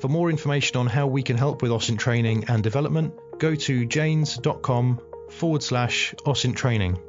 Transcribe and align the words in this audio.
For 0.00 0.06
more 0.08 0.30
information 0.30 0.76
on 0.76 0.86
how 0.86 1.08
we 1.08 1.24
can 1.24 1.36
help 1.36 1.60
with 1.60 1.72
OSINT 1.72 1.98
training 1.98 2.44
and 2.46 2.62
development, 2.62 3.14
go 3.38 3.56
to 3.56 3.84
janes.com 3.84 5.00
forward 5.30 5.62
slash 5.62 6.14
OSINT 6.24 6.54
training. 6.54 7.00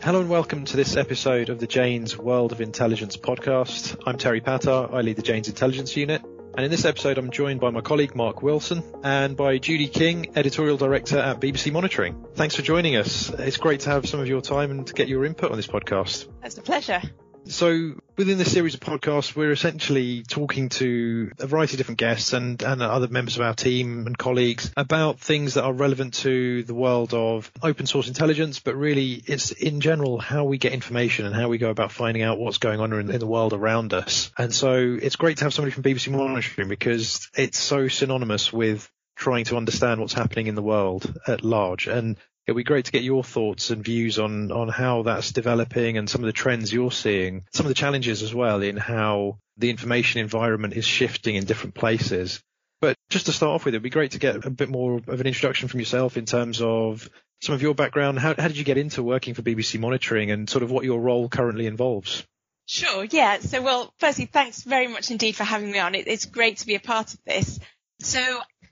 Hello 0.00 0.20
and 0.20 0.30
welcome 0.30 0.64
to 0.64 0.76
this 0.76 0.96
episode 0.96 1.50
of 1.50 1.60
the 1.60 1.66
Janes 1.66 2.16
World 2.16 2.52
of 2.52 2.62
Intelligence 2.62 3.18
podcast. 3.18 4.00
I'm 4.06 4.16
Terry 4.16 4.40
Pattar. 4.40 4.92
I 4.92 5.02
lead 5.02 5.16
the 5.16 5.22
Janes 5.22 5.48
Intelligence 5.48 5.94
Unit. 5.96 6.22
And 6.56 6.64
in 6.64 6.70
this 6.70 6.86
episode, 6.86 7.18
I'm 7.18 7.30
joined 7.30 7.60
by 7.60 7.68
my 7.70 7.82
colleague 7.82 8.14
Mark 8.14 8.42
Wilson 8.42 8.82
and 9.02 9.36
by 9.36 9.58
Judy 9.58 9.88
King, 9.88 10.32
Editorial 10.34 10.78
Director 10.78 11.18
at 11.18 11.40
BBC 11.40 11.72
Monitoring. 11.72 12.24
Thanks 12.36 12.56
for 12.56 12.62
joining 12.62 12.96
us. 12.96 13.28
It's 13.30 13.58
great 13.58 13.80
to 13.80 13.90
have 13.90 14.08
some 14.08 14.20
of 14.20 14.28
your 14.28 14.40
time 14.40 14.70
and 14.70 14.86
to 14.86 14.94
get 14.94 15.08
your 15.08 15.26
input 15.26 15.50
on 15.50 15.56
this 15.56 15.66
podcast. 15.66 16.26
It's 16.42 16.56
a 16.56 16.62
pleasure. 16.62 17.02
So 17.46 17.94
within 18.16 18.38
this 18.38 18.52
series 18.52 18.74
of 18.74 18.80
podcasts, 18.80 19.36
we're 19.36 19.52
essentially 19.52 20.22
talking 20.22 20.70
to 20.70 21.30
a 21.38 21.46
variety 21.46 21.74
of 21.74 21.78
different 21.78 21.98
guests 21.98 22.32
and, 22.32 22.62
and 22.62 22.82
other 22.82 23.08
members 23.08 23.36
of 23.36 23.42
our 23.42 23.54
team 23.54 24.06
and 24.06 24.16
colleagues 24.16 24.72
about 24.76 25.20
things 25.20 25.54
that 25.54 25.64
are 25.64 25.72
relevant 25.72 26.14
to 26.14 26.62
the 26.62 26.74
world 26.74 27.12
of 27.12 27.50
open 27.62 27.86
source 27.86 28.08
intelligence, 28.08 28.60
but 28.60 28.76
really 28.76 29.22
it's 29.26 29.52
in 29.52 29.80
general 29.80 30.18
how 30.18 30.44
we 30.44 30.58
get 30.58 30.72
information 30.72 31.26
and 31.26 31.34
how 31.34 31.48
we 31.48 31.58
go 31.58 31.70
about 31.70 31.92
finding 31.92 32.22
out 32.22 32.38
what's 32.38 32.58
going 32.58 32.80
on 32.80 32.92
in, 32.92 33.10
in 33.10 33.20
the 33.20 33.26
world 33.26 33.52
around 33.52 33.92
us. 33.92 34.30
And 34.38 34.54
so 34.54 34.98
it's 35.00 35.16
great 35.16 35.38
to 35.38 35.44
have 35.44 35.54
somebody 35.54 35.72
from 35.72 35.82
BBC 35.82 36.10
Monitoring 36.10 36.68
because 36.68 37.28
it's 37.34 37.58
so 37.58 37.88
synonymous 37.88 38.52
with 38.52 38.90
trying 39.16 39.44
to 39.44 39.56
understand 39.56 40.00
what's 40.00 40.12
happening 40.12 40.46
in 40.46 40.54
the 40.54 40.62
world 40.62 41.14
at 41.26 41.44
large. 41.44 41.86
And 41.86 42.16
It'd 42.46 42.56
be 42.56 42.64
great 42.64 42.84
to 42.86 42.92
get 42.92 43.02
your 43.02 43.24
thoughts 43.24 43.70
and 43.70 43.82
views 43.82 44.18
on, 44.18 44.52
on 44.52 44.68
how 44.68 45.02
that's 45.02 45.32
developing 45.32 45.96
and 45.96 46.10
some 46.10 46.22
of 46.22 46.26
the 46.26 46.32
trends 46.32 46.72
you're 46.72 46.92
seeing, 46.92 47.44
some 47.52 47.64
of 47.64 47.68
the 47.68 47.74
challenges 47.74 48.22
as 48.22 48.34
well 48.34 48.62
in 48.62 48.76
how 48.76 49.38
the 49.56 49.70
information 49.70 50.20
environment 50.20 50.74
is 50.74 50.84
shifting 50.84 51.36
in 51.36 51.44
different 51.44 51.74
places. 51.74 52.42
But 52.80 52.96
just 53.08 53.26
to 53.26 53.32
start 53.32 53.54
off 53.54 53.64
with, 53.64 53.72
it'd 53.72 53.82
be 53.82 53.88
great 53.88 54.10
to 54.10 54.18
get 54.18 54.44
a 54.44 54.50
bit 54.50 54.68
more 54.68 54.96
of 54.96 55.20
an 55.20 55.26
introduction 55.26 55.68
from 55.68 55.80
yourself 55.80 56.18
in 56.18 56.26
terms 56.26 56.60
of 56.60 57.08
some 57.40 57.54
of 57.54 57.62
your 57.62 57.74
background. 57.74 58.18
How, 58.18 58.34
how 58.36 58.48
did 58.48 58.58
you 58.58 58.64
get 58.64 58.76
into 58.76 59.02
working 59.02 59.32
for 59.32 59.40
BBC 59.40 59.80
Monitoring 59.80 60.30
and 60.30 60.50
sort 60.50 60.62
of 60.62 60.70
what 60.70 60.84
your 60.84 61.00
role 61.00 61.30
currently 61.30 61.66
involves? 61.66 62.26
Sure, 62.66 63.04
yeah. 63.04 63.38
So, 63.40 63.62
well, 63.62 63.92
firstly, 63.98 64.26
thanks 64.26 64.62
very 64.62 64.86
much 64.86 65.10
indeed 65.10 65.36
for 65.36 65.44
having 65.44 65.70
me 65.70 65.78
on. 65.78 65.94
It, 65.94 66.08
it's 66.08 66.26
great 66.26 66.58
to 66.58 66.66
be 66.66 66.74
a 66.74 66.80
part 66.80 67.14
of 67.14 67.20
this. 67.24 67.58
So 68.00 68.20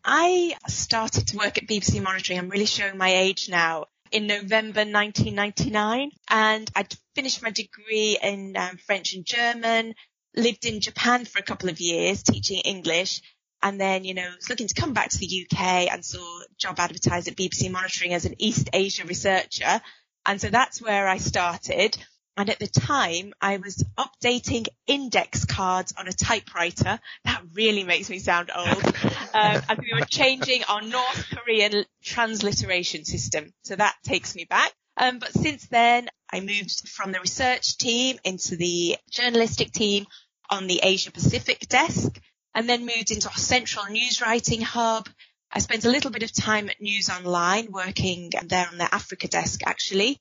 I 0.05 0.56
started 0.69 1.28
to 1.28 1.36
work 1.36 1.58
at 1.58 1.69
BBC 1.69 2.03
Monitoring. 2.03 2.39
I'm 2.39 2.48
really 2.48 2.67
showing 2.67 2.98
my 2.98 3.14
age 3.14 3.48
now 3.48 3.86
in 4.11 4.27
November 4.27 4.81
1999 4.81 6.11
and 6.28 6.70
I'd 6.75 6.95
finished 7.14 7.42
my 7.42 7.50
degree 7.50 8.19
in 8.20 8.56
um, 8.56 8.78
French 8.78 9.14
and 9.14 9.25
German, 9.25 9.95
lived 10.34 10.67
in 10.67 10.80
Japan 10.80 11.25
for 11.25 11.39
a 11.39 11.42
couple 11.42 11.69
of 11.69 11.80
years 11.80 12.23
teaching 12.23 12.58
English 12.58 13.23
and 13.62 13.80
then, 13.80 14.05
you 14.05 14.14
know, 14.14 14.28
was 14.36 14.50
looking 14.50 14.67
to 14.67 14.75
come 14.75 14.92
back 14.92 15.11
to 15.11 15.19
the 15.19 15.47
UK 15.47 15.92
and 15.92 16.05
saw 16.05 16.41
job 16.58 16.80
advertised 16.80 17.28
at 17.28 17.36
BBC 17.36 17.70
Monitoring 17.70 18.12
as 18.12 18.25
an 18.25 18.34
East 18.39 18.70
Asia 18.73 19.05
researcher. 19.05 19.80
And 20.27 20.41
so 20.41 20.48
that's 20.48 20.83
where 20.83 21.06
I 21.06 21.19
started. 21.19 21.97
And 22.36 22.48
at 22.48 22.58
the 22.58 22.66
time, 22.66 23.34
I 23.42 23.58
was 23.58 23.84
updating 23.98 24.66
index 24.86 25.44
cards 25.44 25.92
on 25.98 26.08
a 26.08 26.12
typewriter. 26.12 26.98
That 27.24 27.42
really 27.52 27.84
makes 27.84 28.08
me 28.08 28.19
sound 28.19 28.50
old. 28.55 28.83
Um, 29.34 29.62
and 29.66 29.78
we 29.78 29.98
were 29.98 30.05
changing 30.05 30.62
our 30.64 30.83
North 30.83 31.27
Korean 31.34 31.86
transliteration 32.05 33.06
system. 33.06 33.55
So 33.62 33.74
that 33.74 33.97
takes 34.02 34.34
me 34.34 34.44
back. 34.44 34.70
Um, 34.98 35.20
but 35.20 35.33
since 35.33 35.66
then, 35.69 36.11
I 36.30 36.41
moved 36.41 36.86
from 36.86 37.12
the 37.12 37.20
research 37.20 37.78
team 37.78 38.19
into 38.24 38.56
the 38.56 38.98
journalistic 39.11 39.72
team 39.72 40.05
on 40.50 40.67
the 40.67 40.80
Asia 40.83 41.12
Pacific 41.12 41.61
desk 41.61 42.20
and 42.55 42.69
then 42.69 42.84
moved 42.84 43.11
into 43.11 43.30
our 43.30 43.39
central 43.39 43.86
news 43.86 44.20
writing 44.20 44.61
hub. 44.61 45.08
I 45.50 45.61
spent 45.61 45.86
a 45.86 45.91
little 45.91 46.11
bit 46.11 46.22
of 46.22 46.34
time 46.34 46.69
at 46.69 46.78
News 46.78 47.08
Online 47.08 47.72
working 47.72 48.33
there 48.44 48.69
on 48.70 48.77
the 48.77 48.94
Africa 48.94 49.28
desk 49.28 49.62
actually 49.64 50.20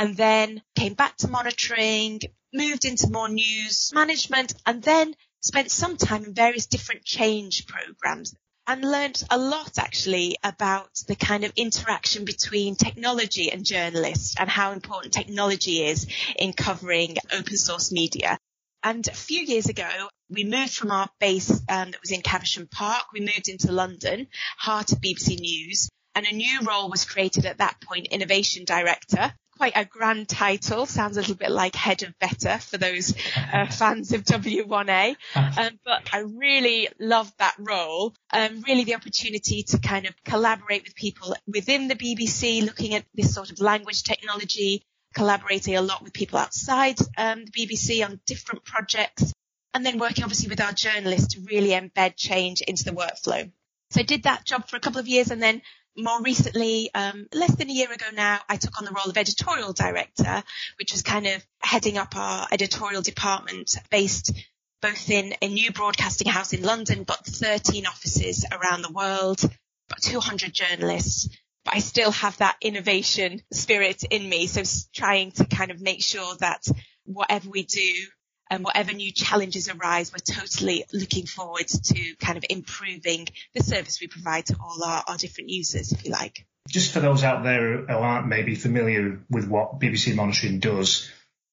and 0.00 0.16
then 0.16 0.62
came 0.76 0.94
back 0.94 1.14
to 1.18 1.28
monitoring, 1.28 2.20
moved 2.54 2.86
into 2.86 3.10
more 3.10 3.28
news 3.28 3.90
management, 3.92 4.54
and 4.64 4.82
then 4.82 5.14
spent 5.42 5.70
some 5.70 5.98
time 5.98 6.24
in 6.24 6.32
various 6.32 6.64
different 6.64 7.04
change 7.04 7.66
programs 7.66 8.34
and 8.66 8.80
learned 8.80 9.22
a 9.28 9.36
lot 9.36 9.76
actually 9.76 10.38
about 10.42 10.88
the 11.06 11.14
kind 11.14 11.44
of 11.44 11.52
interaction 11.54 12.24
between 12.24 12.76
technology 12.76 13.52
and 13.52 13.66
journalists 13.66 14.36
and 14.38 14.48
how 14.48 14.72
important 14.72 15.12
technology 15.12 15.84
is 15.84 16.06
in 16.38 16.54
covering 16.54 17.18
open 17.30 17.58
source 17.58 17.92
media. 17.92 18.38
And 18.82 19.06
a 19.06 19.12
few 19.12 19.42
years 19.42 19.68
ago, 19.68 19.90
we 20.30 20.44
moved 20.44 20.72
from 20.72 20.92
our 20.92 21.10
base 21.20 21.50
um, 21.50 21.90
that 21.90 22.00
was 22.00 22.10
in 22.10 22.22
Caversham 22.22 22.68
Park. 22.72 23.12
We 23.12 23.20
moved 23.20 23.48
into 23.48 23.70
London, 23.70 24.28
heart 24.56 24.92
of 24.92 25.02
BBC 25.02 25.38
News, 25.38 25.90
and 26.14 26.24
a 26.24 26.34
new 26.34 26.60
role 26.62 26.88
was 26.88 27.04
created 27.04 27.44
at 27.44 27.58
that 27.58 27.82
point, 27.82 28.06
Innovation 28.06 28.64
Director 28.64 29.34
quite 29.60 29.76
a 29.76 29.84
grand 29.84 30.26
title. 30.26 30.86
Sounds 30.86 31.18
a 31.18 31.20
little 31.20 31.34
bit 31.34 31.50
like 31.50 31.74
head 31.74 32.02
of 32.02 32.18
better 32.18 32.56
for 32.56 32.78
those 32.78 33.14
uh, 33.52 33.66
fans 33.66 34.10
of 34.14 34.24
W1A. 34.24 35.16
Um, 35.34 35.78
but 35.84 36.08
I 36.14 36.20
really 36.20 36.88
loved 36.98 37.34
that 37.40 37.56
role. 37.58 38.14
Um, 38.32 38.62
really 38.66 38.84
the 38.84 38.94
opportunity 38.94 39.64
to 39.64 39.78
kind 39.78 40.06
of 40.06 40.14
collaborate 40.24 40.84
with 40.84 40.94
people 40.94 41.36
within 41.46 41.88
the 41.88 41.94
BBC, 41.94 42.64
looking 42.64 42.94
at 42.94 43.04
this 43.12 43.34
sort 43.34 43.50
of 43.50 43.60
language 43.60 44.02
technology, 44.02 44.82
collaborating 45.14 45.76
a 45.76 45.82
lot 45.82 46.02
with 46.02 46.14
people 46.14 46.38
outside 46.38 46.98
um, 47.18 47.44
the 47.44 47.52
BBC 47.52 48.02
on 48.02 48.18
different 48.26 48.64
projects, 48.64 49.30
and 49.74 49.84
then 49.84 49.98
working 49.98 50.24
obviously 50.24 50.48
with 50.48 50.62
our 50.62 50.72
journalists 50.72 51.34
to 51.34 51.40
really 51.42 51.78
embed 51.78 52.16
change 52.16 52.62
into 52.62 52.84
the 52.84 52.92
workflow. 52.92 53.52
So 53.90 54.00
I 54.00 54.04
did 54.04 54.22
that 54.22 54.46
job 54.46 54.68
for 54.68 54.76
a 54.76 54.80
couple 54.80 55.00
of 55.00 55.08
years 55.08 55.30
and 55.30 55.42
then 55.42 55.62
more 56.02 56.22
recently, 56.22 56.90
um, 56.94 57.26
less 57.32 57.54
than 57.54 57.70
a 57.70 57.72
year 57.72 57.92
ago 57.92 58.06
now, 58.12 58.40
I 58.48 58.56
took 58.56 58.78
on 58.78 58.84
the 58.84 58.92
role 58.92 59.08
of 59.10 59.16
editorial 59.16 59.72
director, 59.72 60.42
which 60.78 60.92
was 60.92 61.02
kind 61.02 61.26
of 61.26 61.44
heading 61.60 61.98
up 61.98 62.16
our 62.16 62.46
editorial 62.52 63.02
department 63.02 63.76
based 63.90 64.32
both 64.82 65.10
in 65.10 65.34
a 65.42 65.48
new 65.48 65.72
broadcasting 65.72 66.28
house 66.28 66.52
in 66.52 66.62
London, 66.62 67.04
but 67.04 67.24
13 67.26 67.86
offices 67.86 68.46
around 68.50 68.82
the 68.82 68.92
world, 68.92 69.42
about 69.42 70.00
200 70.00 70.52
journalists. 70.52 71.28
But 71.64 71.74
I 71.76 71.78
still 71.80 72.10
have 72.12 72.38
that 72.38 72.56
innovation 72.62 73.42
spirit 73.52 74.02
in 74.04 74.26
me. 74.26 74.46
So 74.46 74.62
trying 74.94 75.32
to 75.32 75.44
kind 75.44 75.70
of 75.70 75.80
make 75.80 76.02
sure 76.02 76.34
that 76.40 76.66
whatever 77.04 77.50
we 77.50 77.64
do 77.64 77.92
and 78.50 78.64
whatever 78.64 78.92
new 78.92 79.12
challenges 79.12 79.68
arise, 79.68 80.12
we're 80.12 80.34
totally 80.34 80.84
looking 80.92 81.26
forward 81.26 81.68
to 81.68 82.14
kind 82.16 82.36
of 82.36 82.44
improving 82.50 83.28
the 83.54 83.62
service 83.62 84.00
we 84.00 84.08
provide 84.08 84.46
to 84.46 84.56
all 84.60 84.82
our, 84.82 85.04
our 85.06 85.16
different 85.16 85.50
users, 85.50 85.92
if 85.92 86.04
you 86.04 86.10
like. 86.10 86.44
Just 86.68 86.92
for 86.92 87.00
those 87.00 87.24
out 87.24 87.44
there 87.44 87.78
who 87.78 87.86
aren't 87.88 88.26
maybe 88.26 88.54
familiar 88.54 89.20
with 89.30 89.48
what 89.48 89.78
BBC 89.78 90.14
Monitoring 90.14 90.58
does, 90.58 91.08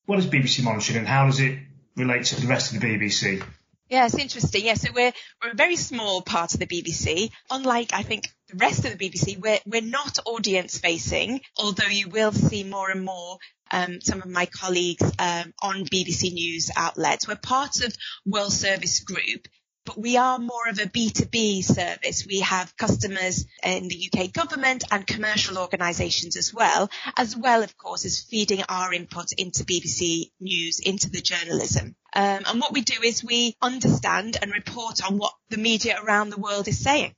what 0.05 0.19
is 0.19 0.25
BBC 0.25 0.63
Monitoring 0.63 0.99
and 0.99 1.07
how 1.07 1.27
does 1.27 1.39
it 1.39 1.59
relate 1.95 2.25
to 2.25 2.41
the 2.41 2.47
rest 2.47 2.73
of 2.73 2.81
the 2.81 2.87
BBC? 2.87 3.43
Yeah, 3.89 4.05
it's 4.05 4.15
interesting. 4.15 4.65
Yeah, 4.65 4.73
so 4.73 4.89
we're 4.93 5.13
we're 5.41 5.51
a 5.51 5.55
very 5.55 5.77
small 5.77 6.21
part 6.21 6.53
of 6.53 6.59
the 6.59 6.67
BBC. 6.67 7.31
Unlike 7.49 7.93
I 7.93 8.03
think 8.03 8.27
the 8.49 8.57
rest 8.57 8.85
of 8.85 8.97
the 8.97 9.09
BBC, 9.09 9.39
we're 9.39 9.59
we're 9.65 9.81
not 9.81 10.19
audience 10.25 10.77
facing, 10.77 11.41
although 11.57 11.87
you 11.87 12.09
will 12.09 12.33
see 12.33 12.63
more 12.63 12.89
and 12.89 13.05
more 13.05 13.37
um, 13.71 13.99
some 14.01 14.21
of 14.21 14.27
my 14.27 14.45
colleagues 14.45 15.03
um, 15.19 15.53
on 15.61 15.85
BBC 15.85 16.33
News 16.33 16.69
outlets. 16.75 17.27
We're 17.27 17.35
part 17.35 17.81
of 17.81 17.95
World 18.25 18.53
Service 18.53 18.99
Group, 19.01 19.47
but 19.87 19.97
we 19.97 20.17
are 20.17 20.37
more 20.37 20.67
of 20.67 20.79
a 20.79 20.83
B2B 20.83 21.63
service. 21.63 22.27
We 22.27 22.41
have 22.41 22.75
customers 22.75 23.45
in 23.63 23.87
the 23.87 24.11
UK 24.13 24.33
government 24.33 24.83
and 24.91 25.07
commercial 25.07 25.57
organisations 25.57 26.35
as 26.35 26.53
well, 26.53 26.89
as 27.15 27.37
well, 27.37 27.63
of 27.63 27.77
course, 27.77 28.03
as 28.03 28.19
feeding 28.19 28.63
our 28.67 28.93
input 28.93 29.31
into 29.37 29.63
BBC 29.63 30.31
News, 30.41 30.79
into 30.79 31.09
the 31.09 31.21
journalism. 31.21 31.95
Um, 32.13 32.43
and 32.45 32.59
what 32.59 32.73
we 32.73 32.81
do 32.81 33.01
is 33.01 33.23
we 33.23 33.55
understand 33.61 34.37
and 34.41 34.51
report 34.51 35.01
on 35.09 35.17
what 35.17 35.31
the 35.49 35.57
media 35.57 35.97
around 36.03 36.31
the 36.31 36.39
world 36.39 36.67
is 36.67 36.77
saying. 36.77 37.15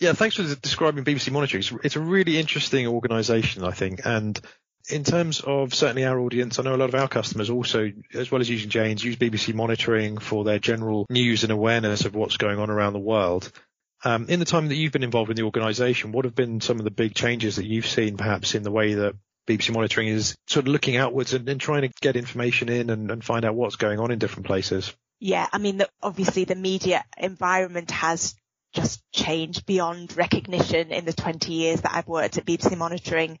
Yeah, 0.00 0.12
thanks 0.12 0.36
for 0.36 0.42
describing 0.56 1.04
BBC 1.04 1.30
Monitoring. 1.30 1.60
It's, 1.60 1.72
it's 1.84 1.96
a 1.96 2.00
really 2.00 2.36
interesting 2.36 2.88
organisation, 2.88 3.62
I 3.62 3.70
think, 3.70 4.00
and 4.04 4.40
in 4.90 5.04
terms 5.04 5.40
of 5.40 5.74
certainly 5.74 6.04
our 6.04 6.18
audience, 6.18 6.58
I 6.58 6.62
know 6.62 6.74
a 6.74 6.76
lot 6.76 6.88
of 6.88 6.94
our 6.94 7.08
customers 7.08 7.50
also, 7.50 7.92
as 8.14 8.30
well 8.30 8.40
as 8.40 8.48
using 8.48 8.70
Janes, 8.70 9.04
use 9.04 9.16
BBC 9.16 9.54
monitoring 9.54 10.18
for 10.18 10.44
their 10.44 10.58
general 10.58 11.06
news 11.10 11.42
and 11.42 11.52
awareness 11.52 12.04
of 12.04 12.14
what's 12.14 12.36
going 12.36 12.58
on 12.58 12.70
around 12.70 12.94
the 12.94 12.98
world. 12.98 13.50
Um, 14.04 14.26
in 14.28 14.38
the 14.38 14.44
time 14.44 14.68
that 14.68 14.76
you've 14.76 14.92
been 14.92 15.02
involved 15.02 15.30
in 15.30 15.36
the 15.36 15.42
organisation, 15.42 16.12
what 16.12 16.24
have 16.24 16.34
been 16.34 16.60
some 16.60 16.78
of 16.78 16.84
the 16.84 16.90
big 16.90 17.14
changes 17.14 17.56
that 17.56 17.66
you've 17.66 17.86
seen 17.86 18.16
perhaps 18.16 18.54
in 18.54 18.62
the 18.62 18.70
way 18.70 18.94
that 18.94 19.16
BBC 19.48 19.74
monitoring 19.74 20.08
is 20.08 20.36
sort 20.46 20.66
of 20.66 20.72
looking 20.72 20.96
outwards 20.96 21.32
and, 21.34 21.48
and 21.48 21.60
trying 21.60 21.82
to 21.82 21.90
get 22.00 22.16
information 22.16 22.68
in 22.68 22.90
and, 22.90 23.10
and, 23.10 23.24
find 23.24 23.44
out 23.44 23.54
what's 23.54 23.76
going 23.76 23.98
on 23.98 24.10
in 24.10 24.18
different 24.18 24.46
places? 24.46 24.94
Yeah, 25.20 25.46
I 25.52 25.58
mean, 25.58 25.78
the, 25.78 25.88
obviously 26.02 26.44
the 26.44 26.54
media 26.54 27.04
environment 27.16 27.90
has 27.90 28.36
just 28.72 29.02
changed 29.10 29.66
beyond 29.66 30.16
recognition 30.16 30.92
in 30.92 31.04
the 31.04 31.12
20 31.12 31.52
years 31.52 31.80
that 31.80 31.94
I've 31.94 32.06
worked 32.06 32.38
at 32.38 32.44
BBC 32.44 32.76
monitoring 32.76 33.38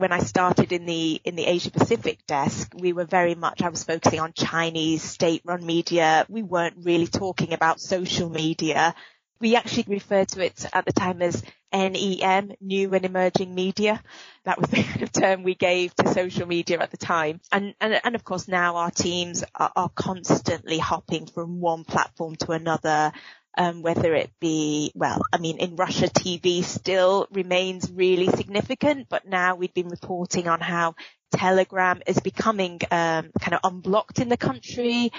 when 0.00 0.12
I 0.12 0.20
started 0.20 0.72
in 0.72 0.86
the 0.86 1.20
in 1.24 1.36
the 1.36 1.44
Asia 1.44 1.70
Pacific 1.70 2.26
desk, 2.26 2.72
we 2.74 2.94
were 2.94 3.04
very 3.04 3.34
much 3.34 3.60
I 3.60 3.68
was 3.68 3.84
focusing 3.84 4.18
on 4.18 4.32
Chinese 4.32 5.02
state-run 5.02 5.64
media. 5.64 6.24
We 6.30 6.42
weren't 6.42 6.76
really 6.78 7.06
talking 7.06 7.52
about 7.52 7.80
social 7.80 8.30
media. 8.30 8.94
We 9.42 9.56
actually 9.56 9.84
referred 9.88 10.28
to 10.28 10.44
it 10.44 10.64
at 10.72 10.86
the 10.86 10.92
time 10.92 11.20
as 11.20 11.42
NEM, 11.70 12.52
new 12.62 12.94
and 12.94 13.04
emerging 13.04 13.54
media. 13.54 14.02
That 14.44 14.58
was 14.58 14.70
the 14.70 14.82
kind 14.82 15.02
of 15.02 15.12
term 15.12 15.42
we 15.42 15.54
gave 15.54 15.94
to 15.96 16.08
social 16.14 16.46
media 16.46 16.78
at 16.80 16.90
the 16.90 16.96
time. 16.96 17.40
And, 17.52 17.74
and, 17.78 18.00
and 18.02 18.14
of 18.14 18.24
course 18.24 18.48
now 18.48 18.76
our 18.76 18.90
teams 18.90 19.44
are, 19.54 19.72
are 19.76 19.90
constantly 19.90 20.78
hopping 20.78 21.26
from 21.26 21.60
one 21.60 21.84
platform 21.84 22.36
to 22.36 22.52
another. 22.52 23.12
Um, 23.58 23.82
whether 23.82 24.14
it 24.14 24.30
be, 24.40 24.92
well, 24.94 25.22
I 25.32 25.38
mean, 25.38 25.58
in 25.58 25.74
Russia, 25.74 26.06
TV 26.06 26.62
still 26.62 27.26
remains 27.32 27.90
really 27.90 28.28
significant, 28.28 29.08
but 29.08 29.26
now 29.26 29.56
we've 29.56 29.74
been 29.74 29.88
reporting 29.88 30.46
on 30.46 30.60
how 30.60 30.94
Telegram 31.32 32.00
is 32.06 32.20
becoming 32.20 32.80
um, 32.92 33.30
kind 33.40 33.54
of 33.54 33.60
unblocked 33.64 34.20
in 34.20 34.28
the 34.28 34.36
country 34.36 35.10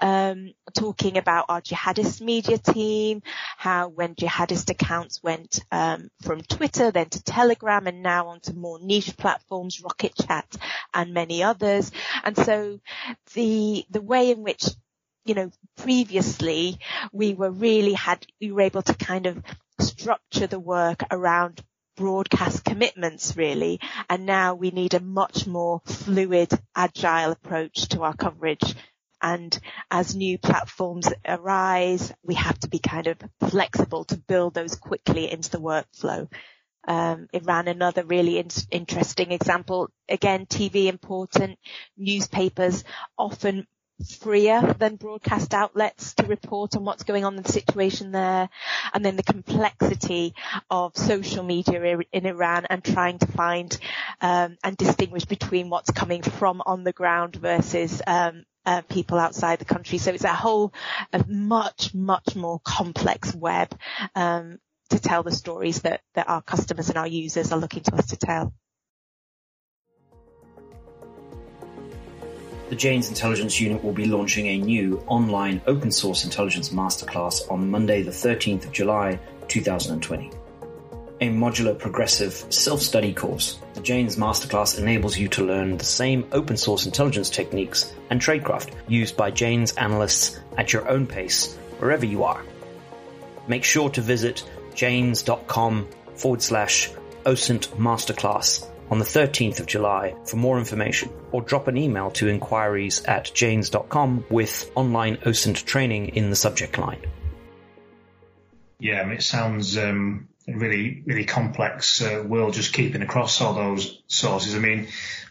um, 0.00 0.52
talking 0.76 1.16
about 1.16 1.46
our 1.48 1.60
jihadist 1.60 2.20
media 2.20 2.58
team, 2.58 3.22
how 3.56 3.88
when 3.88 4.14
jihadist 4.14 4.70
accounts 4.70 5.22
went 5.22 5.60
um, 5.72 6.10
from 6.22 6.42
Twitter 6.42 6.90
then 6.90 7.08
to 7.10 7.22
Telegram 7.22 7.86
and 7.86 8.02
now 8.02 8.28
onto 8.28 8.52
more 8.52 8.78
niche 8.80 9.16
platforms, 9.16 9.80
Rocket 9.80 10.14
Chat 10.14 10.56
and 10.94 11.14
many 11.14 11.42
others. 11.42 11.90
And 12.22 12.36
so 12.36 12.80
the 13.34 13.84
the 13.90 14.00
way 14.00 14.30
in 14.30 14.42
which 14.42 14.64
you 15.28 15.34
know 15.34 15.50
previously 15.76 16.78
we 17.12 17.34
were 17.34 17.50
really 17.50 17.92
had 17.92 18.26
we 18.40 18.50
were 18.52 18.62
able 18.62 18.82
to 18.82 18.94
kind 18.94 19.26
of 19.26 19.42
structure 19.80 20.46
the 20.46 20.60
work 20.60 21.02
around 21.10 21.62
broadcast 21.96 22.64
commitments 22.64 23.36
really 23.36 23.80
and 24.08 24.24
now 24.24 24.54
we 24.54 24.70
need 24.70 24.94
a 24.94 25.00
much 25.00 25.46
more 25.46 25.80
fluid 25.84 26.48
agile 26.76 27.32
approach 27.32 27.88
to 27.88 28.02
our 28.02 28.14
coverage 28.14 28.74
and 29.20 29.58
as 29.90 30.14
new 30.14 30.38
platforms 30.38 31.08
arise, 31.26 32.12
we 32.22 32.34
have 32.34 32.58
to 32.60 32.68
be 32.68 32.78
kind 32.78 33.08
of 33.08 33.18
flexible 33.48 34.04
to 34.04 34.16
build 34.16 34.54
those 34.54 34.76
quickly 34.76 35.30
into 35.30 35.50
the 35.50 35.60
workflow. 35.60 36.30
Um, 36.86 37.28
Iran, 37.32 37.68
another 37.68 38.04
really 38.04 38.38
in- 38.38 38.48
interesting 38.70 39.32
example. 39.32 39.90
Again, 40.08 40.46
TV 40.46 40.86
important. 40.86 41.58
Newspapers 41.96 42.84
often 43.18 43.66
freer 44.20 44.74
than 44.78 44.96
broadcast 44.96 45.54
outlets 45.54 46.14
to 46.14 46.26
report 46.26 46.76
on 46.76 46.84
what's 46.84 47.02
going 47.02 47.24
on 47.24 47.36
in 47.36 47.42
the 47.42 47.52
situation 47.52 48.12
there. 48.12 48.48
And 48.92 49.04
then 49.04 49.16
the 49.16 49.22
complexity 49.22 50.34
of 50.70 50.96
social 50.96 51.42
media 51.42 51.98
in 52.12 52.26
Iran 52.26 52.66
and 52.70 52.82
trying 52.82 53.18
to 53.18 53.26
find 53.26 53.76
um, 54.20 54.56
and 54.62 54.76
distinguish 54.76 55.24
between 55.24 55.68
what's 55.68 55.90
coming 55.90 56.22
from 56.22 56.62
on 56.64 56.84
the 56.84 56.92
ground 56.92 57.36
versus 57.36 58.00
um, 58.06 58.44
uh, 58.64 58.82
people 58.82 59.18
outside 59.18 59.58
the 59.58 59.64
country. 59.64 59.98
So 59.98 60.12
it's 60.12 60.24
a 60.24 60.34
whole, 60.34 60.72
a 61.12 61.24
much, 61.26 61.94
much 61.94 62.36
more 62.36 62.60
complex 62.62 63.34
web 63.34 63.72
um, 64.14 64.58
to 64.90 64.98
tell 64.98 65.22
the 65.22 65.32
stories 65.32 65.82
that, 65.82 66.02
that 66.14 66.28
our 66.28 66.42
customers 66.42 66.88
and 66.88 66.98
our 66.98 67.06
users 67.06 67.52
are 67.52 67.58
looking 67.58 67.82
to 67.84 67.94
us 67.94 68.06
to 68.08 68.16
tell. 68.16 68.52
The 72.68 72.76
Jane's 72.76 73.08
Intelligence 73.08 73.58
Unit 73.58 73.82
will 73.82 73.94
be 73.94 74.04
launching 74.04 74.46
a 74.46 74.58
new 74.58 75.02
online 75.06 75.62
open 75.66 75.90
source 75.90 76.24
intelligence 76.24 76.68
masterclass 76.68 77.50
on 77.50 77.70
Monday, 77.70 78.02
the 78.02 78.10
13th 78.10 78.66
of 78.66 78.72
July, 78.72 79.18
2020 79.48 80.30
a 81.20 81.28
modular 81.30 81.76
progressive 81.76 82.32
self-study 82.48 83.12
course. 83.12 83.58
The 83.74 83.80
Jane's 83.80 84.16
Masterclass 84.16 84.78
enables 84.78 85.18
you 85.18 85.26
to 85.30 85.44
learn 85.44 85.76
the 85.76 85.84
same 85.84 86.24
open 86.30 86.56
source 86.56 86.86
intelligence 86.86 87.28
techniques 87.28 87.92
and 88.10 88.20
tradecraft 88.20 88.72
used 88.86 89.16
by 89.16 89.32
Jane's 89.32 89.72
analysts 89.72 90.38
at 90.56 90.72
your 90.72 90.88
own 90.88 91.08
pace, 91.08 91.56
wherever 91.78 92.06
you 92.06 92.22
are. 92.22 92.44
Make 93.48 93.64
sure 93.64 93.90
to 93.90 94.00
visit 94.00 94.44
janes.com 94.74 95.88
forward 96.14 96.42
slash 96.42 96.90
OSINT 97.24 97.68
Masterclass 97.76 98.68
on 98.90 98.98
the 98.98 99.04
13th 99.04 99.60
of 99.60 99.66
July 99.66 100.14
for 100.24 100.36
more 100.36 100.58
information 100.58 101.10
or 101.32 101.42
drop 101.42 101.68
an 101.68 101.76
email 101.76 102.10
to 102.12 102.28
inquiries 102.28 103.04
at 103.04 103.32
janes.com 103.34 104.24
with 104.30 104.70
online 104.74 105.16
OSINT 105.18 105.64
training 105.64 106.08
in 106.16 106.30
the 106.30 106.36
subject 106.36 106.78
line. 106.78 107.04
Yeah, 108.80 109.08
it 109.10 109.22
sounds 109.22 109.76
um, 109.76 110.28
really, 110.46 111.02
really 111.04 111.24
complex 111.24 112.00
uh, 112.00 112.22
world 112.26 112.54
just 112.54 112.72
keeping 112.72 113.02
across 113.02 113.40
all 113.40 113.54
those 113.54 114.02
sources. 114.06 114.54
I 114.54 114.58
mean, 114.58 114.88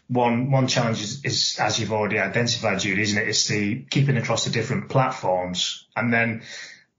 one 0.08 0.52
one 0.52 0.68
challenge 0.68 1.02
is, 1.02 1.26
is, 1.26 1.60
as 1.60 1.80
you've 1.80 1.94
already 1.94 2.20
identified, 2.20 2.80
Judy, 2.80 3.02
isn't 3.02 3.22
it? 3.22 3.28
It's 3.28 3.48
the 3.48 3.84
keeping 3.90 4.18
across 4.18 4.46
the 4.46 4.52
different 4.52 4.90
platforms, 4.90 5.88
and 5.96 6.14
then 6.14 6.44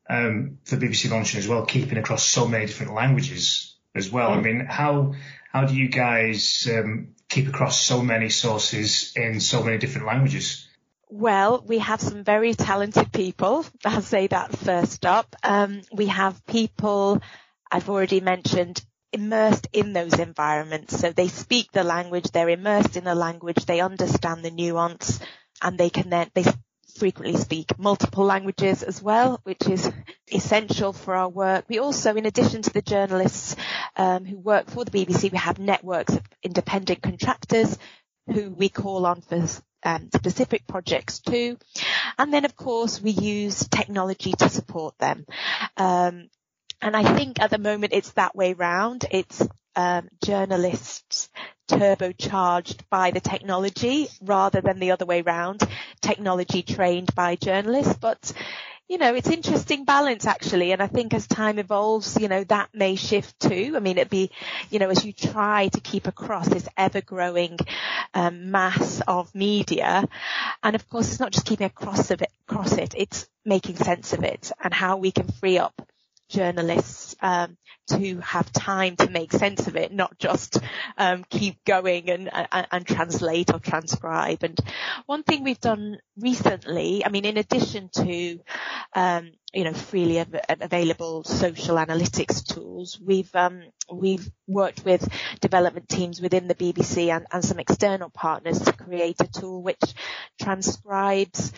um, 0.09 0.59
for 0.65 0.77
BBC 0.77 1.11
Launching 1.11 1.39
as 1.39 1.49
well, 1.49 1.65
keeping 1.67 1.99
across 1.99 2.25
so 2.25 2.47
many 2.49 2.67
different 2.67 2.95
languages 2.95 3.75
as 3.95 4.11
well. 4.11 4.31
I 4.33 4.41
mean, 4.41 4.61
how 4.61 5.15
how 5.53 5.65
do 5.65 5.75
you 5.75 5.89
guys 5.89 6.69
um, 6.71 7.15
keep 7.29 7.49
across 7.49 7.81
so 7.81 8.03
many 8.03 8.29
sources 8.29 9.13
in 9.17 9.41
so 9.41 9.63
many 9.63 9.79
different 9.79 10.07
languages? 10.07 10.67
Well, 11.11 11.65
we 11.67 11.79
have 11.79 12.01
some 12.01 12.23
very 12.23 12.55
talented 12.55 13.13
people. 13.13 13.65
I'll 13.85 14.03
say 14.03 14.27
that 14.27 14.57
first 14.57 15.07
up. 15.07 15.35
Um, 15.43 15.81
we 15.93 16.07
have 16.07 16.45
people 16.47 17.23
I've 17.71 17.89
already 17.89 18.21
mentioned 18.21 18.83
immersed 19.13 19.69
in 19.73 19.95
those 19.95 20.19
environments. 20.19 20.99
So 20.99 21.13
they 21.13 21.29
speak 21.29 21.73
the 21.73 21.85
language, 21.85 22.31
they're 22.31 22.49
immersed 22.51 22.97
in 22.97 23.05
the 23.05 23.15
language, 23.15 23.65
they 23.65 23.81
understand 23.81 24.45
the 24.45 24.51
nuance 24.51 25.19
and 25.63 25.79
they 25.79 25.89
can 25.89 26.11
then, 26.11 26.31
they 26.35 26.45
frequently 26.99 27.39
speak 27.39 27.79
multiple 27.79 28.25
languages 28.25 28.83
as 28.83 29.01
well, 29.03 29.41
which 29.45 29.67
is 29.69 29.91
essential 30.33 30.93
for 30.93 31.15
our 31.15 31.29
work. 31.29 31.65
We 31.69 31.79
also, 31.79 32.15
in 32.17 32.27
addition 32.27 32.63
to 32.63 32.71
the 32.71 32.83
journalists 32.83 33.57
um, 33.99 34.25
who 34.25 34.39
work 34.39 34.71
for 34.71 34.85
the 34.85 34.91
BBC, 34.91 35.31
we 35.31 35.39
have 35.39 35.59
networks 35.59 36.15
of 36.15 36.23
independent 36.43 37.03
contractors 37.03 37.77
who 38.33 38.51
we 38.51 38.69
call 38.69 39.05
on 39.05 39.21
for 39.21 39.45
um, 39.85 40.09
specific 40.15 40.67
projects 40.67 41.19
too. 41.21 41.59
And 42.17 42.33
then 42.33 42.45
of 42.45 42.57
course 42.57 43.01
we 43.01 43.11
use 43.11 43.69
technology 43.69 44.33
to 44.33 44.49
support 44.49 44.97
them. 44.99 45.27
Um, 45.77 46.29
and 46.81 46.97
I 46.97 47.17
think 47.17 47.41
at 47.41 47.51
the 47.51 47.59
moment 47.59 47.93
it's 47.93 48.13
that 48.13 48.37
way 48.37 48.53
round. 48.53 49.05
It's 49.11 49.47
um, 49.75 50.09
journalists 50.25 51.29
turbocharged 51.69 52.81
by 52.91 53.11
the 53.11 53.21
technology 53.21 54.09
rather 54.23 54.61
than 54.61 54.79
the 54.79 54.93
other 54.93 55.07
way 55.07 55.23
round, 55.23 55.63
technology 56.01 56.63
trained 56.63 57.15
by 57.15 57.37
journalists. 57.37 57.95
But, 58.01 58.33
you 58.89 58.97
know, 58.97 59.15
it's 59.15 59.29
interesting 59.29 59.85
balance 59.85 60.27
actually. 60.27 60.73
And 60.73 60.83
I 60.83 60.87
think 60.87 61.13
as 61.13 61.27
time 61.27 61.59
evolves, 61.59 62.19
you 62.19 62.29
know, 62.29 62.43
that 62.45 62.71
may 62.73 62.97
shift 62.97 63.39
too. 63.39 63.75
I 63.77 63.81
mean, 63.81 63.99
it'd 63.99 64.11
be, 64.11 64.31
you 64.71 64.79
know, 64.79 64.89
as 64.89 65.05
you 65.05 65.13
try 65.13 65.69
to 65.69 65.81
keep 65.81 66.07
across 66.07 66.49
this 66.49 66.67
ever 66.77 67.03
growing 67.03 67.59
um, 68.15 68.51
mass 68.51 69.03
of 69.07 69.35
media. 69.35 70.09
And 70.63 70.75
of 70.75 70.89
course, 70.89 71.11
it's 71.11 71.21
not 71.21 71.33
just 71.33 71.47
keeping 71.47 71.67
across 71.67 72.11
of 72.11 72.23
it, 72.23 72.33
across 72.49 72.73
it, 72.73 72.95
it's 72.97 73.29
making 73.45 73.77
sense 73.77 74.15
of 74.15 74.25
it 74.25 74.51
and 74.63 74.73
how 74.73 74.97
we 74.97 75.11
can 75.11 75.29
free 75.29 75.59
up 75.59 75.83
journalists 76.29 77.17
um, 77.21 77.57
to 77.89 78.21
have 78.21 78.53
time 78.53 78.97
to 78.97 79.11
make 79.11 79.33
sense 79.33 79.67
of 79.67 79.77
it, 79.77 79.93
not 79.93 80.19
just 80.19 80.59
um, 80.97 81.25
keep 81.31 81.65
going 81.65 82.11
and, 82.11 82.31
and, 82.53 82.67
and, 82.71 82.87
translate 82.87 83.53
or 83.53 83.59
transcribe. 83.59 84.43
And 84.43 84.59
one 85.07 85.23
thing 85.23 85.43
we've 85.43 85.61
done 85.61 85.99
recently, 86.19 87.05
I 87.05 87.09
mean, 87.09 87.25
in 87.25 87.39
addition 87.39 87.89
to 87.95 88.39
um, 88.95 89.31
you 89.55 89.65
know 89.65 89.73
freely 89.73 90.21
av- 90.21 90.35
available 90.49 91.25
social 91.25 91.77
analytics 91.77 92.45
tools, 92.45 93.01
we've 93.05 93.35
um, 93.35 93.63
we've 93.91 94.31
worked 94.47 94.85
with 94.85 95.09
development 95.41 95.89
teams 95.89 96.21
within 96.21 96.47
the 96.47 96.55
BBC 96.55 97.09
and, 97.09 97.27
and 97.33 97.45
some 97.45 97.59
external 97.59 98.11
partners 98.11 98.61
to 98.61 98.73
create 98.73 99.21
a 99.21 99.27
tool 99.27 99.63
which 99.63 99.95
transcribes 100.41 101.53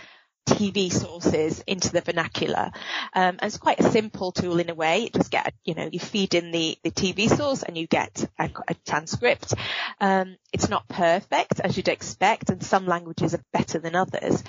TV 0.54 0.92
sources 0.92 1.62
into 1.66 1.92
the 1.92 2.00
vernacular. 2.00 2.70
Um, 3.14 3.36
and 3.38 3.42
it's 3.42 3.58
quite 3.58 3.80
a 3.80 3.90
simple 3.90 4.32
tool 4.32 4.58
in 4.60 4.70
a 4.70 4.74
way. 4.74 5.00
You 5.04 5.10
just 5.10 5.30
get, 5.30 5.54
you 5.64 5.74
know, 5.74 5.88
you 5.90 5.98
feed 5.98 6.34
in 6.34 6.50
the, 6.50 6.76
the 6.82 6.90
TV 6.90 7.28
source 7.28 7.62
and 7.62 7.76
you 7.76 7.86
get 7.86 8.28
a, 8.38 8.50
a 8.68 8.74
transcript. 8.86 9.54
Um, 10.00 10.36
it's 10.52 10.68
not 10.68 10.88
perfect 10.88 11.60
as 11.60 11.76
you'd 11.76 11.88
expect 11.88 12.50
and 12.50 12.62
some 12.62 12.86
languages 12.86 13.34
are 13.34 13.44
better 13.52 13.78
than 13.78 13.94
others. 13.94 14.42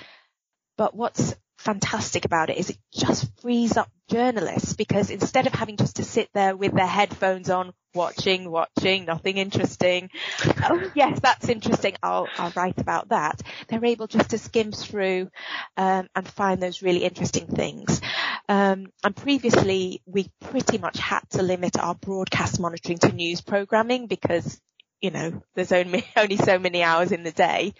But 0.76 0.94
what's 0.94 1.34
fantastic 1.62 2.24
about 2.24 2.50
it 2.50 2.58
is 2.58 2.70
it 2.70 2.78
just 2.92 3.30
frees 3.40 3.76
up 3.76 3.88
journalists 4.10 4.74
because 4.74 5.10
instead 5.10 5.46
of 5.46 5.54
having 5.54 5.76
just 5.76 5.96
to 5.96 6.04
sit 6.04 6.28
there 6.34 6.56
with 6.56 6.74
their 6.74 6.86
headphones 6.86 7.48
on, 7.48 7.72
watching, 7.94 8.50
watching, 8.50 9.04
nothing 9.04 9.36
interesting. 9.36 10.10
oh 10.68 10.90
yes, 10.94 11.20
that's 11.20 11.48
interesting. 11.48 11.94
I'll, 12.02 12.26
I'll 12.36 12.52
write 12.56 12.80
about 12.80 13.10
that. 13.10 13.40
They're 13.68 13.84
able 13.84 14.06
just 14.06 14.30
to 14.30 14.38
skim 14.38 14.72
through, 14.72 15.28
um, 15.76 16.08
and 16.14 16.26
find 16.26 16.60
those 16.62 16.82
really 16.82 17.04
interesting 17.04 17.46
things. 17.46 18.00
Um, 18.48 18.88
and 19.04 19.14
previously 19.14 20.02
we 20.06 20.30
pretty 20.40 20.78
much 20.78 20.98
had 20.98 21.22
to 21.30 21.42
limit 21.42 21.78
our 21.78 21.94
broadcast 21.94 22.60
monitoring 22.60 22.98
to 22.98 23.12
news 23.12 23.40
programming 23.40 24.08
because 24.08 24.60
you 25.02 25.10
know, 25.10 25.42
there's 25.54 25.72
only, 25.72 26.06
only 26.16 26.36
so 26.36 26.58
many 26.58 26.82
hours 26.82 27.12
in 27.12 27.24
the 27.24 27.32
day. 27.32 27.74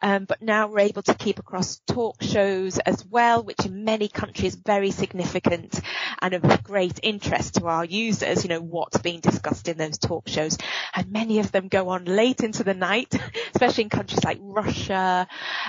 Um, 0.00 0.24
but 0.24 0.40
now 0.40 0.68
we're 0.68 0.80
able 0.80 1.02
to 1.02 1.14
keep 1.14 1.38
across 1.40 1.80
talk 1.86 2.22
shows 2.22 2.78
as 2.78 3.04
well, 3.04 3.42
which 3.42 3.66
in 3.66 3.84
many 3.84 4.08
countries 4.08 4.54
very 4.54 4.92
significant 4.92 5.80
and 6.22 6.34
of 6.34 6.62
great 6.62 7.00
interest 7.02 7.54
to 7.54 7.66
our 7.66 7.84
users, 7.84 8.44
you 8.44 8.48
know, 8.48 8.60
what's 8.60 8.98
being 8.98 9.20
discussed 9.20 9.68
in 9.68 9.76
those 9.76 9.98
talk 9.98 10.28
shows. 10.28 10.56
And 10.94 11.10
many 11.10 11.40
of 11.40 11.50
them 11.50 11.68
go 11.68 11.88
on 11.88 12.04
late 12.04 12.40
into 12.40 12.62
the 12.62 12.74
night, 12.74 13.12
especially 13.54 13.84
in 13.84 13.90
countries 13.90 14.24
like 14.24 14.38
Russia, 14.40 15.26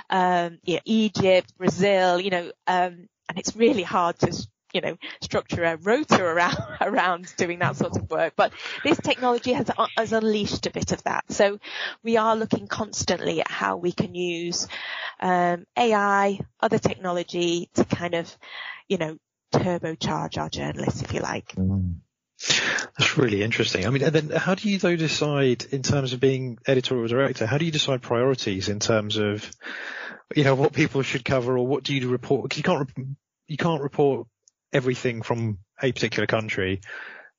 um, 0.10 0.60
Egypt, 0.86 1.58
Brazil, 1.58 2.20
you 2.20 2.30
know, 2.30 2.52
um, 2.68 3.10
and 3.28 3.38
it's 3.38 3.56
really 3.56 3.84
hard 3.84 4.18
to 4.20 4.48
you 4.74 4.82
know, 4.82 4.98
structure 5.22 5.64
a 5.64 5.78
rota 5.78 6.24
around, 6.24 6.58
around 6.82 7.34
doing 7.38 7.60
that 7.60 7.76
sort 7.76 7.98
of 7.98 8.10
work. 8.10 8.34
But 8.36 8.54
this 8.84 9.00
technology 9.00 9.54
has, 9.54 9.70
has 9.98 10.14
unleashed 10.14 10.66
a 10.66 10.72
bit 10.72 10.92
of 10.92 11.04
that. 11.04 11.26
So 11.32 11.60
we 12.04 12.18
are 12.18 12.36
looking 12.36 12.68
constantly 12.68 13.42
at 13.42 13.50
how 13.50 13.78
we 13.78 13.92
can 13.92 14.16
use, 14.16 14.68
um, 15.20 15.66
AI, 15.78 16.40
other 16.60 16.80
technology 16.80 17.70
to 17.76 17.86
kind 17.86 18.16
of, 18.16 18.36
you 18.88 18.98
know, 18.98 19.18
turbocharge 19.52 20.38
our 20.38 20.50
journalists, 20.50 21.02
if 21.02 21.14
you 21.14 21.22
like. 21.22 21.54
That's 22.98 23.18
really 23.18 23.44
interesting. 23.44 23.86
I 23.86 23.90
mean, 23.90 24.04
and 24.04 24.14
then 24.14 24.30
how 24.30 24.56
do 24.56 24.70
you 24.70 24.78
though 24.78 24.96
decide 24.96 25.66
in 25.72 25.84
terms 25.84 26.14
of 26.14 26.20
being 26.20 26.58
editorial 26.68 27.08
director? 27.08 27.46
How 27.46 27.58
do 27.58 27.66
you 27.66 27.72
decide 27.72 28.02
priorities 28.02 28.70
in 28.70 28.80
terms 28.80 29.18
of, 29.18 29.50
you 30.36 30.46
know, 30.46 30.56
what 30.56 30.72
people 30.72 31.02
should 31.02 31.26
cover 31.26 31.58
or 31.58 31.68
what 31.68 31.84
do 31.84 31.94
you 31.94 32.08
report? 32.10 32.44
Because 32.44 32.58
you 32.58 32.64
can't, 32.64 32.90
you 33.48 33.58
can't 33.58 33.82
report 33.82 34.28
everything 34.74 35.22
from 35.22 35.60
a 35.82 35.92
particular 35.92 36.28
country, 36.28 36.82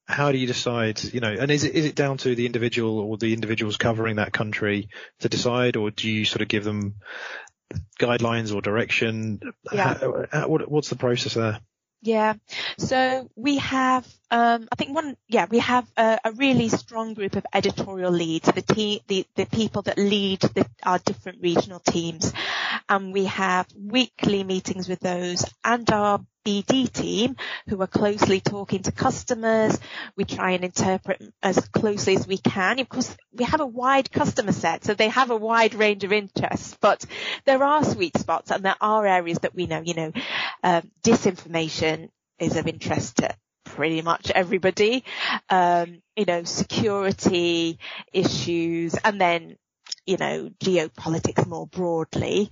how 0.06 0.32
do 0.32 0.38
you 0.38 0.46
decide, 0.46 1.02
you 1.02 1.20
know, 1.20 1.32
and 1.32 1.50
is 1.50 1.64
it, 1.64 1.74
is 1.74 1.84
it 1.86 1.94
down 1.94 2.18
to 2.18 2.34
the 2.34 2.46
individual 2.46 2.98
or 2.98 3.16
the 3.16 3.32
individuals 3.32 3.76
covering 3.76 4.16
that 4.16 4.32
country 4.32 4.88
to 5.20 5.28
decide, 5.28 5.76
or 5.76 5.90
do 5.90 6.08
you 6.10 6.24
sort 6.24 6.42
of 6.42 6.48
give 6.48 6.64
them 6.64 6.96
guidelines 7.98 8.54
or 8.54 8.60
direction? 8.60 9.40
Yeah. 9.72 9.98
How, 9.98 10.24
how, 10.32 10.48
what, 10.48 10.70
what's 10.70 10.88
the 10.88 10.96
process 10.96 11.34
there? 11.34 11.60
Yeah. 12.02 12.34
So 12.78 13.28
we 13.36 13.58
have, 13.58 14.06
um, 14.30 14.68
I 14.72 14.76
think 14.76 14.94
one, 14.94 15.16
yeah, 15.28 15.46
we 15.50 15.58
have 15.58 15.86
a, 15.98 16.18
a, 16.24 16.32
really 16.32 16.70
strong 16.70 17.12
group 17.12 17.36
of 17.36 17.44
editorial 17.52 18.10
leads, 18.10 18.50
the 18.50 18.62
team, 18.62 19.00
the, 19.06 19.26
the 19.36 19.44
people 19.44 19.82
that 19.82 19.98
lead 19.98 20.40
the, 20.40 20.66
our 20.82 20.98
different 20.98 21.42
regional 21.42 21.78
teams. 21.78 22.32
And 22.90 23.12
we 23.12 23.26
have 23.26 23.68
weekly 23.74 24.42
meetings 24.42 24.88
with 24.88 24.98
those 24.98 25.44
and 25.64 25.88
our 25.92 26.20
BD 26.44 26.92
team 26.92 27.36
who 27.68 27.80
are 27.80 27.86
closely 27.86 28.40
talking 28.40 28.82
to 28.82 28.90
customers. 28.90 29.78
We 30.16 30.24
try 30.24 30.50
and 30.52 30.64
interpret 30.64 31.22
as 31.40 31.60
closely 31.68 32.16
as 32.16 32.26
we 32.26 32.38
can. 32.38 32.80
Of 32.80 32.88
course, 32.88 33.16
we 33.32 33.44
have 33.44 33.60
a 33.60 33.66
wide 33.66 34.10
customer 34.10 34.50
set, 34.50 34.84
so 34.84 34.94
they 34.94 35.08
have 35.08 35.30
a 35.30 35.36
wide 35.36 35.74
range 35.74 36.02
of 36.02 36.12
interests, 36.12 36.76
but 36.80 37.06
there 37.44 37.62
are 37.62 37.84
sweet 37.84 38.16
spots 38.18 38.50
and 38.50 38.64
there 38.64 38.76
are 38.80 39.06
areas 39.06 39.38
that 39.40 39.54
we 39.54 39.66
know, 39.66 39.82
you 39.84 39.94
know, 39.94 40.12
um, 40.64 40.90
disinformation 41.02 42.08
is 42.40 42.56
of 42.56 42.66
interest 42.66 43.18
to 43.18 43.32
pretty 43.64 44.02
much 44.02 44.30
everybody. 44.30 45.04
Um, 45.48 46.02
you 46.16 46.24
know, 46.24 46.42
security 46.44 47.78
issues 48.12 48.94
and 49.04 49.20
then 49.20 49.56
you 50.06 50.16
know, 50.16 50.50
geopolitics 50.60 51.46
more 51.46 51.66
broadly. 51.66 52.50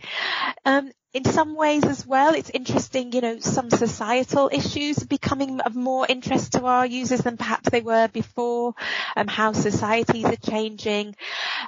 Um, 0.65 0.91
in 1.15 1.25
some 1.25 1.55
ways 1.57 1.85
as 1.85 2.07
well, 2.07 2.35
it's 2.35 2.51
interesting, 2.51 3.13
you 3.13 3.21
know, 3.21 3.39
some 3.39 3.71
societal 3.71 4.51
issues 4.53 4.99
becoming 4.99 5.61
of 5.61 5.75
more 5.75 6.07
interest 6.09 6.53
to 6.53 6.65
our 6.65 6.85
users 6.87 7.21
than 7.21 7.37
perhaps 7.37 7.71
they 7.71 7.81
were 7.81 8.09
before, 8.09 8.75
um, 9.17 9.27
how 9.27 9.53
societies 9.53 10.27
are 10.27 10.37
changing. 10.37 11.17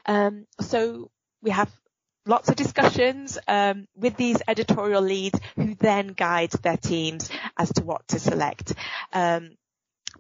Um, 0.05 0.47
so 0.61 1.11
we 1.43 1.51
have 1.51 1.71
lots 2.27 2.51
of 2.51 2.57
discussions 2.57 3.39
um, 3.49 3.87
with 3.97 4.17
these 4.17 4.43
editorial 4.47 5.03
leads 5.03 5.41
who 5.57 5.75
then 5.75 6.09
guide 6.09 6.51
their 6.51 6.77
teams 6.77 7.31
as 7.57 7.73
to 7.73 7.83
what 7.83 8.07
to 8.09 8.19
select. 8.19 8.75
Um, 9.13 9.57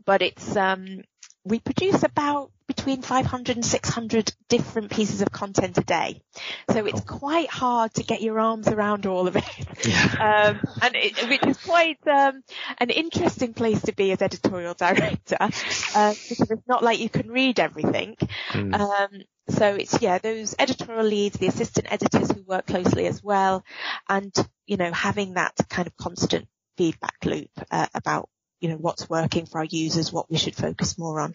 but 0.06 0.22
it's 0.22 0.56
um, 0.56 1.02
we 1.44 1.58
produce 1.58 2.02
about 2.02 2.50
between 2.66 3.02
500 3.02 3.56
and 3.56 3.66
600 3.66 4.32
different 4.48 4.92
pieces 4.92 5.22
of 5.22 5.32
content 5.32 5.76
a 5.76 5.80
day. 5.80 6.22
So 6.70 6.86
it's 6.86 7.00
oh. 7.00 7.18
quite 7.18 7.50
hard 7.50 7.92
to 7.94 8.04
get 8.04 8.22
your 8.22 8.38
arms 8.38 8.68
around 8.68 9.06
all 9.06 9.26
of 9.26 9.36
it. 9.36 9.44
Yeah. 9.86 10.06
Um, 10.20 10.60
and 10.82 10.94
it, 10.96 11.28
which 11.28 11.46
is 11.46 11.56
quite 11.56 11.98
um, 12.06 12.42
an 12.78 12.90
interesting 12.90 13.54
place 13.54 13.80
to 13.82 13.92
be 13.92 14.12
as 14.12 14.22
editorial 14.22 14.74
director 14.74 15.38
uh, 15.40 16.14
because 16.28 16.50
it's 16.50 16.68
not 16.68 16.84
like 16.84 17.00
you 17.00 17.08
can 17.08 17.28
read 17.28 17.58
everything. 17.58 18.16
Mm. 18.50 18.78
Um, 18.78 19.22
so 19.48 19.74
it's 19.74 20.00
yeah 20.00 20.18
those 20.18 20.54
editorial 20.58 21.04
leads, 21.04 21.38
the 21.38 21.46
assistant 21.46 21.90
editors 21.90 22.30
who 22.30 22.42
work 22.42 22.66
closely 22.66 23.06
as 23.06 23.22
well, 23.22 23.64
and 24.08 24.32
you 24.66 24.76
know 24.76 24.92
having 24.92 25.34
that 25.34 25.54
kind 25.68 25.88
of 25.88 25.96
constant 25.96 26.46
feedback 26.76 27.16
loop 27.24 27.50
uh, 27.70 27.86
about 27.94 28.28
you 28.60 28.68
know, 28.68 28.76
what's 28.76 29.08
working 29.08 29.46
for 29.46 29.58
our 29.58 29.64
users, 29.64 30.12
what 30.12 30.30
we 30.30 30.38
should 30.38 30.54
focus 30.54 30.98
more 30.98 31.20
on. 31.20 31.34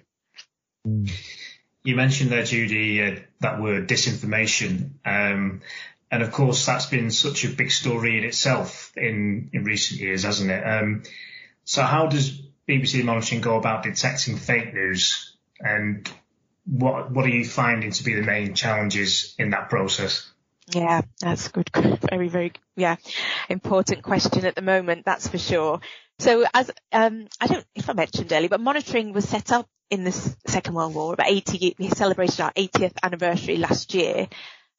You 1.83 1.95
mentioned 1.95 2.31
there, 2.31 2.43
Judy, 2.43 3.01
uh, 3.01 3.19
that 3.41 3.61
word 3.61 3.87
disinformation. 3.89 4.91
Um, 5.05 5.61
and 6.11 6.23
of 6.23 6.31
course, 6.31 6.65
that's 6.65 6.85
been 6.85 7.11
such 7.11 7.43
a 7.45 7.49
big 7.49 7.71
story 7.71 8.17
in 8.17 8.23
itself 8.23 8.91
in, 8.95 9.49
in 9.53 9.63
recent 9.63 9.99
years, 9.99 10.23
hasn't 10.23 10.51
it? 10.51 10.63
Um, 10.63 11.03
so 11.63 11.81
how 11.81 12.07
does 12.07 12.41
BBC 12.69 13.03
monitoring 13.03 13.41
go 13.41 13.57
about 13.57 13.83
detecting 13.83 14.37
fake 14.37 14.73
news 14.73 15.35
and 15.59 16.09
what, 16.65 17.11
what 17.11 17.25
are 17.25 17.29
you 17.29 17.45
finding 17.45 17.91
to 17.91 18.03
be 18.03 18.13
the 18.13 18.23
main 18.23 18.55
challenges 18.55 19.35
in 19.37 19.51
that 19.51 19.69
process? 19.69 20.29
Yeah, 20.73 21.01
that's 21.19 21.49
good. 21.49 21.69
Very, 22.09 22.27
very, 22.27 22.53
yeah, 22.75 22.95
important 23.49 24.01
question 24.01 24.45
at 24.45 24.55
the 24.55 24.63
moment. 24.63 25.05
That's 25.05 25.27
for 25.27 25.37
sure. 25.37 25.79
So 26.19 26.45
as, 26.53 26.71
um, 26.91 27.27
I 27.41 27.47
don't, 27.47 27.65
if 27.75 27.89
I 27.89 27.93
mentioned 27.93 28.31
earlier, 28.31 28.49
but 28.49 28.61
monitoring 28.61 29.13
was 29.13 29.27
set 29.27 29.51
up 29.51 29.67
in 29.89 30.03
the 30.03 30.11
Second 30.11 30.73
World 30.73 30.95
War, 30.95 31.13
about 31.13 31.27
80, 31.29 31.75
we 31.77 31.89
celebrated 31.89 32.39
our 32.41 32.53
80th 32.53 32.93
anniversary 33.03 33.57
last 33.57 33.93
year. 33.93 34.27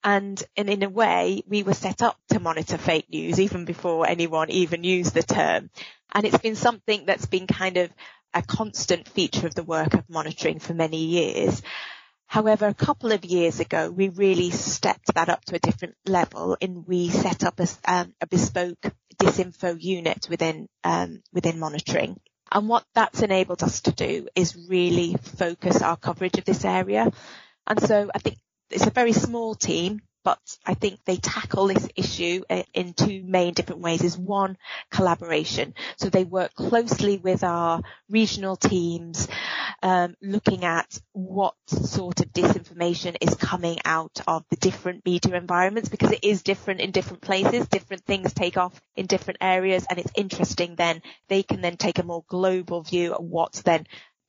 And, 0.02 0.43
in 0.57 0.83
a 0.83 0.88
way, 0.88 1.43
we 1.49 1.62
were 1.62 1.75
set 1.75 2.00
up 2.00 2.19
to 2.28 2.38
monitor 2.38 2.78
fake 2.78 3.11
news 3.11 3.40
even 3.40 3.64
before 3.64 4.07
anyone 4.07 4.50
even 4.50 4.85
used 4.85 5.14
the 5.14 5.23
term. 5.23 5.71
And 6.12 6.25
it's 6.25 6.38
been 6.38 6.55
something 6.55 7.07
that's 7.07 7.26
been 7.26 7.47
kind 7.47 7.76
of 7.76 7.90
a 8.33 8.43
constant 8.43 9.09
feature 9.09 9.47
of 9.47 9.55
the 9.55 9.64
work 9.64 9.95
of 9.95 10.09
monitoring 10.09 10.61
for 10.61 10.75
many 10.75 11.05
years. 11.05 11.61
However, 12.26 12.66
a 12.66 12.75
couple 12.75 13.12
of 13.12 13.25
years 13.25 13.61
ago, 13.61 13.90
we 13.90 14.09
really 14.09 14.50
stepped 14.50 15.14
that 15.14 15.28
up 15.28 15.45
to 15.47 15.57
a 15.57 15.61
different 15.61 15.95
level 16.07 16.57
and 16.61 16.87
we 16.87 17.09
set 17.09 17.45
up 17.45 17.61
a, 17.61 17.69
um, 17.85 18.14
a 18.21 18.26
bespoke 18.26 18.93
disinfo 19.19 19.77
unit 19.81 20.29
within, 20.29 20.69
um, 20.85 21.23
within 21.33 21.59
monitoring. 21.59 22.19
And 22.51 22.69
what 22.69 22.85
that's 22.95 23.23
enabled 23.23 23.63
us 23.63 23.81
to 23.83 23.93
do 23.93 24.29
is 24.35 24.57
really 24.69 25.17
focus 25.21 25.83
our 25.83 25.97
coverage 25.97 26.39
of 26.39 26.45
this 26.45 26.65
area. 26.65 27.11
And 27.67 27.81
so 27.81 28.11
I 28.15 28.19
think 28.19 28.39
it's 28.71 28.87
a 28.87 28.91
very 28.91 29.13
small 29.13 29.55
team, 29.55 30.01
but 30.26 30.59
I 30.66 30.75
think 30.75 30.99
they 31.04 31.18
tackle 31.18 31.68
this 31.68 31.87
issue 31.95 32.42
uh, 32.50 32.64
in 32.75 32.95
two 32.95 33.23
main 33.23 33.54
different 33.54 33.80
ways 33.80 34.02
is 34.02 34.18
one, 34.18 34.59
collaboration. 34.90 35.73
So 35.99 36.09
they 36.09 36.25
work 36.25 36.52
closely 36.56 37.18
with 37.18 37.45
our 37.45 37.83
regional 38.11 38.56
teams, 38.56 39.28
um, 39.85 40.16
looking 40.21 40.64
at 40.64 40.99
what 41.12 41.54
sort 41.68 42.18
of 42.23 42.33
disinformation 42.33 43.16
is 43.21 43.37
coming 43.37 43.78
out 43.85 44.21
of 44.26 44.45
the 44.50 44.56
different 44.56 45.06
media 45.06 45.37
environments 45.37 45.90
because 45.90 46.11
it 46.11 46.25
is 46.25 46.42
different 46.42 46.80
in 46.80 46.90
different 46.90 47.23
places. 47.23 47.68
Different 47.68 48.04
things 48.04 48.35
take 48.35 48.56
off 48.56 48.80
in 48.97 49.06
different 49.06 49.38
areas 49.40 49.87
and 49.88 50.00
it's 50.00 50.11
interesting 50.16 50.75
then 50.75 51.02
they 51.28 51.45
can 51.45 51.61
then 51.61 51.76
take 51.76 52.00
a 52.00 52.02
more 52.02 52.25
global 52.26 52.83
view 52.83 53.14
of 53.14 53.25
what's 53.25 53.62
then 53.62 53.87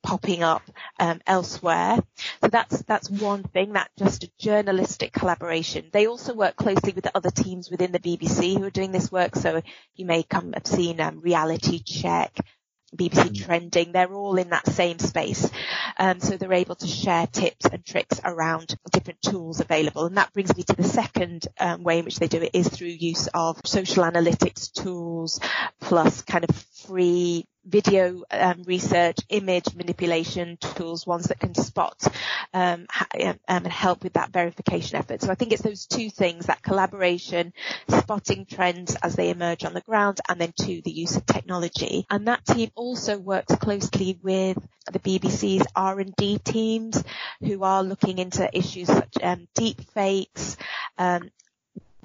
popping 0.08 0.42
up 0.42 0.62
um, 0.98 1.20
elsewhere. 1.26 1.98
So 2.40 2.48
that's 2.48 2.80
that's 2.84 3.10
one 3.10 3.42
thing, 3.42 3.74
that 3.74 3.90
just 3.98 4.24
a 4.24 4.30
journalistic 4.38 5.12
collaboration. 5.12 5.90
They 5.92 6.06
also 6.06 6.32
work 6.32 6.56
closely 6.56 6.92
with 6.92 7.04
the 7.04 7.14
other 7.14 7.30
teams 7.30 7.70
within 7.70 7.92
the 7.92 7.98
BBC 7.98 8.56
who 8.56 8.64
are 8.64 8.70
doing 8.70 8.90
this 8.90 9.12
work. 9.12 9.36
So 9.36 9.60
you 9.96 10.06
may 10.06 10.22
come 10.22 10.54
have 10.54 10.66
seen 10.66 10.98
um, 11.02 11.20
Reality 11.20 11.80
Check, 11.80 12.34
BBC 12.96 13.12
mm. 13.12 13.44
Trending, 13.44 13.92
they're 13.92 14.14
all 14.14 14.38
in 14.38 14.48
that 14.48 14.66
same 14.66 14.98
space. 14.98 15.50
Um, 15.98 16.20
so 16.20 16.38
they're 16.38 16.54
able 16.54 16.76
to 16.76 16.86
share 16.86 17.26
tips 17.26 17.66
and 17.66 17.84
tricks 17.84 18.18
around 18.24 18.78
different 18.90 19.20
tools 19.20 19.60
available. 19.60 20.06
And 20.06 20.16
that 20.16 20.32
brings 20.32 20.56
me 20.56 20.62
to 20.62 20.74
the 20.74 20.84
second 20.84 21.46
um, 21.60 21.82
way 21.82 21.98
in 21.98 22.06
which 22.06 22.18
they 22.18 22.28
do 22.28 22.40
it 22.40 22.52
is 22.54 22.66
through 22.66 22.88
use 22.88 23.28
of 23.34 23.60
social 23.66 24.04
analytics 24.04 24.72
tools 24.72 25.38
plus 25.82 26.22
kind 26.22 26.44
of 26.44 26.56
free 26.86 27.46
video 27.68 28.22
um, 28.30 28.62
research, 28.64 29.18
image 29.28 29.74
manipulation 29.74 30.56
tools, 30.56 31.06
ones 31.06 31.26
that 31.26 31.38
can 31.38 31.54
spot 31.54 32.02
um, 32.54 32.86
um, 33.20 33.38
and 33.46 33.66
help 33.66 34.02
with 34.02 34.14
that 34.14 34.30
verification 34.30 34.96
effort. 34.96 35.22
So 35.22 35.30
I 35.30 35.34
think 35.34 35.52
it's 35.52 35.62
those 35.62 35.86
two 35.86 36.10
things, 36.10 36.46
that 36.46 36.62
collaboration, 36.62 37.52
spotting 37.88 38.46
trends 38.46 38.96
as 39.02 39.14
they 39.14 39.30
emerge 39.30 39.64
on 39.64 39.74
the 39.74 39.80
ground, 39.80 40.20
and 40.28 40.40
then 40.40 40.52
two, 40.58 40.80
the 40.82 40.90
use 40.90 41.16
of 41.16 41.26
technology. 41.26 42.06
And 42.10 42.28
that 42.28 42.44
team 42.44 42.70
also 42.74 43.18
works 43.18 43.54
closely 43.56 44.18
with 44.22 44.58
the 44.90 44.98
BBC's 44.98 45.66
R&D 45.76 46.38
teams 46.38 47.02
who 47.40 47.62
are 47.62 47.82
looking 47.82 48.18
into 48.18 48.48
issues 48.56 48.86
such 48.86 49.16
um, 49.22 49.46
deep 49.54 49.80
fakes, 49.92 50.56
um, 50.96 51.30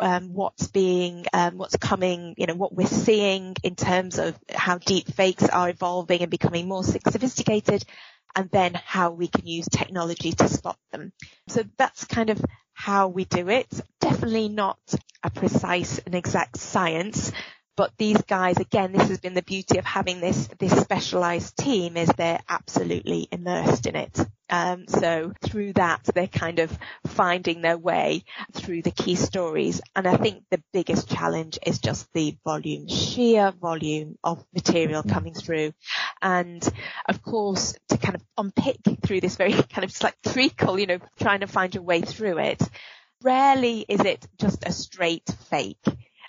um, 0.03 0.33
what's 0.33 0.67
being, 0.67 1.25
um, 1.31 1.57
what's 1.57 1.77
coming, 1.77 2.35
you 2.37 2.45
know, 2.45 2.55
what 2.55 2.75
we're 2.75 2.85
seeing 2.85 3.55
in 3.63 3.75
terms 3.75 4.19
of 4.19 4.37
how 4.53 4.77
deep 4.77 5.07
fakes 5.07 5.47
are 5.47 5.69
evolving 5.69 6.21
and 6.21 6.29
becoming 6.29 6.67
more 6.67 6.83
sophisticated, 6.83 7.83
and 8.35 8.49
then 8.51 8.73
how 8.73 9.11
we 9.11 9.27
can 9.29 9.47
use 9.47 9.65
technology 9.69 10.33
to 10.33 10.49
spot 10.49 10.77
them. 10.91 11.13
So 11.47 11.63
that's 11.77 12.03
kind 12.03 12.29
of 12.29 12.43
how 12.73 13.07
we 13.07 13.23
do 13.23 13.47
it. 13.47 13.67
Definitely 14.01 14.49
not 14.49 14.77
a 15.23 15.29
precise 15.29 15.99
and 15.99 16.15
exact 16.15 16.57
science, 16.57 17.31
but 17.77 17.93
these 17.97 18.21
guys, 18.23 18.57
again, 18.57 18.91
this 18.91 19.07
has 19.07 19.21
been 19.21 19.35
the 19.35 19.41
beauty 19.41 19.77
of 19.77 19.85
having 19.85 20.19
this, 20.19 20.49
this 20.59 20.77
specialized 20.81 21.55
team 21.55 21.95
is 21.95 22.09
they're 22.09 22.41
absolutely 22.49 23.29
immersed 23.31 23.87
in 23.87 23.95
it. 23.95 24.19
Um, 24.53 24.87
so 24.87 25.33
through 25.41 25.73
that, 25.73 26.03
they're 26.13 26.27
kind 26.27 26.59
of 26.59 26.77
finding 27.07 27.61
their 27.61 27.77
way 27.77 28.23
through 28.51 28.83
the 28.83 28.91
key 28.91 29.15
stories. 29.15 29.81
And 29.95 30.07
I 30.07 30.15
think 30.15 30.43
the 30.51 30.61
biggest 30.71 31.09
challenge 31.09 31.57
is 31.65 31.79
just 31.79 32.07
the 32.13 32.37
volume, 32.43 32.87
sheer 32.87 33.51
volume 33.51 34.19
of 34.23 34.45
material 34.53 35.01
mm. 35.01 35.11
coming 35.11 35.33
through. 35.33 35.73
And 36.21 36.63
of 37.09 37.23
course, 37.23 37.73
to 37.89 37.97
kind 37.97 38.13
of 38.13 38.21
unpick 38.37 38.77
through 39.03 39.21
this 39.21 39.37
very 39.37 39.53
kind 39.73 39.85
of 39.85 40.03
like 40.03 40.21
treacle, 40.21 40.79
you 40.79 40.85
know, 40.85 40.99
trying 41.19 41.39
to 41.39 41.47
find 41.47 41.73
your 41.73 41.83
way 41.83 42.01
through 42.01 42.37
it, 42.37 42.61
rarely 43.23 43.83
is 43.89 44.01
it 44.01 44.27
just 44.39 44.67
a 44.67 44.71
straight 44.71 45.35
fake 45.49 45.83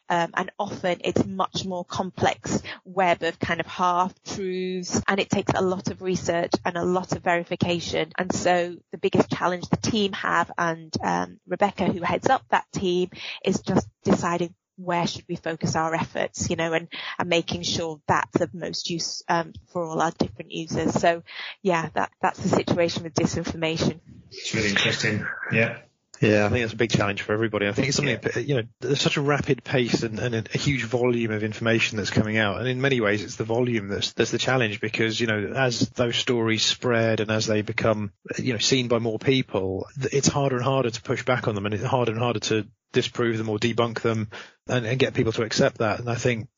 um, 0.09 0.31
and 0.35 0.51
often 0.59 1.01
it's 1.05 1.25
much 1.25 1.65
more 1.65 1.85
complex 1.85 2.63
web 2.85 3.23
of 3.23 3.39
kind 3.39 3.61
of 3.61 3.67
half 3.67 4.13
truths 4.25 5.01
and 5.09 5.21
it 5.21 5.31
takes 5.31 5.53
a 5.55 5.63
lot 5.63 5.91
of 5.91 6.03
research 6.03 6.53
and 6.65 6.77
a 6.77 6.85
lot 6.85 7.13
of 7.13 7.23
verification. 7.23 8.13
And 8.19 8.33
so 8.35 8.77
the 8.93 8.99
biggest 8.99 9.31
challenge 9.31 9.69
the 9.69 9.77
team 9.77 10.13
have 10.13 10.51
and 10.59 10.95
um, 11.03 11.39
Rebecca 11.47 11.87
who 11.87 12.03
heads 12.03 12.29
up 12.29 12.43
that 12.51 12.67
team 12.73 13.11
is 13.45 13.61
just 13.61 13.89
deciding 14.05 14.55
where 14.77 15.07
should 15.07 15.25
we 15.29 15.37
focus 15.37 15.77
our 15.77 15.95
efforts, 15.95 16.51
you 16.51 16.57
know, 16.57 16.73
and, 16.73 16.89
and 17.19 17.29
making 17.29 17.63
sure 17.63 18.01
that's 18.09 18.41
of 18.41 18.53
most 18.55 18.91
use 18.91 19.23
um, 19.29 19.53
for 19.69 19.85
all 19.85 20.01
our 20.01 20.11
different 20.19 20.51
users. 20.51 20.93
So 20.95 21.23
yeah, 21.63 21.89
that 21.95 22.11
that's 22.21 22.41
the 22.41 22.49
situation 22.49 23.05
with 23.05 23.15
disinformation. 23.15 24.01
It's 24.31 24.55
really 24.55 24.71
interesting. 24.71 25.27
Yeah. 25.53 25.79
Yeah, 26.25 26.47
I 26.47 26.49
think 26.49 26.63
that's 26.63 26.73
a 26.73 26.77
big 26.77 26.91
challenge 26.91 27.23
for 27.23 27.33
everybody. 27.33 27.69
I 27.69 27.73
think 27.73 27.89
it's 27.89 27.97
something, 27.97 28.19
yeah. 28.23 28.39
you 28.39 28.55
know, 28.57 28.63
there's 28.81 29.01
such 29.01 29.17
a 29.17 29.21
rapid 29.21 29.63
pace 29.63 30.03
and, 30.03 30.19
and 30.19 30.35
a, 30.35 30.45
a, 30.55 30.59
huge 30.59 30.85
volume 30.85 31.31
of 31.31 31.43
information 31.43 31.99
that's 31.99 32.11
coming 32.11 32.39
out. 32.39 32.59
And 32.59 32.69
in 32.69 32.81
many 32.81 33.01
ways, 33.01 33.23
it's 33.23 33.37
the 33.37 33.45
volume 33.45 33.89
that's, 33.89 34.13
that's 34.13 34.31
the 34.31 34.39
challenge 34.39 34.81
because, 34.81 35.21
you 35.21 35.27
know, 35.27 35.53
as 35.55 35.89
those 35.91 36.17
stories 36.17 36.65
spread 36.65 37.21
and 37.21 37.31
as 37.31 37.47
they 37.47 37.63
become, 37.63 38.13
you 38.39 38.53
know, 38.53 38.59
seen 38.59 38.89
by 38.89 38.99
more 38.99 39.19
people, 39.19 39.87
it's 40.13 40.29
harder 40.29 40.57
and 40.57 40.65
harder 40.65 40.91
to 40.91 41.03
push 41.03 41.25
back 41.25 41.49
on 41.49 41.55
them 41.55 41.67
and 41.67 41.75
it's 41.75 41.85
harder 41.85 42.13
and 42.13 42.21
harder 42.21 42.41
to 42.41 42.67
disprove 42.93 43.39
them 43.39 43.49
or 43.49 43.59
debunk 43.59 44.01
them 44.01 44.31
and, 44.69 44.87
and 44.87 44.99
get 44.99 45.15
people 45.15 45.33
to 45.33 45.43
accept 45.43 45.79
that. 45.79 46.01
And 46.01 46.09
I 46.09 46.15
think 46.15 46.49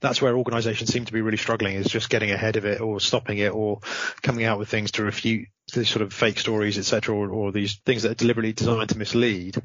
that's 0.00 0.22
where 0.22 0.36
organizations 0.36 0.92
seem 0.92 1.04
to 1.04 1.12
be 1.12 1.20
really 1.20 1.36
struggling 1.36 1.76
is 1.76 1.86
just 1.86 2.08
getting 2.08 2.30
ahead 2.30 2.56
of 2.56 2.64
it 2.64 2.80
or 2.80 3.00
stopping 3.00 3.38
it 3.38 3.52
or 3.52 3.80
coming 4.22 4.44
out 4.44 4.58
with 4.58 4.68
things 4.68 4.92
to 4.92 5.04
refute 5.04 5.48
these 5.72 5.88
sort 5.88 6.02
of 6.02 6.12
fake 6.12 6.38
stories, 6.38 6.78
etc., 6.78 7.14
or, 7.14 7.28
or 7.30 7.52
these 7.52 7.76
things 7.86 8.02
that 8.02 8.12
are 8.12 8.14
deliberately 8.14 8.52
designed 8.52 8.90
to 8.90 8.98
mislead. 8.98 9.56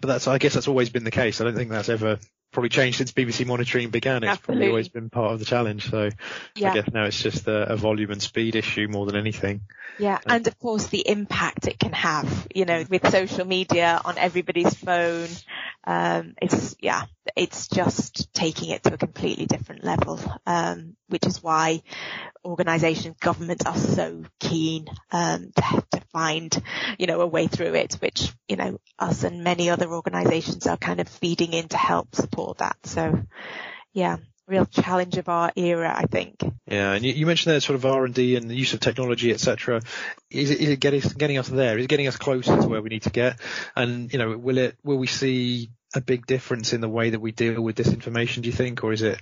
But 0.00 0.08
that's, 0.08 0.28
I 0.28 0.38
guess 0.38 0.54
that's 0.54 0.68
always 0.68 0.90
been 0.90 1.04
the 1.04 1.10
case. 1.10 1.40
I 1.40 1.44
don't 1.44 1.56
think 1.56 1.70
that's 1.70 1.88
ever 1.88 2.18
probably 2.56 2.70
changed 2.70 2.96
since 2.96 3.12
BBC 3.12 3.44
monitoring 3.44 3.90
began. 3.90 4.22
It's 4.22 4.30
Absolutely. 4.30 4.46
probably 4.46 4.68
always 4.68 4.88
been 4.88 5.10
part 5.10 5.34
of 5.34 5.40
the 5.40 5.44
challenge. 5.44 5.90
So 5.90 6.08
yeah. 6.54 6.70
I 6.70 6.74
guess 6.74 6.90
now 6.90 7.04
it's 7.04 7.22
just 7.22 7.46
a, 7.48 7.72
a, 7.72 7.76
volume 7.76 8.10
and 8.10 8.22
speed 8.22 8.56
issue 8.56 8.88
more 8.88 9.04
than 9.04 9.14
anything. 9.14 9.60
Yeah. 9.98 10.14
Um, 10.14 10.36
and 10.36 10.46
of 10.46 10.58
course 10.58 10.86
the 10.86 11.06
impact 11.06 11.66
it 11.66 11.78
can 11.78 11.92
have, 11.92 12.48
you 12.54 12.64
know, 12.64 12.82
with 12.88 13.06
social 13.10 13.44
media 13.44 14.00
on 14.02 14.16
everybody's 14.16 14.72
phone. 14.72 15.28
Um, 15.84 16.34
it's, 16.40 16.76
yeah, 16.80 17.04
it's 17.36 17.68
just 17.68 18.32
taking 18.32 18.70
it 18.70 18.82
to 18.84 18.94
a 18.94 18.96
completely 18.96 19.44
different 19.44 19.84
level. 19.84 20.18
Um, 20.46 20.96
which 21.08 21.26
is 21.26 21.42
why 21.42 21.82
organizations, 22.42 23.16
governments 23.20 23.66
are 23.66 23.76
so 23.76 24.24
keen, 24.40 24.86
um, 25.12 25.52
to, 25.54 25.84
to 25.90 25.95
find, 26.12 26.56
you 26.98 27.06
know, 27.06 27.20
a 27.20 27.26
way 27.26 27.46
through 27.46 27.74
it, 27.74 27.94
which, 27.94 28.32
you 28.48 28.56
know, 28.56 28.78
us 28.98 29.24
and 29.24 29.44
many 29.44 29.70
other 29.70 29.92
organizations 29.92 30.66
are 30.66 30.76
kind 30.76 31.00
of 31.00 31.08
feeding 31.08 31.52
in 31.52 31.68
to 31.68 31.76
help 31.76 32.14
support 32.14 32.58
that. 32.58 32.76
So 32.84 33.22
yeah, 33.92 34.18
real 34.46 34.66
challenge 34.66 35.16
of 35.16 35.28
our 35.28 35.52
era, 35.56 35.92
I 35.96 36.04
think. 36.04 36.42
Yeah, 36.66 36.92
and 36.92 37.04
you, 37.04 37.26
mentioned 37.26 37.52
there 37.52 37.60
sort 37.60 37.76
of 37.76 37.86
R 37.86 38.04
and 38.04 38.14
D 38.14 38.36
and 38.36 38.48
the 38.50 38.54
use 38.54 38.74
of 38.74 38.80
technology, 38.80 39.32
etc. 39.32 39.80
Is 40.30 40.50
it, 40.50 40.60
is 40.60 40.68
it 40.68 40.80
getting 40.80 41.00
getting 41.16 41.38
us 41.38 41.48
there? 41.48 41.78
Is 41.78 41.84
it 41.84 41.88
getting 41.88 42.06
us 42.06 42.16
closer 42.16 42.56
to 42.56 42.68
where 42.68 42.82
we 42.82 42.90
need 42.90 43.02
to 43.02 43.10
get? 43.10 43.40
And 43.74 44.12
you 44.12 44.18
know, 44.18 44.36
will 44.36 44.58
it 44.58 44.76
will 44.84 44.98
we 44.98 45.06
see 45.06 45.70
a 45.94 46.00
big 46.00 46.26
difference 46.26 46.72
in 46.72 46.80
the 46.80 46.88
way 46.88 47.10
that 47.10 47.20
we 47.20 47.32
deal 47.32 47.60
with 47.60 47.76
disinformation? 47.76 48.42
Do 48.42 48.48
you 48.48 48.54
think, 48.54 48.84
or 48.84 48.92
is 48.92 49.02
it 49.02 49.20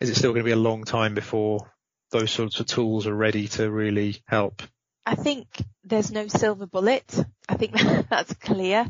is 0.00 0.10
it 0.10 0.16
still 0.16 0.32
going 0.32 0.44
to 0.44 0.48
be 0.48 0.52
a 0.52 0.56
long 0.56 0.84
time 0.84 1.14
before 1.14 1.72
those 2.10 2.30
sorts 2.30 2.60
of 2.60 2.66
tools 2.66 3.06
are 3.06 3.14
ready 3.14 3.48
to 3.48 3.70
really 3.70 4.22
help? 4.26 4.62
I 5.06 5.14
think 5.14 5.46
there's 5.84 6.10
no 6.10 6.26
silver 6.26 6.66
bullet. 6.66 7.24
I 7.48 7.54
think 7.54 7.72
that's 8.10 8.34
clear. 8.34 8.86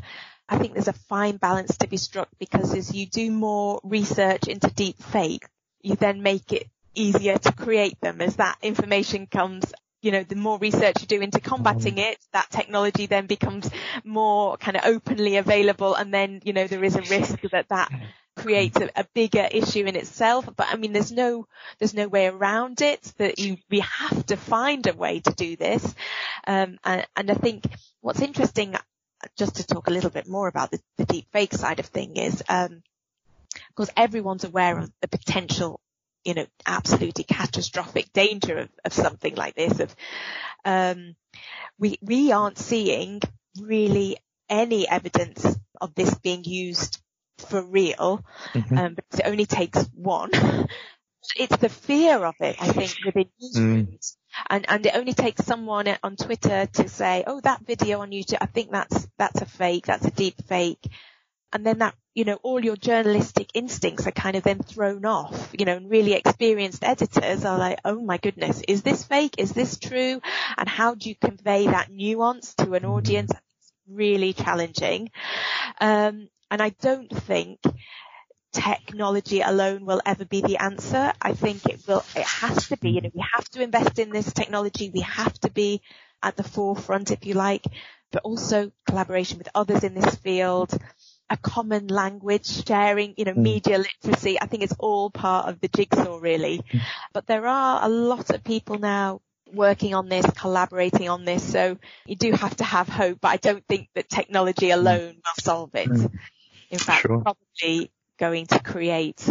I 0.49 0.57
think 0.57 0.73
there's 0.73 0.87
a 0.87 0.93
fine 0.93 1.37
balance 1.37 1.77
to 1.77 1.87
be 1.87 1.97
struck 1.97 2.29
because 2.39 2.73
as 2.73 2.93
you 2.93 3.05
do 3.05 3.31
more 3.31 3.79
research 3.83 4.47
into 4.47 4.71
deep 4.71 5.01
fake, 5.01 5.45
you 5.81 5.95
then 5.95 6.23
make 6.23 6.51
it 6.51 6.67
easier 6.95 7.37
to 7.37 7.51
create 7.51 7.99
them 8.01 8.21
as 8.21 8.37
that 8.37 8.57
information 8.63 9.27
comes 9.27 9.71
you 10.01 10.11
know, 10.11 10.23
the 10.23 10.35
more 10.35 10.59
research 10.59 11.01
you 11.01 11.07
do 11.07 11.21
into 11.21 11.39
combating 11.39 11.95
mm-hmm. 11.95 12.11
it, 12.11 12.19
that 12.31 12.49
technology 12.51 13.07
then 13.07 13.25
becomes 13.25 13.69
more 14.03 14.55
kind 14.57 14.77
of 14.77 14.85
openly 14.85 15.37
available 15.37 15.95
and 15.95 16.13
then, 16.13 16.39
you 16.45 16.53
know, 16.53 16.67
there 16.67 16.83
is 16.83 16.95
a 16.95 17.01
risk 17.01 17.41
that 17.51 17.67
that 17.69 17.91
creates 18.37 18.79
a, 18.79 18.89
a, 18.95 19.05
bigger 19.13 19.47
issue 19.51 19.85
in 19.85 19.95
itself. 19.95 20.47
But 20.55 20.67
I 20.69 20.77
mean, 20.77 20.93
there's 20.93 21.11
no, 21.11 21.47
there's 21.79 21.93
no 21.93 22.07
way 22.07 22.27
around 22.27 22.81
it 22.81 23.01
that 23.17 23.39
you, 23.39 23.57
we 23.69 23.81
have 23.81 24.25
to 24.27 24.37
find 24.37 24.87
a 24.87 24.93
way 24.93 25.19
to 25.19 25.33
do 25.33 25.55
this. 25.55 25.83
Um, 26.45 26.77
and, 26.83 27.05
and 27.15 27.31
I 27.31 27.33
think 27.33 27.65
what's 28.01 28.21
interesting, 28.21 28.75
just 29.37 29.55
to 29.57 29.65
talk 29.65 29.87
a 29.87 29.93
little 29.93 30.11
bit 30.11 30.27
more 30.27 30.47
about 30.47 30.71
the, 30.71 30.79
the 30.97 31.05
deep 31.05 31.27
fake 31.31 31.53
side 31.53 31.79
of 31.79 31.87
thing 31.87 32.15
is, 32.15 32.41
um, 32.47 32.83
of 33.55 33.75
course, 33.75 33.89
everyone's 33.97 34.43
aware 34.43 34.77
of 34.77 34.91
the 35.01 35.07
potential 35.07 35.81
you 36.27 36.33
know, 36.33 36.45
absolutely 36.65 37.23
catastrophic 37.23 38.11
danger 38.11 38.57
of, 38.57 38.69
of 38.83 38.91
something 38.91 39.33
like 39.35 39.55
this. 39.55 39.79
Of, 39.79 39.95
um, 40.65 41.15
we, 41.79 41.97
we 42.01 42.33
aren't 42.33 42.57
seeing 42.57 43.21
really 43.61 44.17
any 44.49 44.89
evidence 44.89 45.45
of 45.79 45.95
this 45.95 46.13
being 46.15 46.43
used 46.43 47.01
for 47.39 47.61
real. 47.61 48.23
Mm-hmm. 48.53 48.77
Um, 48.77 48.95
it 49.13 49.21
only 49.25 49.45
takes 49.45 49.83
one. 49.93 50.31
it's 51.35 51.57
the 51.57 51.69
fear 51.69 52.23
of 52.25 52.35
it, 52.39 52.55
I 52.59 52.71
think, 52.71 52.95
within 53.05 53.29
newsrooms. 53.41 53.87
Mm. 53.87 54.17
And, 54.49 54.65
and 54.69 54.85
it 54.85 54.95
only 54.95 55.13
takes 55.13 55.45
someone 55.45 55.87
on 56.03 56.15
Twitter 56.15 56.67
to 56.67 56.89
say, 56.89 57.23
oh, 57.25 57.41
that 57.41 57.65
video 57.65 58.01
on 58.01 58.11
YouTube, 58.11 58.37
I 58.39 58.45
think 58.45 58.71
that's, 58.71 59.07
that's 59.17 59.41
a 59.41 59.45
fake, 59.45 59.87
that's 59.87 60.05
a 60.05 60.11
deep 60.11 60.35
fake 60.47 60.87
and 61.53 61.65
then 61.65 61.79
that, 61.79 61.95
you 62.13 62.25
know, 62.25 62.37
all 62.43 62.63
your 62.63 62.75
journalistic 62.75 63.49
instincts 63.53 64.05
are 64.05 64.11
kind 64.11 64.35
of 64.35 64.43
then 64.43 64.59
thrown 64.59 65.05
off, 65.05 65.53
you 65.57 65.65
know, 65.65 65.77
and 65.77 65.89
really 65.89 66.13
experienced 66.13 66.83
editors 66.83 67.45
are 67.45 67.57
like, 67.57 67.79
oh 67.85 68.01
my 68.01 68.17
goodness, 68.17 68.61
is 68.67 68.81
this 68.81 69.03
fake? 69.03 69.35
Is 69.37 69.53
this 69.53 69.77
true? 69.77 70.21
And 70.57 70.67
how 70.67 70.95
do 70.95 71.09
you 71.09 71.15
convey 71.15 71.65
that 71.65 71.89
nuance 71.89 72.53
to 72.55 72.73
an 72.73 72.85
audience? 72.85 73.31
It's 73.31 73.73
really 73.87 74.33
challenging. 74.33 75.09
Um, 75.79 76.27
and 76.49 76.61
I 76.61 76.69
don't 76.69 77.09
think 77.09 77.59
technology 78.53 79.41
alone 79.41 79.85
will 79.85 80.01
ever 80.05 80.25
be 80.25 80.41
the 80.41 80.57
answer. 80.57 81.13
I 81.21 81.33
think 81.33 81.65
it 81.65 81.81
will, 81.87 82.03
it 82.15 82.25
has 82.25 82.69
to 82.69 82.77
be, 82.77 82.91
you 82.91 83.01
know, 83.01 83.11
we 83.13 83.23
have 83.33 83.47
to 83.49 83.61
invest 83.61 83.99
in 83.99 84.09
this 84.09 84.33
technology. 84.33 84.89
We 84.89 85.01
have 85.01 85.33
to 85.41 85.51
be 85.51 85.81
at 86.23 86.35
the 86.35 86.43
forefront, 86.43 87.11
if 87.11 87.25
you 87.25 87.33
like, 87.33 87.65
but 88.11 88.23
also 88.23 88.71
collaboration 88.87 89.37
with 89.37 89.49
others 89.53 89.83
in 89.83 89.93
this 89.93 90.15
field 90.15 90.77
a 91.29 91.37
common 91.37 91.87
language 91.87 92.65
sharing, 92.65 93.13
you 93.17 93.25
know, 93.25 93.33
mm. 93.33 93.37
media 93.37 93.77
literacy. 93.77 94.39
I 94.39 94.45
think 94.45 94.63
it's 94.63 94.75
all 94.79 95.09
part 95.09 95.49
of 95.49 95.59
the 95.59 95.67
jigsaw 95.67 96.17
really. 96.17 96.61
Mm. 96.71 96.81
But 97.13 97.27
there 97.27 97.45
are 97.45 97.83
a 97.83 97.89
lot 97.89 98.29
of 98.29 98.43
people 98.43 98.79
now 98.79 99.21
working 99.53 99.93
on 99.93 100.09
this, 100.09 100.25
collaborating 100.31 101.09
on 101.09 101.25
this. 101.25 101.43
So 101.43 101.77
you 102.05 102.15
do 102.15 102.31
have 102.31 102.55
to 102.57 102.63
have 102.63 102.87
hope, 102.87 103.19
but 103.21 103.29
I 103.29 103.37
don't 103.37 103.65
think 103.67 103.89
that 103.95 104.09
technology 104.09 104.67
mm. 104.67 104.75
alone 104.75 105.15
will 105.15 105.43
solve 105.43 105.75
it. 105.75 105.89
Mm. 105.89 106.11
In 106.69 106.79
fact, 106.79 107.01
sure. 107.01 107.21
probably 107.21 107.91
going 108.17 108.47
to 108.47 108.59
create, 108.59 109.27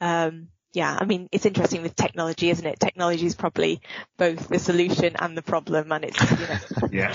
um, 0.00 0.48
yeah, 0.72 0.96
I 1.00 1.04
mean, 1.04 1.28
it's 1.32 1.46
interesting 1.46 1.82
with 1.82 1.96
technology, 1.96 2.50
isn't 2.50 2.66
it? 2.66 2.78
Technology 2.78 3.26
is 3.26 3.34
probably 3.34 3.80
both 4.16 4.48
the 4.48 4.58
solution 4.58 5.16
and 5.18 5.36
the 5.36 5.42
problem, 5.42 5.90
and 5.90 6.04
it's, 6.04 6.30
you 6.30 6.46
know, 6.46 6.88
yeah. 6.92 7.14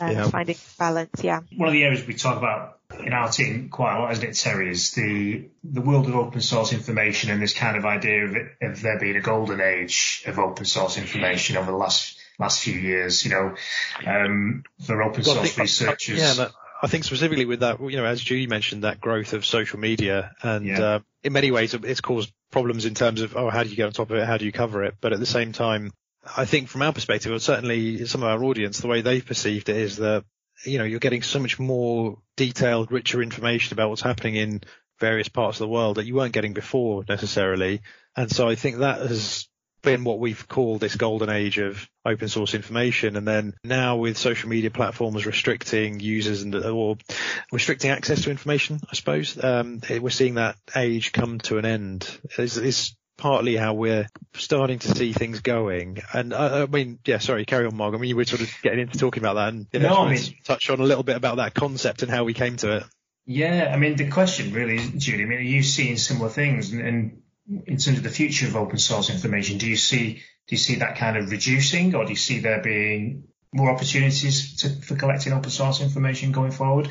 Um, 0.00 0.10
yeah. 0.12 0.28
finding 0.28 0.56
balance. 0.78 1.24
Yeah. 1.24 1.40
One 1.56 1.68
of 1.68 1.72
the 1.72 1.84
areas 1.84 2.06
we 2.06 2.14
talk 2.14 2.36
about 2.36 2.78
in 2.98 3.12
our 3.12 3.30
team 3.30 3.68
quite 3.70 3.96
a 3.96 4.00
lot, 4.00 4.12
isn't 4.12 4.28
it, 4.28 4.34
Terry, 4.34 4.70
is 4.70 4.92
the, 4.92 5.48
the 5.64 5.80
world 5.80 6.08
of 6.08 6.16
open 6.16 6.40
source 6.40 6.72
information 6.72 7.30
and 7.30 7.40
this 7.40 7.54
kind 7.54 7.76
of 7.76 7.86
idea 7.86 8.24
of, 8.24 8.36
it, 8.36 8.48
of 8.60 8.82
there 8.82 8.98
being 8.98 9.16
a 9.16 9.20
golden 9.20 9.60
age 9.60 10.22
of 10.26 10.38
open 10.38 10.64
source 10.64 10.98
information 10.98 11.56
over 11.56 11.70
the 11.70 11.76
last, 11.76 12.18
last 12.38 12.60
few 12.60 12.74
years, 12.74 13.24
you 13.24 13.30
know, 13.30 13.54
um, 14.06 14.64
for 14.84 15.02
open 15.02 15.24
source 15.24 15.56
researchers. 15.56 16.18
Yeah, 16.18 16.48
I 16.82 16.86
think 16.86 17.04
specifically 17.04 17.44
with 17.44 17.60
that, 17.60 17.80
you 17.80 17.96
know, 17.96 18.06
as 18.06 18.20
Judy 18.20 18.46
mentioned, 18.46 18.84
that 18.84 19.00
growth 19.00 19.32
of 19.32 19.44
social 19.44 19.78
media 19.78 20.34
and, 20.42 20.64
yeah. 20.64 20.80
uh, 20.80 20.98
in 21.22 21.32
many 21.32 21.50
ways 21.50 21.74
it's 21.74 22.00
caused 22.00 22.32
problems 22.50 22.86
in 22.86 22.94
terms 22.94 23.20
of, 23.20 23.36
oh, 23.36 23.50
how 23.50 23.62
do 23.62 23.68
you 23.68 23.76
get 23.76 23.86
on 23.86 23.92
top 23.92 24.10
of 24.10 24.16
it? 24.16 24.26
How 24.26 24.38
do 24.38 24.46
you 24.46 24.52
cover 24.52 24.84
it? 24.84 24.94
But 25.00 25.12
at 25.12 25.20
the 25.20 25.26
same 25.26 25.52
time, 25.52 25.92
I 26.36 26.44
think 26.44 26.68
from 26.68 26.82
our 26.82 26.92
perspective, 26.92 27.32
or 27.32 27.38
certainly 27.38 28.06
some 28.06 28.22
of 28.22 28.28
our 28.28 28.42
audience, 28.44 28.78
the 28.78 28.88
way 28.88 29.02
they've 29.02 29.24
perceived 29.24 29.68
it 29.68 29.76
is 29.76 29.96
that, 29.96 30.24
you 30.64 30.78
know, 30.78 30.84
you're 30.84 31.00
getting 31.00 31.22
so 31.22 31.38
much 31.38 31.58
more 31.58 32.18
detailed, 32.36 32.92
richer 32.92 33.22
information 33.22 33.74
about 33.74 33.90
what's 33.90 34.02
happening 34.02 34.36
in 34.36 34.62
various 34.98 35.28
parts 35.28 35.58
of 35.58 35.64
the 35.64 35.72
world 35.72 35.96
that 35.96 36.06
you 36.06 36.14
weren't 36.14 36.32
getting 36.32 36.52
before 36.52 37.04
necessarily. 37.08 37.80
And 38.16 38.30
so 38.30 38.48
I 38.48 38.54
think 38.54 38.78
that 38.78 39.00
has 39.00 39.48
been 39.82 40.04
what 40.04 40.18
we've 40.18 40.46
called 40.48 40.80
this 40.80 40.96
golden 40.96 41.30
age 41.30 41.58
of 41.58 41.88
open 42.04 42.28
source 42.28 42.54
information. 42.54 43.16
And 43.16 43.26
then 43.26 43.54
now 43.64 43.96
with 43.96 44.16
social 44.16 44.48
media 44.48 44.70
platforms 44.70 45.26
restricting 45.26 46.00
users 46.00 46.42
and 46.42 46.54
or 46.54 46.96
restricting 47.52 47.90
access 47.90 48.22
to 48.22 48.30
information, 48.30 48.80
I 48.90 48.94
suppose, 48.94 49.42
um, 49.42 49.80
we're 49.88 50.10
seeing 50.10 50.34
that 50.34 50.56
age 50.74 51.12
come 51.12 51.38
to 51.40 51.58
an 51.58 51.64
end. 51.64 52.08
It's, 52.38 52.56
it's 52.56 52.96
partly 53.16 53.54
how 53.54 53.74
we're 53.74 54.08
starting 54.34 54.78
to 54.80 54.88
see 54.94 55.12
things 55.12 55.40
going. 55.40 55.98
And 56.12 56.32
uh, 56.32 56.66
I 56.68 56.70
mean, 56.70 56.98
yeah, 57.06 57.18
sorry, 57.18 57.44
carry 57.44 57.66
on, 57.66 57.76
Mark. 57.76 57.94
I 57.94 57.98
mean, 57.98 58.08
you 58.08 58.16
were 58.16 58.24
sort 58.24 58.42
of 58.42 58.50
getting 58.62 58.80
into 58.80 58.98
talking 58.98 59.22
about 59.22 59.34
that 59.34 59.48
and 59.50 59.66
you 59.72 59.80
know, 59.80 59.90
no, 59.90 60.02
I 60.06 60.14
mean, 60.14 60.22
touch 60.44 60.70
on 60.70 60.80
a 60.80 60.84
little 60.84 61.04
bit 61.04 61.16
about 61.16 61.36
that 61.36 61.54
concept 61.54 62.02
and 62.02 62.10
how 62.10 62.24
we 62.24 62.34
came 62.34 62.56
to 62.58 62.78
it. 62.78 62.84
Yeah, 63.26 63.70
I 63.72 63.76
mean, 63.76 63.96
the 63.96 64.08
question 64.08 64.52
really, 64.52 64.78
Judy, 64.78 65.22
I 65.22 65.26
mean, 65.26 65.38
are 65.38 65.42
you 65.42 65.62
seeing 65.62 65.96
similar 65.98 66.30
things? 66.30 66.72
And, 66.72 66.80
and 66.80 67.22
in 67.48 67.76
terms 67.76 67.98
of 67.98 68.02
the 68.02 68.10
future 68.10 68.46
of 68.46 68.56
open 68.56 68.78
source 68.78 69.10
information, 69.10 69.58
do 69.58 69.68
you 69.68 69.76
see 69.76 70.22
do 70.46 70.54
you 70.54 70.58
see 70.58 70.76
that 70.76 70.96
kind 70.96 71.16
of 71.16 71.30
reducing, 71.30 71.94
or 71.94 72.04
do 72.04 72.10
you 72.10 72.16
see 72.16 72.40
there 72.40 72.60
being 72.60 73.24
more 73.52 73.70
opportunities 73.70 74.56
to, 74.56 74.68
for 74.82 74.96
collecting 74.96 75.32
open 75.32 75.50
source 75.50 75.80
information 75.80 76.32
going 76.32 76.50
forward? 76.50 76.88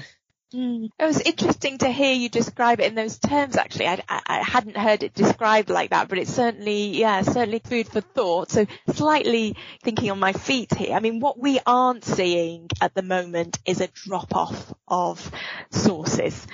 Mm. 0.53 0.89
It 0.97 1.05
was 1.05 1.21
interesting 1.21 1.77
to 1.79 1.91
hear 1.91 2.13
you 2.13 2.27
describe 2.27 2.79
it 2.79 2.87
in 2.87 2.95
those 2.95 3.19
terms. 3.19 3.55
Actually, 3.55 3.87
I, 3.87 4.01
I, 4.07 4.41
hadn't 4.41 4.77
heard 4.77 5.03
it 5.03 5.13
described 5.13 5.69
like 5.69 5.91
that, 5.91 6.07
but 6.07 6.17
it's 6.17 6.33
certainly, 6.33 6.97
yeah, 6.97 7.21
certainly 7.21 7.59
food 7.59 7.87
for 7.87 8.01
thought. 8.01 8.49
So 8.49 8.65
slightly 8.93 9.57
thinking 9.83 10.09
on 10.09 10.19
my 10.19 10.33
feet 10.33 10.73
here. 10.73 10.95
I 10.95 11.01
mean, 11.01 11.19
what 11.19 11.37
we 11.37 11.59
aren't 11.67 12.03
seeing 12.03 12.67
at 12.81 12.95
the 12.95 13.03
moment 13.03 13.59
is 13.65 13.79
a 13.79 13.87
drop 13.87 14.35
off 14.35 14.73
of 14.87 15.31
sources. 15.69 16.47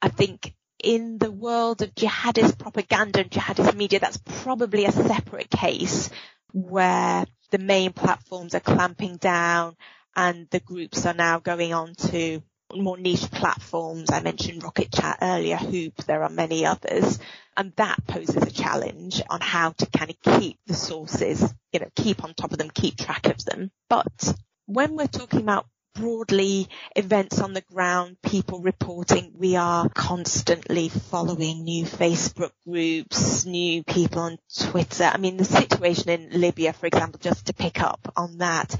I 0.00 0.08
think 0.08 0.54
in 0.82 1.18
the 1.18 1.30
world 1.30 1.82
of 1.82 1.94
jihadist 1.94 2.58
propaganda 2.58 3.20
and 3.20 3.30
jihadist 3.30 3.74
media, 3.74 4.00
that's 4.00 4.18
probably 4.42 4.84
a 4.84 4.92
separate 4.92 5.50
case 5.50 6.10
where 6.52 7.24
the 7.50 7.58
main 7.58 7.92
platforms 7.92 8.54
are 8.54 8.60
clamping 8.60 9.16
down 9.16 9.76
and 10.16 10.48
the 10.50 10.60
groups 10.60 11.06
are 11.06 11.14
now 11.14 11.38
going 11.38 11.72
on 11.72 11.94
to 11.94 12.42
more 12.74 12.96
niche 12.96 13.30
platforms. 13.30 14.10
I 14.10 14.20
mentioned 14.20 14.62
Rocket 14.62 14.92
Chat 14.92 15.18
earlier, 15.22 15.56
Hoop, 15.56 16.04
there 16.04 16.22
are 16.22 16.30
many 16.30 16.66
others. 16.66 17.18
And 17.56 17.72
that 17.76 18.06
poses 18.06 18.36
a 18.36 18.50
challenge 18.50 19.22
on 19.28 19.40
how 19.40 19.70
to 19.70 19.86
kind 19.86 20.10
of 20.10 20.40
keep 20.40 20.58
the 20.66 20.74
sources, 20.74 21.52
you 21.72 21.80
know, 21.80 21.88
keep 21.94 22.24
on 22.24 22.34
top 22.34 22.52
of 22.52 22.58
them, 22.58 22.70
keep 22.70 22.96
track 22.96 23.26
of 23.26 23.44
them. 23.44 23.70
But 23.90 24.34
when 24.66 24.96
we're 24.96 25.06
talking 25.06 25.40
about 25.40 25.66
broadly 25.94 26.68
events 26.96 27.40
on 27.40 27.52
the 27.52 27.60
ground, 27.60 28.16
people 28.22 28.60
reporting. 28.60 29.32
We 29.36 29.56
are 29.56 29.88
constantly 29.88 30.88
following 30.88 31.64
new 31.64 31.84
Facebook 31.84 32.52
groups, 32.66 33.44
new 33.44 33.84
people 33.84 34.22
on 34.22 34.38
Twitter. 34.58 35.04
I 35.04 35.18
mean, 35.18 35.36
the 35.36 35.44
situation 35.44 36.08
in 36.10 36.40
Libya, 36.40 36.72
for 36.72 36.86
example, 36.86 37.20
just 37.22 37.46
to 37.46 37.54
pick 37.54 37.80
up 37.80 38.12
on 38.16 38.38
that. 38.38 38.74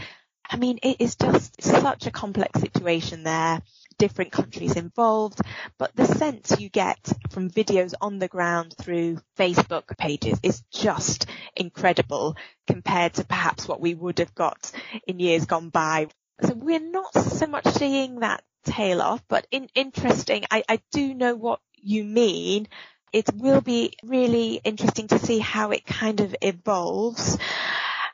I 0.49 0.57
mean, 0.57 0.79
it 0.83 0.97
is 1.01 1.17
just 1.17 1.63
such 1.63 2.07
a 2.07 2.11
complex 2.11 2.61
situation 2.61 3.23
there 3.23 3.63
different 3.99 4.33
countries 4.33 4.75
involved, 4.75 5.41
but 5.79 5.95
the 5.95 6.07
sense 6.07 6.59
you 6.59 6.69
get 6.69 6.99
from 7.31 7.49
videos 7.49 7.95
on 8.01 8.19
the 8.19 8.27
ground 8.27 8.75
through 8.77 9.19
Facebook 9.39 9.97
pages 9.97 10.41
is 10.43 10.63
just 10.73 11.27
incredible 11.55 12.37
compared 12.67 13.15
to 13.15 13.25
perhaps 13.25 13.69
what 13.69 13.81
we 13.81 13.95
would 13.95 14.19
have 14.19 14.35
got 14.35 14.73
in 15.07 15.21
years 15.21 15.47
gone 15.47 15.69
by 15.69 16.09
so 16.43 16.55
we're 16.55 16.81
not 16.81 17.15
so 17.15 17.47
much 17.47 17.67
seeing 17.67 18.21
that 18.21 18.43
tail 18.65 19.03
off, 19.03 19.23
but 19.29 19.47
in, 19.51 19.69
interesting. 19.75 20.45
I, 20.51 20.65
I 20.69 20.81
do 20.91 21.15
know 21.15 21.35
what 21.35 21.61
you 21.75 22.05
mean. 22.05 22.69
It 23.13 23.33
will 23.35 23.61
be 23.61 23.95
really 24.03 24.61
interesting 24.65 25.09
to 25.09 25.19
see 25.19 25.39
how 25.39 25.71
it 25.71 25.85
kind 25.85 26.21
of 26.21 26.35
evolves. 26.41 27.37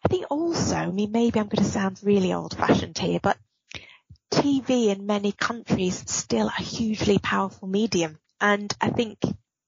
I 0.05 0.09
think 0.09 0.27
also, 0.31 0.75
I 0.75 0.91
mean, 0.91 1.13
maybe 1.13 1.39
I'm 1.39 1.49
going 1.49 1.65
to 1.65 1.71
sound 1.71 2.01
really 2.03 2.33
old 2.33 2.57
fashioned 2.57 2.99
here, 2.99 3.21
but 3.23 3.39
TV 4.33 4.89
in 4.89 5.07
many 5.07 5.33
countries 5.33 6.05
still 6.07 6.49
a 6.49 6.63
hugely 6.63 7.19
powerful 7.19 7.69
medium. 7.69 8.19
And 8.41 8.73
I 8.81 8.91
think 8.91 9.19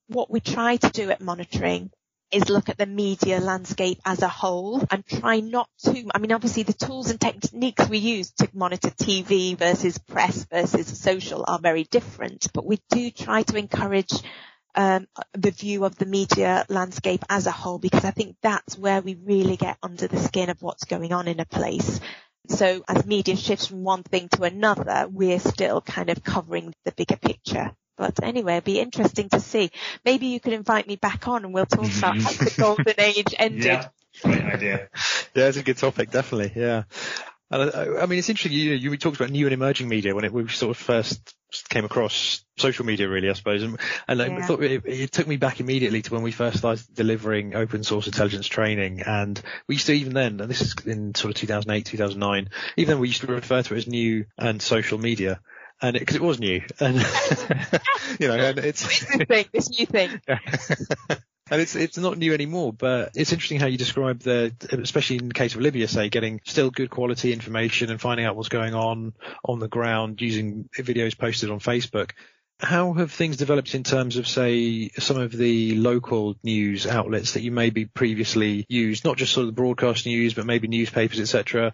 what 0.09 0.31
we 0.31 0.40
try 0.40 0.77
to 0.77 0.90
do 0.90 1.11
at 1.11 1.20
monitoring 1.20 1.90
is 2.33 2.49
look 2.49 2.69
at 2.69 2.79
the 2.79 2.87
media 2.87 3.40
landscape 3.40 4.01
as 4.05 4.23
a 4.23 4.29
whole 4.29 4.85
and 4.90 5.05
try 5.07 5.40
not 5.40 5.69
to, 5.85 6.09
I 6.14 6.19
mean, 6.19 6.33
obviously 6.33 6.62
the 6.62 6.73
tools 6.73 7.11
and 7.11 7.21
techniques 7.21 7.88
we 7.88 7.99
use 7.99 8.31
to 8.33 8.49
monitor 8.53 8.90
TV 8.90 9.57
versus 9.57 9.99
press 9.99 10.45
versus 10.45 11.01
social 11.01 11.45
are 11.47 11.59
very 11.59 11.85
different, 11.85 12.49
but 12.53 12.66
we 12.66 12.79
do 12.90 13.11
try 13.11 13.43
to 13.43 13.57
encourage 13.57 14.12
um, 14.75 15.07
the 15.33 15.51
view 15.51 15.85
of 15.85 15.97
the 15.97 16.07
media 16.07 16.64
landscape 16.69 17.25
as 17.29 17.47
a 17.47 17.51
whole 17.51 17.79
because 17.79 18.05
I 18.05 18.12
think 18.12 18.37
that's 18.43 18.79
where 18.79 19.01
we 19.01 19.14
really 19.14 19.57
get 19.57 19.79
under 19.83 20.07
the 20.07 20.19
skin 20.19 20.51
of 20.51 20.62
what's 20.62 20.85
going 20.85 21.12
on 21.12 21.27
in 21.27 21.40
a 21.40 21.45
place. 21.45 22.01
So 22.49 22.83
as 22.88 23.07
media 23.07 23.37
shifts 23.37 23.66
from 23.66 23.85
one 23.85 24.03
thing 24.03 24.29
to 24.31 24.43
another, 24.43 25.07
we're 25.11 25.40
still 25.40 25.81
kind 25.81 26.11
of 26.11 26.23
covering 26.23 26.73
the 26.85 26.93
bigger 26.93 27.16
picture. 27.16 27.73
But 28.00 28.24
anyway, 28.24 28.54
it'd 28.54 28.64
be 28.64 28.80
interesting 28.80 29.28
to 29.28 29.40
see. 29.40 29.70
Maybe 30.06 30.28
you 30.28 30.40
could 30.40 30.54
invite 30.54 30.88
me 30.88 30.96
back 30.96 31.28
on 31.28 31.44
and 31.44 31.52
we'll 31.52 31.66
talk 31.66 31.84
about 31.98 32.16
how 32.16 32.30
the 32.30 32.54
golden 32.56 32.94
age 32.98 33.34
ended. 33.38 33.64
Yeah, 33.64 33.88
great 34.22 34.42
idea. 34.42 34.88
yeah, 35.34 35.48
it's 35.48 35.58
a 35.58 35.62
good 35.62 35.76
topic, 35.76 36.10
definitely. 36.10 36.52
Yeah. 36.58 36.84
And 37.50 37.70
I, 37.70 38.02
I 38.02 38.06
mean, 38.06 38.18
it's 38.18 38.30
interesting. 38.30 38.58
You, 38.58 38.72
you 38.72 38.96
talked 38.96 39.16
about 39.16 39.30
new 39.30 39.46
and 39.46 39.52
emerging 39.52 39.88
media 39.88 40.14
when 40.14 40.24
it 40.24 40.32
we 40.32 40.48
sort 40.48 40.70
of 40.70 40.78
first 40.78 41.34
came 41.68 41.84
across 41.84 42.42
social 42.56 42.86
media, 42.86 43.06
really, 43.06 43.28
I 43.28 43.34
suppose. 43.34 43.62
And, 43.62 43.78
and 44.08 44.18
yeah. 44.18 44.38
I 44.38 44.42
thought 44.46 44.62
it, 44.62 44.82
it, 44.86 45.12
took 45.12 45.26
me 45.26 45.36
back 45.36 45.60
immediately 45.60 46.00
to 46.00 46.14
when 46.14 46.22
we 46.22 46.32
first 46.32 46.58
started 46.58 46.86
delivering 46.94 47.54
open 47.54 47.82
source 47.84 48.06
intelligence 48.06 48.46
training. 48.46 49.02
And 49.02 49.38
we 49.66 49.74
used 49.74 49.86
to 49.88 49.92
even 49.92 50.14
then, 50.14 50.40
and 50.40 50.50
this 50.50 50.62
is 50.62 50.74
in 50.86 51.14
sort 51.14 51.34
of 51.34 51.40
2008, 51.40 51.84
2009, 51.84 52.48
even 52.76 52.92
then 52.92 53.00
we 53.00 53.08
used 53.08 53.20
to 53.20 53.26
refer 53.26 53.62
to 53.62 53.74
it 53.74 53.78
as 53.78 53.86
new 53.86 54.24
and 54.38 54.62
social 54.62 54.96
media 54.96 55.40
and 55.83 55.99
because 55.99 56.16
it, 56.16 56.23
it, 56.23 56.25
was 56.25 56.38
new, 56.38 56.62
and 56.79 56.97
you 58.21 58.29
know, 58.29 58.35
and 58.35 58.59
it's 58.59 58.83
this 58.83 59.27
thing, 59.27 59.47
this 59.53 59.71
new 59.71 59.87
thing. 59.87 60.21
and 60.29 61.61
it's 61.61 61.75
it's 61.75 61.99
not 61.99 62.19
new 62.19 62.35
anymore, 62.35 62.73
but 62.73 63.12
it's 63.14 63.33
interesting 63.33 63.59
how 63.59 63.66
you 63.66 63.79
describe 63.79 64.21
the, 64.21 64.55
especially 64.73 65.16
in 65.16 65.29
the 65.29 65.35
case 65.35 65.55
of 65.55 65.61
Libya, 65.61 65.88
say, 65.88 66.09
getting 66.09 66.40
still 66.45 66.71
good 66.71 66.90
quality 66.90 67.33
information 67.33 67.90
and 67.90 68.01
finding 68.01 68.27
out 68.27 68.37
what's 68.37 68.49
going 68.49 68.75
on 68.75 69.14
on 69.45 69.59
the 69.59 69.69
ground 69.69 70.21
using 70.21 70.69
videos 70.77 71.16
posted 71.16 71.51
on 71.51 71.61
Facebook. 71.61 72.12
How 72.62 72.93
have 72.93 73.11
things 73.11 73.38
developed 73.38 73.75
in 73.75 73.85
terms 73.85 74.19
of, 74.19 74.29
say, 74.29 74.90
some 74.99 75.16
of 75.16 75.33
the 75.33 75.77
local 75.77 76.37
news 76.45 76.87
outlets 76.87 77.33
that 77.33 77.40
you 77.40 77.51
maybe 77.51 77.87
previously 77.87 78.66
used, 78.69 79.03
not 79.03 79.16
just 79.16 79.33
sort 79.33 79.45
of 79.45 79.55
the 79.55 79.61
broadcast 79.61 80.05
news, 80.05 80.35
but 80.35 80.45
maybe 80.45 80.69
newspapers, 80.69 81.21
etc. 81.21 81.73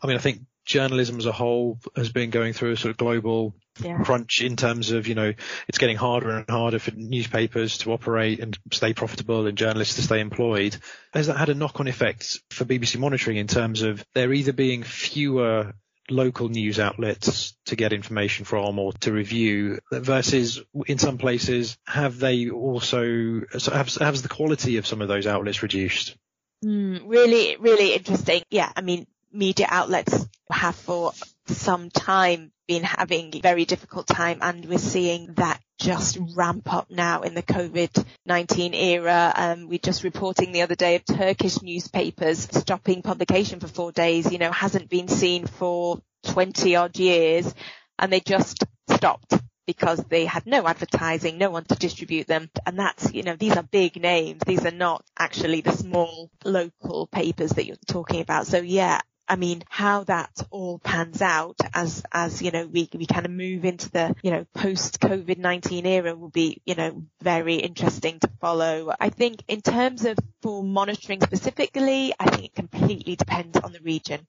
I 0.00 0.06
mean, 0.06 0.14
I 0.14 0.20
think 0.20 0.42
journalism 0.68 1.16
as 1.16 1.26
a 1.26 1.32
whole 1.32 1.78
has 1.96 2.12
been 2.12 2.30
going 2.30 2.52
through 2.52 2.72
a 2.72 2.76
sort 2.76 2.90
of 2.90 2.98
global 2.98 3.54
yeah. 3.82 4.02
crunch 4.02 4.42
in 4.42 4.54
terms 4.54 4.90
of, 4.90 5.08
you 5.08 5.14
know, 5.14 5.32
it's 5.66 5.78
getting 5.78 5.96
harder 5.96 6.30
and 6.30 6.48
harder 6.48 6.78
for 6.78 6.92
newspapers 6.94 7.78
to 7.78 7.92
operate 7.92 8.38
and 8.38 8.56
stay 8.70 8.92
profitable 8.92 9.46
and 9.46 9.56
journalists 9.56 9.96
to 9.96 10.02
stay 10.02 10.20
employed. 10.20 10.76
Has 11.14 11.28
that 11.28 11.38
had 11.38 11.48
a 11.48 11.54
knock 11.54 11.80
on 11.80 11.88
effect 11.88 12.40
for 12.50 12.66
BBC 12.66 12.98
monitoring 12.98 13.38
in 13.38 13.46
terms 13.46 13.80
of 13.80 14.04
there 14.14 14.32
either 14.32 14.52
being 14.52 14.82
fewer 14.82 15.72
local 16.10 16.50
news 16.50 16.78
outlets 16.78 17.56
to 17.66 17.76
get 17.76 17.92
information 17.94 18.44
from 18.44 18.78
or 18.78 18.92
to 18.94 19.12
review 19.12 19.78
versus 19.90 20.60
in 20.86 20.98
some 20.98 21.18
places 21.18 21.78
have 21.86 22.18
they 22.18 22.50
also 22.50 23.42
have, 23.52 23.94
has 23.94 24.22
the 24.22 24.28
quality 24.28 24.76
of 24.76 24.86
some 24.86 25.00
of 25.00 25.08
those 25.08 25.26
outlets 25.26 25.62
reduced? 25.62 26.14
Mm, 26.62 27.02
really, 27.06 27.56
really 27.56 27.94
interesting. 27.94 28.42
Yeah, 28.50 28.70
I 28.74 28.82
mean, 28.82 29.06
media 29.32 29.66
outlets 29.70 30.26
have 30.50 30.76
for 30.76 31.12
some 31.46 31.90
time 31.90 32.52
been 32.66 32.82
having 32.82 33.34
a 33.34 33.40
very 33.40 33.64
difficult 33.64 34.06
time 34.06 34.38
and 34.42 34.64
we're 34.66 34.78
seeing 34.78 35.32
that 35.34 35.60
just 35.78 36.18
ramp 36.36 36.72
up 36.72 36.90
now 36.90 37.22
in 37.22 37.34
the 37.34 37.42
COVID-19 37.42 38.74
era. 38.74 39.32
Um, 39.34 39.68
we're 39.68 39.78
just 39.78 40.04
reporting 40.04 40.52
the 40.52 40.62
other 40.62 40.74
day 40.74 40.96
of 40.96 41.04
Turkish 41.04 41.62
newspapers 41.62 42.48
stopping 42.52 43.02
publication 43.02 43.60
for 43.60 43.68
four 43.68 43.92
days, 43.92 44.30
you 44.30 44.38
know, 44.38 44.52
hasn't 44.52 44.90
been 44.90 45.08
seen 45.08 45.46
for 45.46 46.02
20 46.24 46.76
odd 46.76 46.98
years 46.98 47.54
and 47.98 48.12
they 48.12 48.20
just 48.20 48.64
stopped 48.90 49.34
because 49.66 50.02
they 50.04 50.24
had 50.24 50.46
no 50.46 50.66
advertising, 50.66 51.36
no 51.36 51.50
one 51.50 51.64
to 51.64 51.74
distribute 51.74 52.26
them. 52.26 52.50
And 52.64 52.78
that's, 52.78 53.12
you 53.12 53.22
know, 53.22 53.36
these 53.36 53.54
are 53.54 53.62
big 53.62 54.00
names. 54.00 54.40
These 54.46 54.64
are 54.64 54.70
not 54.70 55.04
actually 55.18 55.60
the 55.60 55.72
small 55.72 56.30
local 56.42 57.06
papers 57.06 57.50
that 57.50 57.66
you're 57.66 57.76
talking 57.86 58.22
about. 58.22 58.46
So 58.46 58.58
yeah, 58.58 59.00
I 59.28 59.36
mean, 59.36 59.62
how 59.68 60.04
that 60.04 60.30
all 60.50 60.78
pans 60.78 61.20
out 61.20 61.58
as, 61.74 62.02
as, 62.12 62.40
you 62.40 62.50
know, 62.50 62.66
we, 62.66 62.88
we 62.94 63.06
kind 63.06 63.26
of 63.26 63.32
move 63.32 63.64
into 63.64 63.90
the, 63.90 64.14
you 64.22 64.30
know, 64.30 64.46
post 64.54 65.00
COVID-19 65.00 65.84
era 65.84 66.14
will 66.14 66.30
be, 66.30 66.62
you 66.64 66.74
know, 66.74 67.04
very 67.22 67.56
interesting 67.56 68.18
to 68.20 68.30
follow. 68.40 68.92
I 68.98 69.10
think 69.10 69.42
in 69.48 69.60
terms 69.60 70.04
of 70.04 70.18
for 70.42 70.62
monitoring 70.64 71.20
specifically, 71.20 72.14
I 72.18 72.30
think 72.30 72.44
it 72.46 72.54
completely 72.54 73.16
depends 73.16 73.58
on 73.58 73.72
the 73.72 73.80
region. 73.80 74.26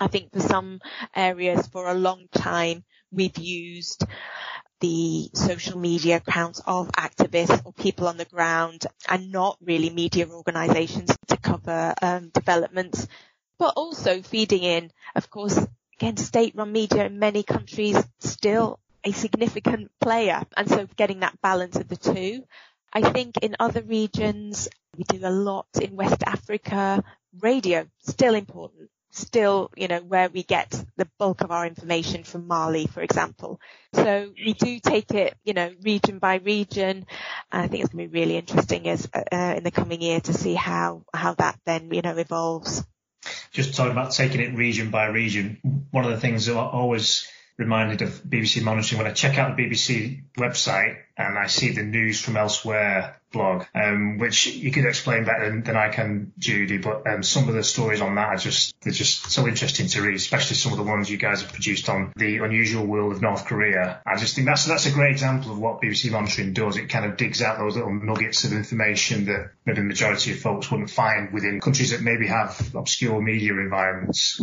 I 0.00 0.06
think 0.08 0.32
for 0.32 0.40
some 0.40 0.80
areas 1.14 1.66
for 1.66 1.88
a 1.88 1.94
long 1.94 2.26
time 2.32 2.84
we've 3.10 3.38
used 3.38 4.04
the 4.80 5.30
social 5.34 5.78
media 5.78 6.16
accounts 6.16 6.60
of 6.66 6.90
activists 6.92 7.64
or 7.64 7.72
people 7.72 8.08
on 8.08 8.16
the 8.16 8.24
ground 8.24 8.84
and 9.08 9.30
not 9.30 9.56
really 9.60 9.90
media 9.90 10.26
organisations 10.28 11.16
to 11.28 11.36
cover 11.36 11.94
um, 12.02 12.30
developments, 12.30 13.06
but 13.58 13.74
also 13.76 14.22
feeding 14.22 14.62
in, 14.62 14.90
of 15.14 15.30
course, 15.30 15.58
again, 15.98 16.16
state-run 16.16 16.72
media 16.72 17.06
in 17.06 17.18
many 17.18 17.42
countries 17.42 17.96
still 18.20 18.78
a 19.04 19.12
significant 19.12 19.90
player, 20.00 20.42
and 20.56 20.68
so 20.68 20.86
getting 20.96 21.20
that 21.20 21.40
balance 21.40 21.76
of 21.76 21.88
the 21.88 21.96
two. 21.96 22.44
I 22.92 23.10
think 23.10 23.38
in 23.38 23.56
other 23.58 23.82
regions, 23.82 24.68
we 24.96 25.04
do 25.04 25.20
a 25.26 25.30
lot 25.30 25.66
in 25.80 25.96
West 25.96 26.22
Africa, 26.24 27.02
radio, 27.40 27.86
still 28.00 28.34
important 28.34 28.90
still, 29.12 29.70
you 29.76 29.88
know, 29.88 30.00
where 30.00 30.28
we 30.28 30.42
get 30.42 30.70
the 30.96 31.08
bulk 31.18 31.42
of 31.42 31.50
our 31.50 31.66
information 31.66 32.24
from 32.24 32.48
Mali, 32.48 32.86
for 32.86 33.02
example. 33.02 33.60
So 33.94 34.32
we 34.34 34.54
do 34.54 34.80
take 34.80 35.12
it, 35.12 35.36
you 35.44 35.52
know, 35.52 35.70
region 35.82 36.18
by 36.18 36.36
region. 36.36 37.06
And 37.52 37.62
I 37.62 37.68
think 37.68 37.84
it's 37.84 37.92
going 37.92 38.06
to 38.06 38.12
be 38.12 38.20
really 38.20 38.36
interesting 38.36 38.88
as 38.88 39.08
uh, 39.14 39.54
in 39.56 39.64
the 39.64 39.70
coming 39.70 40.00
year 40.02 40.20
to 40.20 40.32
see 40.32 40.54
how 40.54 41.04
how 41.14 41.34
that 41.34 41.58
then, 41.64 41.92
you 41.92 42.02
know, 42.02 42.16
evolves. 42.16 42.84
Just 43.52 43.74
talking 43.74 43.92
about 43.92 44.12
taking 44.12 44.40
it 44.40 44.54
region 44.54 44.90
by 44.90 45.06
region. 45.06 45.58
One 45.90 46.04
of 46.04 46.10
the 46.10 46.20
things 46.20 46.46
that 46.46 46.56
I 46.56 46.64
always 46.64 47.28
reminded 47.62 48.02
of 48.02 48.10
BBC 48.24 48.62
monitoring 48.62 48.98
when 49.00 49.10
I 49.10 49.14
check 49.14 49.38
out 49.38 49.56
the 49.56 49.62
BBC 49.62 50.24
website 50.36 50.96
and 51.16 51.38
I 51.38 51.46
see 51.46 51.70
the 51.70 51.82
news 51.82 52.20
from 52.20 52.36
elsewhere 52.36 53.20
blog, 53.32 53.64
um, 53.74 54.18
which 54.18 54.46
you 54.46 54.72
could 54.72 54.84
explain 54.84 55.24
better 55.24 55.48
than, 55.48 55.62
than 55.62 55.76
I 55.76 55.88
can, 55.88 56.32
Judy. 56.38 56.78
But 56.78 57.06
um, 57.06 57.22
some 57.22 57.48
of 57.48 57.54
the 57.54 57.62
stories 57.62 58.00
on 58.00 58.16
that 58.16 58.28
are 58.28 58.36
just 58.36 58.74
they're 58.80 58.92
just 58.92 59.30
so 59.30 59.46
interesting 59.46 59.86
to 59.88 60.02
read, 60.02 60.16
especially 60.16 60.56
some 60.56 60.72
of 60.72 60.78
the 60.78 60.84
ones 60.84 61.10
you 61.10 61.18
guys 61.18 61.42
have 61.42 61.52
produced 61.52 61.88
on 61.88 62.12
the 62.16 62.38
unusual 62.38 62.84
world 62.84 63.12
of 63.12 63.22
North 63.22 63.46
Korea. 63.46 64.00
I 64.06 64.16
just 64.16 64.34
think 64.34 64.46
that's 64.46 64.66
that's 64.66 64.86
a 64.86 64.92
great 64.92 65.12
example 65.12 65.52
of 65.52 65.58
what 65.58 65.80
BBC 65.80 66.10
monitoring 66.10 66.52
does. 66.52 66.76
It 66.76 66.88
kind 66.88 67.04
of 67.04 67.16
digs 67.16 67.40
out 67.40 67.58
those 67.58 67.76
little 67.76 67.94
nuggets 67.94 68.44
of 68.44 68.52
information 68.52 69.26
that 69.26 69.52
maybe 69.64 69.80
the 69.80 69.86
majority 69.86 70.32
of 70.32 70.40
folks 70.40 70.70
wouldn't 70.70 70.90
find 70.90 71.32
within 71.32 71.60
countries 71.60 71.90
that 71.92 72.02
maybe 72.02 72.26
have 72.26 72.74
obscure 72.74 73.20
media 73.20 73.52
environments. 73.52 74.40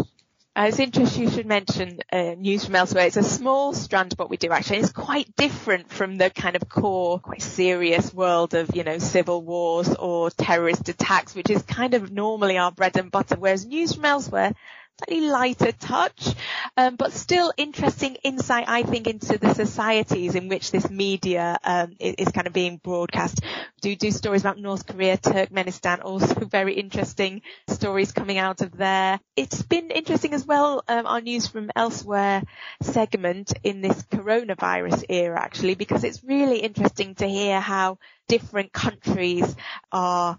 Uh, 0.56 0.66
it's 0.68 0.80
interesting 0.80 1.24
you 1.24 1.30
should 1.30 1.46
mention 1.46 2.00
uh, 2.12 2.34
news 2.38 2.66
from 2.66 2.76
elsewhere. 2.76 3.06
It's 3.06 3.18
a 3.18 3.24
small 3.24 3.72
strand 3.72 4.14
of 4.14 4.20
what 4.20 4.30
we 4.30 4.38
do 4.38 4.50
actually. 4.50 4.80
It's 4.80 4.92
quite 4.92 5.34
different 5.36 5.90
from 5.92 6.18
the 6.18 6.30
kind 6.30 6.56
of 6.56 6.68
core, 6.68 7.20
quite 7.20 7.42
serious 7.42 8.14
world 8.14 8.56
of, 8.56 8.76
you 8.76 8.84
know, 8.84 8.98
civil 8.98 9.42
wars 9.44 9.94
or 9.96 10.32
terrorist 10.32 10.90
attacks, 10.90 11.36
which 11.36 11.50
is 11.50 11.62
kind 11.62 11.94
of 11.94 12.12
normally 12.12 12.58
our 12.58 12.72
bread 12.72 12.98
and 12.98 13.12
butter. 13.12 13.36
Whereas 13.38 13.66
news 13.66 13.94
from 13.94 14.06
elsewhere 14.06 14.54
slightly 15.00 15.28
lighter 15.28 15.72
touch, 15.72 16.36
um, 16.78 16.96
but 16.96 17.14
still 17.14 17.54
interesting 17.58 18.16
insight, 18.24 18.66
I 18.68 18.84
think, 18.84 19.08
into 19.08 19.38
the 19.38 19.54
societies 19.54 20.36
in 20.36 20.48
which 20.48 20.72
this 20.72 20.90
media 20.90 21.58
um, 21.64 21.94
is, 22.00 22.16
is, 22.20 22.32
kind 22.32 22.48
of 22.48 22.54
being 22.54 22.78
broadcast. 22.78 23.42
Do 23.82 23.96
do 23.96 24.12
stories 24.12 24.42
about 24.42 24.58
North 24.58 24.86
Korea, 24.86 25.18
Turkmenistan, 25.18 26.04
also 26.04 26.34
very 26.46 26.74
interesting 26.74 27.42
stories 27.68 28.12
coming 28.12 28.38
out 28.38 28.62
of 28.62 28.76
there. 28.76 29.20
It's 29.36 29.62
been 29.62 29.92
interesting 29.92 30.34
as 30.34 30.46
well, 30.46 30.84
um, 30.88 31.06
our 31.06 31.22
news 31.22 31.48
from 31.48 31.72
elsewhere 31.76 32.44
segment 32.82 33.54
in 33.64 33.82
this 33.82 34.04
coronavirus 34.04 35.06
era, 35.10 35.40
actually, 35.40 35.76
because 35.76 36.04
it's 36.04 36.24
really 36.24 36.60
interesting 36.60 37.16
to 37.16 37.28
hear 37.28 37.60
how 37.60 37.98
different 38.28 38.72
countries 38.72 39.56
are 39.92 40.38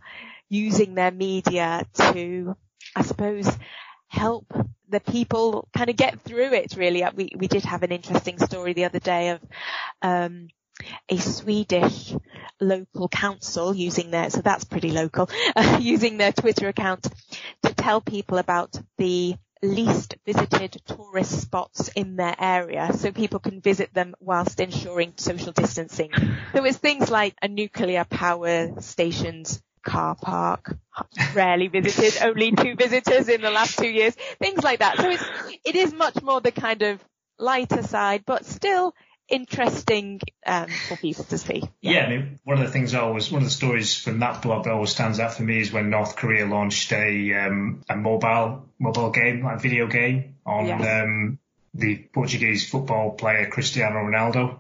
using 0.49 0.95
their 0.95 1.11
media 1.11 1.87
to, 1.95 2.57
I 2.95 3.03
suppose, 3.03 3.49
help 4.11 4.53
the 4.89 5.01
people 5.01 5.69
kind 5.73 5.89
of 5.89 5.97
get 5.97 6.21
through 6.21 6.53
it 6.53 6.75
really. 6.77 7.05
We, 7.15 7.31
we 7.37 7.47
did 7.47 7.65
have 7.65 7.85
an 7.85 7.93
interesting 7.93 8.39
story 8.39 8.73
the 8.73 8.85
other 8.85 8.99
day 8.99 9.31
of, 9.31 9.41
um, 10.03 10.49
a 11.09 11.17
Swedish 11.17 12.15
local 12.61 13.09
council 13.09 13.75
using 13.75 14.11
their, 14.11 14.31
so 14.31 14.41
that's 14.41 14.65
pretty 14.65 14.91
local, 14.91 15.31
uh, 15.55 15.79
using 15.81 16.17
their 16.17 16.33
Twitter 16.33 16.69
account 16.69 17.07
to 17.63 17.75
tell 17.75 18.01
people 18.01 18.39
about 18.39 18.77
the 18.99 19.37
least 19.63 20.17
visited 20.27 20.81
tourist 20.87 21.43
spots 21.43 21.89
in 21.95 22.17
their 22.17 22.35
area 22.39 22.91
so 22.95 23.13
people 23.13 23.39
can 23.39 23.61
visit 23.61 23.93
them 23.93 24.15
whilst 24.19 24.59
ensuring 24.59 25.13
social 25.17 25.53
distancing. 25.53 26.11
There 26.53 26.63
was 26.63 26.79
things 26.79 27.11
like 27.11 27.35
a 27.43 27.49
nuclear 27.49 28.05
power 28.05 28.81
station's 28.81 29.63
car 29.85 30.15
park, 30.15 30.77
rarely 31.35 31.69
visited, 31.69 32.23
only 32.23 32.53
two 32.53 32.75
visitors 32.75 33.29
in 33.29 33.41
the 33.41 33.51
last 33.51 33.79
two 33.79 33.89
years, 33.89 34.15
things 34.39 34.63
like 34.63 34.81
that. 34.81 34.97
So 34.97 35.11
it's, 35.11 35.25
it 35.65 35.77
is 35.77 35.93
much 35.93 36.23
more 36.23 36.41
the 36.41 36.53
kind 36.53 36.83
of 36.83 37.03
lighter 37.39 37.83
side, 37.83 38.25
but 38.27 38.45
still 38.45 38.95
interesting 39.29 40.21
um, 40.45 40.67
for 40.89 40.97
people 40.97 41.25
to 41.25 41.39
see. 41.39 41.63
Yeah. 41.81 41.93
yeah. 41.93 42.05
I 42.05 42.09
mean, 42.09 42.41
one 42.45 42.59
of 42.59 42.67
the 42.67 42.73
things 42.73 42.95
I 42.95 43.01
always, 43.01 43.31
one 43.31 43.43
of 43.43 43.49
the 43.49 43.55
stories 43.55 43.97
from 43.97 44.19
that 44.21 44.43
blog 44.43 44.65
that 44.65 44.73
always 44.73 44.91
stands 44.91 45.21
out 45.21 45.35
for 45.35 45.43
me 45.43 45.61
is 45.61 45.73
when 45.73 45.91
North 45.91 46.17
Korea 46.17 46.47
launched 46.47 46.93
a 46.93 47.35
um, 47.35 47.83
a 47.89 47.97
mobile 47.97 48.67
mobile 48.79 49.11
game, 49.11 49.45
like 49.45 49.61
video 49.61 49.87
game, 49.87 50.37
on 50.45 50.67
yes. 50.67 51.05
um, 51.05 51.39
the 51.75 51.97
Portuguese 52.13 52.69
football 52.69 53.13
player 53.13 53.49
Cristiano 53.49 54.01
Ronaldo. 54.01 54.59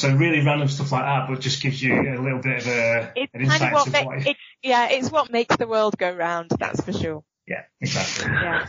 So 0.00 0.14
really 0.14 0.40
random 0.40 0.68
stuff 0.68 0.92
like 0.92 1.04
that, 1.04 1.28
but 1.28 1.40
just 1.40 1.62
gives 1.62 1.82
you 1.82 1.94
a 1.94 2.16
little 2.18 2.40
bit 2.40 2.62
of 2.62 2.66
a, 2.68 3.12
it's 3.14 3.34
an 3.34 3.42
insight 3.42 3.60
kind 3.60 3.74
of 3.74 3.92
what, 3.92 4.06
what 4.06 4.26
it, 4.26 4.36
yeah, 4.62 4.88
it's 4.90 5.10
what 5.10 5.30
makes 5.30 5.56
the 5.56 5.66
world 5.66 5.98
go 5.98 6.10
round. 6.10 6.50
That's 6.58 6.80
for 6.80 6.94
sure. 6.94 7.22
Yeah, 7.46 7.64
exactly. 7.82 8.32
Yeah. 8.32 8.66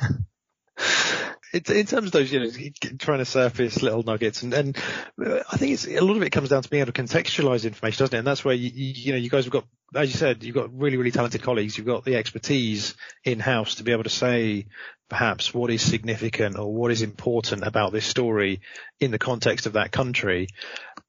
It, 1.54 1.70
in 1.70 1.86
terms 1.86 2.08
of 2.08 2.12
those, 2.12 2.32
you 2.34 2.40
know, 2.42 2.50
trying 2.98 3.20
to 3.20 3.26
surface 3.26 3.82
little 3.82 4.04
nuggets, 4.04 4.42
and, 4.44 4.54
and 4.54 4.78
I 5.18 5.58
think 5.58 5.74
it's 5.74 5.88
a 5.88 6.00
lot 6.02 6.18
of 6.18 6.24
it 6.24 6.32
comes 6.32 6.50
down 6.50 6.64
to 6.64 6.70
being 6.70 6.82
able 6.82 6.92
to 6.92 7.02
contextualize 7.02 7.66
information, 7.66 8.04
doesn't 8.04 8.16
it? 8.16 8.20
And 8.20 8.28
that's 8.28 8.44
where 8.44 8.56
you, 8.56 8.70
you, 8.74 8.94
you 8.96 9.12
know, 9.14 9.18
you 9.18 9.30
guys 9.30 9.46
have 9.46 9.54
got, 9.54 9.66
as 9.96 10.12
you 10.12 10.18
said, 10.18 10.44
you've 10.44 10.56
got 10.56 10.74
really, 10.78 10.98
really 10.98 11.12
talented 11.12 11.44
colleagues. 11.44 11.78
You've 11.78 11.88
got 11.88 12.04
the 12.04 12.16
expertise 12.16 12.96
in 13.24 13.40
house 13.40 13.76
to 13.76 13.84
be 13.84 13.92
able 13.94 14.04
to 14.04 14.10
say 14.10 14.68
perhaps 15.10 15.54
what 15.54 15.70
is 15.70 15.82
significant 15.82 16.58
or 16.58 16.74
what 16.74 16.90
is 16.90 17.02
important 17.02 17.68
about 17.68 17.92
this 17.92 18.06
story 18.06 18.62
in 19.02 19.12
the 19.12 19.20
context 19.20 19.66
of 19.66 19.74
that 19.74 19.92
country. 19.92 20.48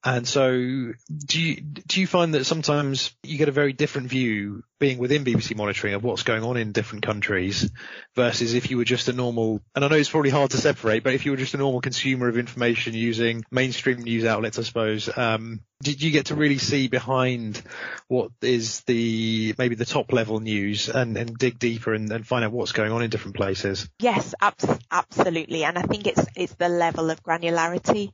And 0.04 0.26
so 0.26 0.50
do 0.52 1.40
you, 1.40 1.60
do 1.60 2.00
you 2.00 2.06
find 2.06 2.34
that 2.34 2.44
sometimes 2.44 3.12
you 3.22 3.38
get 3.38 3.48
a 3.48 3.52
very 3.52 3.72
different 3.72 4.08
view 4.08 4.64
being 4.80 4.98
within 4.98 5.24
BBC 5.24 5.54
monitoring 5.54 5.94
of 5.94 6.02
what's 6.02 6.24
going 6.24 6.42
on 6.42 6.56
in 6.56 6.72
different 6.72 7.04
countries 7.04 7.70
versus 8.16 8.54
if 8.54 8.68
you 8.68 8.78
were 8.78 8.84
just 8.84 9.06
a 9.06 9.12
normal, 9.12 9.60
and 9.76 9.84
I 9.84 9.88
know 9.88 9.94
it's 9.94 10.10
probably 10.10 10.30
hard 10.30 10.50
to 10.50 10.56
separate, 10.56 11.04
but 11.04 11.14
if 11.14 11.24
you 11.24 11.30
were 11.30 11.36
just 11.36 11.54
a 11.54 11.58
normal 11.58 11.80
consumer 11.80 12.26
of 12.26 12.36
information 12.36 12.94
using 12.94 13.44
mainstream 13.48 14.02
news 14.02 14.24
outlets, 14.24 14.58
I 14.58 14.62
suppose, 14.62 15.08
um, 15.16 15.60
did 15.80 16.02
you 16.02 16.10
get 16.10 16.26
to 16.26 16.34
really 16.34 16.58
see 16.58 16.88
behind 16.88 17.62
what 18.08 18.32
is 18.40 18.80
the, 18.82 19.54
maybe 19.56 19.76
the 19.76 19.84
top 19.84 20.12
level 20.12 20.40
news 20.40 20.88
and, 20.88 21.16
and 21.16 21.38
dig 21.38 21.60
deeper 21.60 21.94
and, 21.94 22.10
and 22.10 22.26
find 22.26 22.44
out 22.44 22.50
what's 22.50 22.72
going 22.72 22.90
on 22.90 23.02
in 23.02 23.10
different 23.10 23.36
places? 23.36 23.88
Yes, 24.00 24.34
ab- 24.40 24.80
absolutely. 24.90 25.62
And 25.62 25.78
I 25.78 25.82
think 25.82 26.08
it's, 26.08 26.26
it's 26.34 26.54
the 26.54 26.68
level 26.68 27.10
of 27.10 27.22
granularity. 27.22 28.10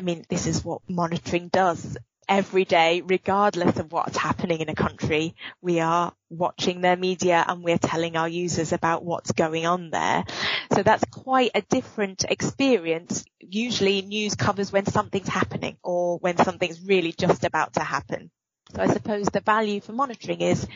I 0.00 0.02
mean, 0.02 0.24
this 0.30 0.46
is 0.46 0.64
what 0.64 0.80
monitoring 0.88 1.48
does 1.48 1.98
every 2.26 2.64
day, 2.64 3.02
regardless 3.02 3.78
of 3.78 3.92
what's 3.92 4.16
happening 4.16 4.60
in 4.60 4.70
a 4.70 4.74
country, 4.74 5.34
we 5.60 5.80
are 5.80 6.14
watching 6.30 6.80
their 6.80 6.96
media 6.96 7.44
and 7.46 7.62
we're 7.62 7.76
telling 7.76 8.16
our 8.16 8.26
users 8.26 8.72
about 8.72 9.04
what's 9.04 9.32
going 9.32 9.66
on 9.66 9.90
there. 9.90 10.24
So 10.72 10.82
that's 10.82 11.04
quite 11.04 11.50
a 11.54 11.60
different 11.60 12.24
experience. 12.24 13.26
Usually 13.40 14.00
news 14.00 14.36
covers 14.36 14.72
when 14.72 14.86
something's 14.86 15.28
happening 15.28 15.76
or 15.82 16.16
when 16.16 16.38
something's 16.38 16.80
really 16.80 17.12
just 17.12 17.44
about 17.44 17.74
to 17.74 17.80
happen. 17.80 18.30
So 18.74 18.82
I 18.82 18.86
suppose 18.88 19.26
the 19.26 19.40
value 19.40 19.80
for 19.80 19.92
monitoring 19.92 20.40
is 20.40 20.66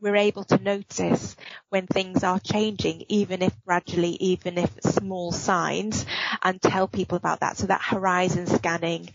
we're 0.00 0.16
able 0.16 0.44
to 0.44 0.58
notice 0.58 1.36
when 1.68 1.86
things 1.86 2.24
are 2.24 2.40
changing, 2.40 3.04
even 3.08 3.42
if 3.42 3.54
gradually, 3.64 4.16
even 4.20 4.58
if 4.58 4.70
small 4.82 5.32
signs 5.32 6.06
and 6.42 6.60
tell 6.60 6.88
people 6.88 7.16
about 7.16 7.40
that. 7.40 7.56
So 7.56 7.66
that 7.66 7.82
horizon 7.82 8.46
scanning, 8.46 9.10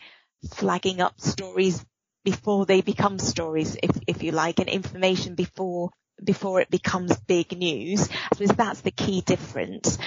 flagging 0.54 1.02
up 1.02 1.20
stories 1.20 1.84
before 2.24 2.66
they 2.66 2.82
become 2.82 3.20
stories, 3.20 3.78
if, 3.82 3.92
if 4.08 4.22
you 4.22 4.32
like, 4.32 4.60
and 4.60 4.70
information 4.70 5.36
before 5.36 5.92
before 6.24 6.60
it 6.62 6.70
becomes 6.72 7.16
big 7.28 7.56
news. 7.56 8.10
I 8.10 8.36
suppose 8.36 8.56
that's 8.56 8.82
the 8.82 8.92
key 8.92 9.22
difference. 9.22 9.98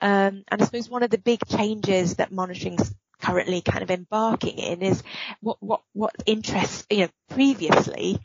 Um, 0.00 0.44
and 0.48 0.60
I 0.60 0.64
suppose 0.64 0.90
one 0.90 1.02
of 1.02 1.10
the 1.10 1.18
big 1.18 1.40
changes 1.48 2.16
that 2.16 2.30
monitoring's 2.30 2.94
currently 3.24 3.60
kind 3.60 3.82
of 3.82 3.90
embarking 3.90 4.58
in 4.58 4.82
is 4.82 5.02
what 5.40 5.56
what 5.60 5.80
what 5.92 6.14
interests 6.26 6.86
you 6.90 7.00
know 7.00 7.08
previously 7.28 8.20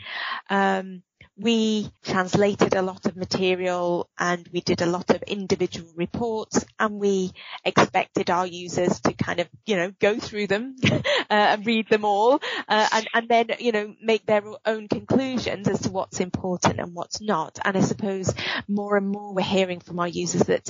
um, 0.50 1.02
we 1.40 1.90
translated 2.04 2.76
a 2.76 2.82
lot 2.82 3.06
of 3.06 3.16
material 3.16 4.10
and 4.20 4.48
we 4.52 4.60
did 4.60 4.82
a 4.82 4.86
lot 4.86 5.10
of 5.10 5.24
individual 5.24 5.90
reports 5.96 6.66
and 6.78 7.00
we 7.00 7.32
expected 7.64 8.30
our 8.30 8.46
users 8.46 9.00
to 9.00 9.14
kind 9.14 9.40
of, 9.40 9.48
you 9.66 9.78
know, 9.78 9.92
go 10.00 10.20
through 10.20 10.48
them 10.48 10.76
uh, 10.92 11.00
and 11.30 11.66
read 11.66 11.88
them 11.90 12.04
all 12.04 12.42
uh, 12.68 12.88
and, 12.92 13.08
and 13.14 13.30
then, 13.30 13.48
you 13.60 13.72
know, 13.72 13.96
make 14.02 14.26
their 14.26 14.44
own 14.66 14.90
conclusions 14.90 15.68
as 15.70 15.80
to 15.82 15.92
what's 15.92 16.20
important 16.20 16.80
and 16.80 16.94
what's 16.94 17.22
not. 17.22 17.58
And 17.64 17.78
I 17.78 17.82
suppose 17.82 18.34
more 18.68 18.98
and 18.98 19.08
more 19.08 19.34
we're 19.34 19.42
hearing 19.42 19.80
from 19.80 20.00
our 20.00 20.10
users 20.10 20.44
that 20.44 20.70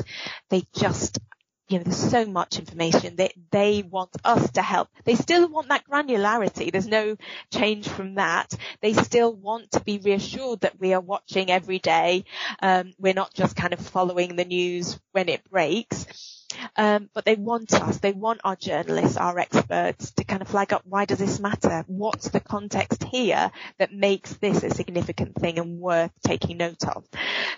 they 0.50 0.64
just 0.76 1.18
you 1.70 1.78
know, 1.78 1.84
there's 1.84 2.10
so 2.12 2.26
much 2.26 2.58
information 2.60 3.16
that 3.18 3.34
they 3.52 3.84
want 3.84 4.10
us 4.26 4.52
to 4.52 4.62
help. 4.62 4.90
They 5.06 5.16
still 5.16 5.48
want 5.48 5.70
that 5.70 5.88
granularity. 5.88 6.72
There's 6.72 6.88
no 6.88 7.16
change 7.54 7.88
from 7.88 8.16
that. 8.16 8.54
They 8.82 8.94
still 8.94 9.34
want 9.34 9.72
to 9.72 9.80
be 9.82 10.00
reassured 10.00 10.62
that 10.62 10.80
we 10.80 10.94
are 10.94 11.02
watching 11.02 11.52
every 11.52 11.80
day. 11.80 12.26
Um, 12.62 12.94
we're 12.98 13.14
not 13.14 13.34
just 13.34 13.56
kind 13.56 13.74
of 13.74 13.80
following 13.80 14.36
the 14.36 14.46
news 14.46 15.00
when 15.12 15.30
it 15.30 15.50
breaks. 15.50 16.39
Um, 16.76 17.10
but 17.14 17.26
they 17.26 17.36
want 17.36 17.74
us, 17.74 17.98
they 17.98 18.12
want 18.12 18.42
our 18.44 18.56
journalists, 18.56 19.18
our 19.18 19.38
experts 19.40 20.12
to 20.12 20.24
kind 20.24 20.42
of 20.42 20.48
flag 20.48 20.74
up 20.74 20.82
why 20.86 21.06
does 21.06 21.20
this 21.20 21.40
matter? 21.40 21.84
What's 21.88 22.30
the 22.30 22.40
context 22.40 23.04
here 23.04 23.52
that 23.78 23.94
makes 23.94 24.34
this 24.34 24.64
a 24.64 24.70
significant 24.70 25.36
thing 25.36 25.60
and 25.60 25.80
worth 25.80 26.12
taking 26.26 26.58
note 26.58 26.84
of? 26.88 27.06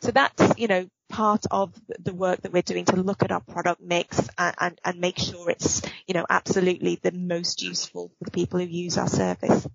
So 0.01 0.11
that's, 0.11 0.57
you 0.57 0.67
know, 0.67 0.87
part 1.09 1.45
of 1.51 1.73
the 1.99 2.13
work 2.13 2.41
that 2.41 2.53
we're 2.53 2.61
doing 2.61 2.85
to 2.85 2.95
look 2.95 3.23
at 3.23 3.31
our 3.31 3.41
product 3.41 3.81
mix 3.81 4.29
and, 4.37 4.55
and, 4.59 4.81
and 4.83 4.99
make 4.99 5.19
sure 5.19 5.49
it's, 5.49 5.81
you 6.07 6.13
know, 6.13 6.25
absolutely 6.29 6.99
the 7.01 7.11
most 7.11 7.61
useful 7.61 8.11
for 8.17 8.25
the 8.25 8.31
people 8.31 8.59
who 8.59 8.65
use 8.65 8.97
our 8.97 9.07
service. 9.07 9.67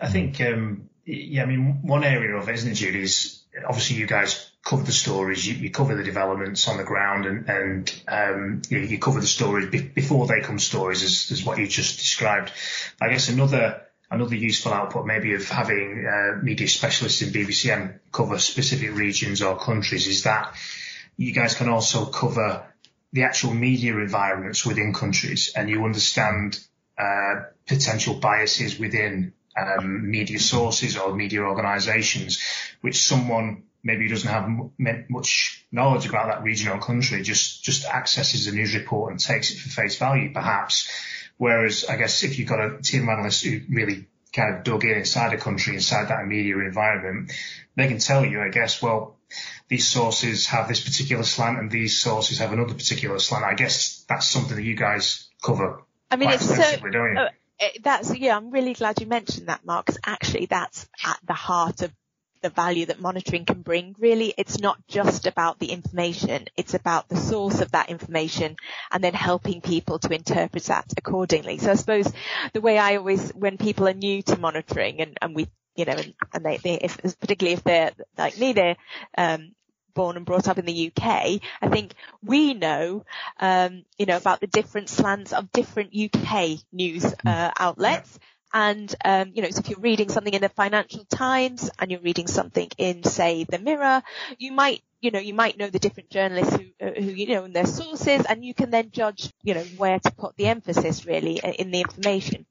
I 0.00 0.08
think, 0.08 0.40
um, 0.40 0.88
yeah, 1.04 1.42
I 1.42 1.46
mean, 1.46 1.80
one 1.82 2.04
area 2.04 2.36
of 2.36 2.48
it, 2.48 2.54
isn't 2.54 2.72
it, 2.72 2.74
Judy, 2.74 3.02
is 3.02 3.39
obviously 3.66 3.96
you 3.96 4.06
guys 4.06 4.50
cover 4.64 4.82
the 4.82 4.92
stories, 4.92 5.46
you, 5.46 5.54
you 5.54 5.70
cover 5.70 5.94
the 5.94 6.04
developments 6.04 6.68
on 6.68 6.76
the 6.76 6.84
ground, 6.84 7.26
and, 7.26 7.48
and 7.48 8.02
um, 8.08 8.62
you, 8.68 8.78
you, 8.78 8.98
cover 8.98 9.20
the 9.20 9.26
stories 9.26 9.70
be, 9.70 9.80
before 9.80 10.26
they 10.26 10.40
come 10.40 10.58
stories, 10.58 11.02
as, 11.02 11.30
as 11.32 11.44
what 11.44 11.58
you 11.58 11.66
just 11.66 11.98
described. 11.98 12.52
I 13.00 13.08
guess 13.08 13.28
another 13.28 13.82
another 14.10 14.34
useful 14.34 14.72
output 14.72 15.06
maybe 15.06 15.34
of 15.34 15.48
having 15.48 16.04
uh, 16.04 16.42
media 16.42 16.66
specialists 16.68 17.22
in 17.22 17.30
BBCM 17.30 18.00
cover 18.10 18.38
specific 18.38 18.92
regions 18.94 19.40
or 19.40 19.56
countries 19.56 20.08
is 20.08 20.24
that 20.24 20.52
you 21.16 21.32
guys 21.32 21.54
can 21.54 21.68
also 21.68 22.06
cover 22.06 22.66
the 23.12 23.22
actual 23.22 23.54
media 23.54 23.96
environments 23.96 24.64
within 24.64 24.92
countries, 24.92 25.52
and 25.56 25.68
you 25.68 25.84
understand 25.84 26.58
uh, 26.98 27.42
potential 27.66 28.14
biases 28.14 28.78
within 28.78 29.32
um, 29.56 30.10
media 30.10 30.38
sources 30.38 30.96
or 30.96 31.14
media 31.14 31.40
organisations, 31.40 32.40
which 32.80 33.02
someone 33.02 33.64
maybe 33.82 34.08
doesn't 34.08 34.28
have 34.28 34.44
m- 34.44 35.06
much 35.08 35.64
knowledge 35.72 36.06
about 36.06 36.26
that 36.26 36.42
region 36.42 36.70
or 36.70 36.78
country 36.78 37.22
just 37.22 37.64
just 37.64 37.86
accesses 37.86 38.46
the 38.46 38.52
news 38.52 38.74
report 38.74 39.10
and 39.10 39.20
takes 39.20 39.50
it 39.50 39.58
for 39.58 39.68
face 39.68 39.98
value, 39.98 40.32
perhaps. 40.32 40.90
Whereas 41.36 41.86
I 41.86 41.96
guess 41.96 42.22
if 42.22 42.38
you've 42.38 42.48
got 42.48 42.60
a 42.60 42.82
team 42.82 43.04
of 43.04 43.08
analysts 43.08 43.42
who 43.42 43.60
really 43.70 44.06
kind 44.32 44.54
of 44.54 44.64
dug 44.64 44.84
in 44.84 44.98
inside 44.98 45.32
a 45.32 45.38
country, 45.38 45.74
inside 45.74 46.08
that 46.08 46.26
media 46.26 46.58
environment, 46.58 47.32
they 47.76 47.88
can 47.88 47.98
tell 47.98 48.24
you, 48.24 48.40
I 48.40 48.48
guess, 48.48 48.82
well, 48.82 49.16
these 49.68 49.88
sources 49.88 50.46
have 50.48 50.68
this 50.68 50.82
particular 50.82 51.22
slant 51.22 51.58
and 51.58 51.70
these 51.70 52.00
sources 52.00 52.38
have 52.38 52.52
another 52.52 52.74
particular 52.74 53.18
slant. 53.18 53.44
I 53.44 53.54
guess 53.54 54.04
that's 54.08 54.26
something 54.26 54.56
that 54.56 54.62
you 54.62 54.76
guys 54.76 55.28
cover. 55.42 55.82
I 56.10 56.16
mean, 56.16 56.30
it's 56.30 56.44
so, 56.44 56.54
uh, 56.60 57.28
that's 57.82 58.14
yeah. 58.16 58.36
I'm 58.36 58.50
really 58.50 58.74
glad 58.74 59.00
you 59.00 59.06
mentioned 59.06 59.46
that, 59.46 59.64
Mark, 59.64 59.86
because 59.86 60.00
actually 60.04 60.46
that's 60.46 60.88
at 61.04 61.18
the 61.24 61.34
heart 61.34 61.82
of 61.82 61.92
the 62.42 62.50
value 62.50 62.86
that 62.86 63.00
monitoring 63.00 63.44
can 63.44 63.62
bring. 63.62 63.94
Really, 63.98 64.34
it's 64.36 64.58
not 64.58 64.78
just 64.88 65.26
about 65.26 65.58
the 65.58 65.70
information; 65.72 66.46
it's 66.56 66.74
about 66.74 67.08
the 67.08 67.16
source 67.16 67.60
of 67.60 67.72
that 67.72 67.90
information, 67.90 68.56
and 68.90 69.02
then 69.02 69.14
helping 69.14 69.60
people 69.60 69.98
to 69.98 70.14
interpret 70.14 70.64
that 70.64 70.92
accordingly. 70.96 71.58
So 71.58 71.70
I 71.70 71.74
suppose 71.74 72.10
the 72.52 72.60
way 72.60 72.78
I 72.78 72.96
always, 72.96 73.30
when 73.30 73.58
people 73.58 73.88
are 73.88 73.94
new 73.94 74.22
to 74.22 74.38
monitoring, 74.38 75.00
and, 75.00 75.16
and 75.20 75.34
we 75.34 75.48
you 75.76 75.84
know, 75.84 75.92
and, 75.92 76.14
and 76.34 76.44
they, 76.44 76.56
they 76.58 76.74
if, 76.74 76.98
particularly 77.20 77.54
if 77.54 77.64
they're 77.64 77.92
like 78.18 78.38
me, 78.38 78.52
they're 78.52 78.76
um, 79.16 79.52
born 79.94 80.16
and 80.16 80.26
brought 80.26 80.48
up 80.48 80.58
in 80.58 80.64
the 80.64 80.92
UK, 80.94 81.40
I 81.60 81.68
think 81.68 81.94
we 82.22 82.54
know, 82.54 83.04
um, 83.38 83.84
you 83.98 84.06
know, 84.06 84.16
about 84.16 84.40
the 84.40 84.46
different 84.46 84.88
slants 84.88 85.32
of 85.32 85.52
different 85.52 85.94
UK 85.94 86.58
news 86.72 87.04
uh, 87.26 87.50
outlets. 87.58 88.18
And, 88.52 88.92
um, 89.04 89.32
you 89.34 89.42
know, 89.42 89.50
so 89.50 89.60
if 89.60 89.68
you're 89.70 89.80
reading 89.80 90.08
something 90.08 90.34
in 90.34 90.42
the 90.42 90.48
Financial 90.48 91.04
Times 91.04 91.70
and 91.78 91.90
you're 91.90 92.00
reading 92.00 92.26
something 92.26 92.68
in, 92.78 93.04
say, 93.04 93.44
the 93.44 93.58
Mirror, 93.58 94.02
you 94.38 94.52
might, 94.52 94.82
you 95.00 95.10
know, 95.10 95.20
you 95.20 95.34
might 95.34 95.56
know 95.56 95.68
the 95.68 95.78
different 95.78 96.10
journalists 96.10 96.54
who, 96.54 96.64
uh, 96.86 96.92
who, 96.92 97.10
you 97.10 97.28
know, 97.28 97.44
and 97.44 97.54
their 97.54 97.66
sources 97.66 98.24
and 98.28 98.44
you 98.44 98.54
can 98.54 98.70
then 98.70 98.90
judge, 98.90 99.32
you 99.42 99.54
know, 99.54 99.64
where 99.76 99.98
to 100.00 100.10
put 100.12 100.36
the 100.36 100.46
emphasis 100.46 101.06
really 101.06 101.40
in 101.58 101.70
the 101.70 101.80
information. 101.80 102.46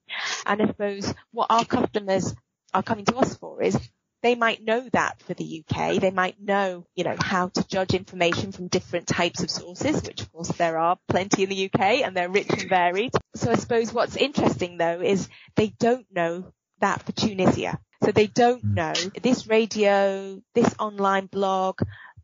And 0.45 0.61
I 0.61 0.67
suppose 0.67 1.13
what 1.31 1.47
our 1.49 1.65
customers 1.65 2.33
are 2.73 2.83
coming 2.83 3.05
to 3.05 3.17
us 3.17 3.35
for 3.35 3.61
is 3.61 3.77
they 4.21 4.35
might 4.35 4.63
know 4.63 4.87
that 4.91 5.21
for 5.21 5.33
the 5.33 5.63
UK. 5.63 5.99
They 5.99 6.11
might 6.11 6.41
know, 6.41 6.85
you 6.95 7.03
know, 7.03 7.15
how 7.19 7.49
to 7.49 7.67
judge 7.67 7.93
information 7.93 8.51
from 8.51 8.67
different 8.67 9.07
types 9.07 9.43
of 9.43 9.49
sources, 9.49 10.01
which 10.03 10.21
of 10.21 10.31
course 10.31 10.49
there 10.49 10.77
are 10.77 10.97
plenty 11.07 11.43
in 11.43 11.49
the 11.49 11.65
UK 11.65 12.01
and 12.03 12.15
they're 12.15 12.29
rich 12.29 12.49
and 12.49 12.69
varied. 12.69 13.11
So 13.35 13.51
I 13.51 13.55
suppose 13.55 13.93
what's 13.93 14.17
interesting 14.17 14.77
though 14.77 15.01
is 15.01 15.29
they 15.55 15.67
don't 15.79 16.05
know 16.11 16.51
that 16.79 17.03
for 17.03 17.11
Tunisia. 17.13 17.79
So 18.03 18.11
they 18.11 18.27
don't 18.27 18.61
hmm. 18.61 18.73
know 18.75 18.93
this 19.21 19.47
radio, 19.47 20.41
this 20.53 20.73
online 20.79 21.27
blog, 21.27 21.79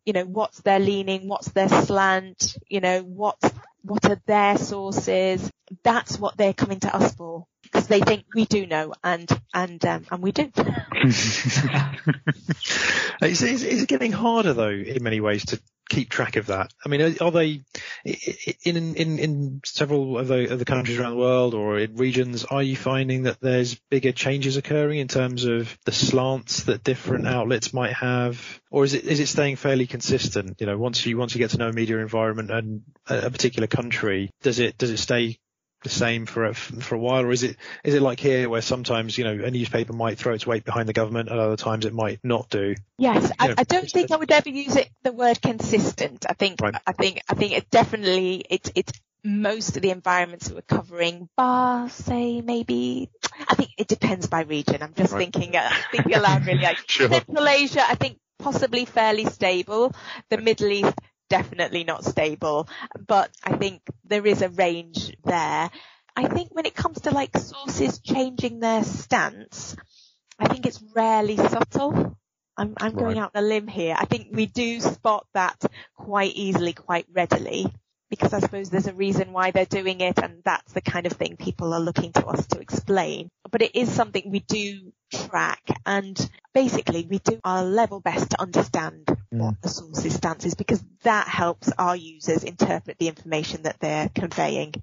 you 0.05 0.13
know, 0.13 0.25
what's 0.25 0.61
their 0.61 0.79
leaning, 0.79 1.27
what's 1.27 1.49
their 1.49 1.69
slant, 1.69 2.57
you 2.67 2.79
know, 2.79 3.01
what, 3.01 3.37
what 3.81 4.05
are 4.09 4.21
their 4.25 4.57
sources. 4.57 5.49
That's 5.83 6.19
what 6.19 6.37
they're 6.37 6.53
coming 6.53 6.79
to 6.81 6.95
us 6.95 7.15
for 7.15 7.45
because 7.75 7.87
they 7.87 7.99
think 7.99 8.23
we 8.33 8.45
do 8.45 8.65
know 8.65 8.93
and 9.03 9.29
and 9.53 9.85
um, 9.85 10.05
and 10.09 10.23
we 10.23 10.31
do. 10.31 10.49
is, 11.03 11.65
is, 13.21 13.63
is, 13.63 13.83
it 13.83 13.89
getting 13.89 14.13
harder 14.13 14.53
though 14.53 14.69
in 14.69 15.03
many 15.03 15.19
ways 15.19 15.45
to 15.47 15.59
keep 15.89 16.09
track 16.09 16.37
of 16.37 16.45
that? 16.47 16.71
I 16.85 16.89
mean, 16.89 17.17
are, 17.19 17.31
they 17.31 17.63
in 18.63 18.95
in 18.95 19.19
in 19.19 19.61
several 19.65 20.17
of 20.17 20.29
the, 20.29 20.53
of 20.53 20.59
the 20.59 20.65
countries 20.65 20.97
around 20.97 21.11
the 21.11 21.17
world 21.19 21.53
or 21.53 21.77
in 21.77 21.97
regions? 21.97 22.45
Are 22.45 22.63
you 22.63 22.77
finding 22.77 23.23
that 23.23 23.41
there's 23.41 23.75
bigger 23.89 24.13
changes 24.13 24.55
occurring 24.55 24.99
in 24.99 25.09
terms 25.09 25.43
of 25.43 25.77
the 25.83 25.91
slants 25.91 26.63
that 26.63 26.83
different 26.83 27.27
outlets 27.27 27.73
might 27.73 27.93
have, 27.93 28.61
or 28.71 28.85
is 28.85 28.93
it 28.93 29.03
is 29.03 29.19
it 29.19 29.27
staying 29.27 29.57
fairly 29.57 29.85
consistent? 29.85 30.61
You 30.61 30.67
know, 30.67 30.77
once 30.77 31.05
you 31.05 31.17
once 31.17 31.35
you 31.35 31.39
get 31.39 31.49
to 31.51 31.57
know 31.57 31.69
a 31.69 31.73
media 31.73 31.97
environment 31.97 32.51
and 32.51 32.83
a, 33.09 33.27
a 33.27 33.29
particular 33.29 33.67
country, 33.67 34.31
does 34.41 34.59
it 34.59 34.77
does 34.77 34.91
it 34.91 34.97
stay 34.97 35.39
the 35.85 35.89
same 35.89 36.25
for 36.25 36.45
a, 36.45 36.53
for 36.53 36.95
a 36.95 36.97
while, 36.97 37.21
or 37.21 37.31
is 37.31 37.43
it 37.43 37.57
is 37.83 37.93
it 37.93 38.01
like 38.01 38.19
here 38.19 38.49
where 38.49 38.61
sometimes 38.61 39.17
you 39.17 39.23
know 39.23 39.45
a 39.45 39.51
newspaper 39.51 39.93
might 39.93 40.17
throw 40.17 40.33
its 40.33 40.45
weight 40.45 40.65
behind 40.65 40.89
the 40.89 40.93
government, 40.93 41.29
and 41.29 41.39
other 41.39 41.55
times 41.55 41.85
it 41.85 41.93
might 41.93 42.19
not 42.23 42.49
do? 42.49 42.75
Yes, 42.97 43.31
I, 43.39 43.53
I, 43.57 43.63
don't 43.63 43.89
think 43.89 44.11
I 44.11 44.17
would 44.17 44.31
ever 44.31 44.49
use 44.49 44.75
it 44.75 44.89
the 45.03 45.11
word 45.11 45.39
consistent. 45.41 46.25
I 46.27 46.33
think 46.33 46.59
right. 46.59 46.73
I 46.85 46.91
think 46.91 47.21
I 47.29 47.35
think 47.35 47.53
it 47.53 47.69
definitely 47.69 48.43
it's 48.49 48.71
it's 48.73 48.91
most 49.23 49.75
of 49.75 49.83
the 49.83 49.91
environments 49.91 50.47
that 50.47 50.55
we're 50.55 50.61
covering, 50.61 51.29
bar 51.37 51.87
say 51.89 52.41
maybe 52.41 53.09
I 53.47 53.53
think 53.53 53.69
it 53.77 53.87
depends 53.87 54.25
by 54.25 54.41
region. 54.41 54.81
I'm 54.81 54.95
just 54.95 55.13
right. 55.13 55.19
thinking 55.31 55.55
uh, 55.55 55.69
thinking 55.91 56.15
aloud 56.15 56.45
really. 56.47 56.63
Like 56.63 56.79
sure. 56.87 57.09
Central 57.09 57.47
Asia, 57.47 57.83
I 57.87 57.95
think 57.95 58.17
possibly 58.39 58.85
fairly 58.85 59.25
stable. 59.25 59.93
The 60.29 60.39
Middle 60.39 60.71
East 60.71 60.95
definitely 61.29 61.83
not 61.83 62.05
stable, 62.05 62.67
but 63.07 63.31
I 63.43 63.57
think 63.57 63.81
there 64.03 64.25
is 64.25 64.41
a 64.41 64.49
range 64.49 65.15
there. 65.23 65.69
I 66.15 66.27
think 66.27 66.53
when 66.53 66.65
it 66.65 66.75
comes 66.75 67.01
to 67.01 67.11
like 67.11 67.37
sources 67.37 67.99
changing 67.99 68.59
their 68.59 68.83
stance, 68.83 69.75
I 70.39 70.47
think 70.47 70.65
it's 70.65 70.83
rarely 70.95 71.37
subtle. 71.37 72.17
I'm, 72.57 72.73
I'm 72.77 72.93
right. 72.93 72.95
going 72.95 73.17
out 73.17 73.31
on 73.35 73.43
a 73.43 73.47
limb 73.47 73.67
here. 73.67 73.95
I 73.97 74.05
think 74.05 74.29
we 74.31 74.45
do 74.45 74.79
spot 74.79 75.27
that 75.33 75.61
quite 75.95 76.33
easily, 76.35 76.73
quite 76.73 77.05
readily 77.11 77.67
because 78.15 78.33
I 78.33 78.39
suppose 78.39 78.69
there's 78.69 78.87
a 78.87 78.93
reason 78.93 79.31
why 79.31 79.51
they're 79.51 79.65
doing 79.65 80.01
it 80.01 80.19
and 80.19 80.41
that's 80.43 80.73
the 80.73 80.81
kind 80.81 81.05
of 81.05 81.13
thing 81.13 81.37
people 81.37 81.73
are 81.73 81.79
looking 81.79 82.11
to 82.13 82.25
us 82.25 82.47
to 82.47 82.59
explain. 82.59 83.29
But 83.49 83.61
it 83.61 83.75
is 83.75 83.91
something 83.91 84.31
we 84.31 84.39
do 84.39 84.91
track 85.13 85.61
and 85.85 86.29
basically 86.53 87.07
we 87.09 87.19
do 87.19 87.39
our 87.43 87.63
level 87.63 87.99
best 87.99 88.31
to 88.31 88.41
understand 88.41 89.05
mm. 89.05 89.17
what 89.31 89.61
the 89.61 89.69
source's 89.69 90.15
stance 90.15 90.45
is 90.45 90.55
because 90.55 90.83
that 91.03 91.27
helps 91.27 91.71
our 91.77 91.95
users 91.95 92.43
interpret 92.43 92.97
the 92.97 93.07
information 93.07 93.63
that 93.63 93.79
they're 93.79 94.09
conveying. 94.13 94.73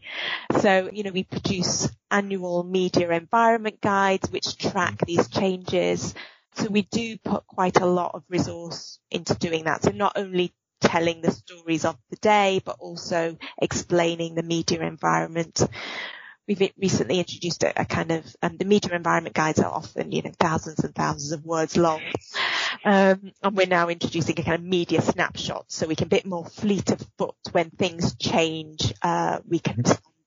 So, 0.60 0.90
you 0.92 1.02
know, 1.02 1.10
we 1.10 1.24
produce 1.24 1.88
annual 2.10 2.62
media 2.62 3.10
environment 3.10 3.80
guides 3.80 4.30
which 4.30 4.56
track 4.56 4.98
mm. 4.98 5.06
these 5.06 5.28
changes. 5.28 6.14
So 6.54 6.68
we 6.68 6.82
do 6.82 7.16
put 7.18 7.46
quite 7.46 7.80
a 7.80 7.86
lot 7.86 8.14
of 8.14 8.24
resource 8.28 8.98
into 9.10 9.34
doing 9.34 9.64
that. 9.64 9.82
So 9.82 9.90
not 9.90 10.12
only 10.16 10.52
telling 10.82 11.22
the 11.22 11.30
stories 11.30 11.84
of 11.84 11.96
the 12.10 12.16
day, 12.16 12.60
but 12.64 12.76
also 12.78 13.38
explaining 13.60 14.34
the 14.34 14.42
media 14.42 14.82
environment. 14.82 15.62
we've 16.46 16.72
recently 16.76 17.18
introduced 17.18 17.62
a, 17.62 17.80
a 17.80 17.84
kind 17.84 18.10
of 18.10 18.36
um, 18.42 18.56
the 18.56 18.64
media 18.64 18.94
environment 18.94 19.34
guides 19.34 19.60
are 19.60 19.72
often 19.72 20.10
you 20.10 20.22
know 20.22 20.32
thousands 20.38 20.80
and 20.80 20.94
thousands 20.94 21.32
of 21.32 21.44
words 21.44 21.76
long. 21.76 22.02
Um, 22.84 23.32
and 23.42 23.56
we're 23.56 23.66
now 23.66 23.88
introducing 23.88 24.38
a 24.40 24.42
kind 24.42 24.56
of 24.56 24.62
media 24.62 25.00
snapshot 25.02 25.66
so 25.68 25.86
we 25.86 25.94
can 25.94 26.08
be 26.08 26.16
a 26.16 26.18
bit 26.18 26.26
more 26.26 26.44
fleet 26.44 26.90
of 26.90 27.06
foot 27.16 27.36
when 27.52 27.70
things 27.70 28.16
change 28.16 28.92
uh, 29.02 29.38
we 29.48 29.60
can 29.60 29.84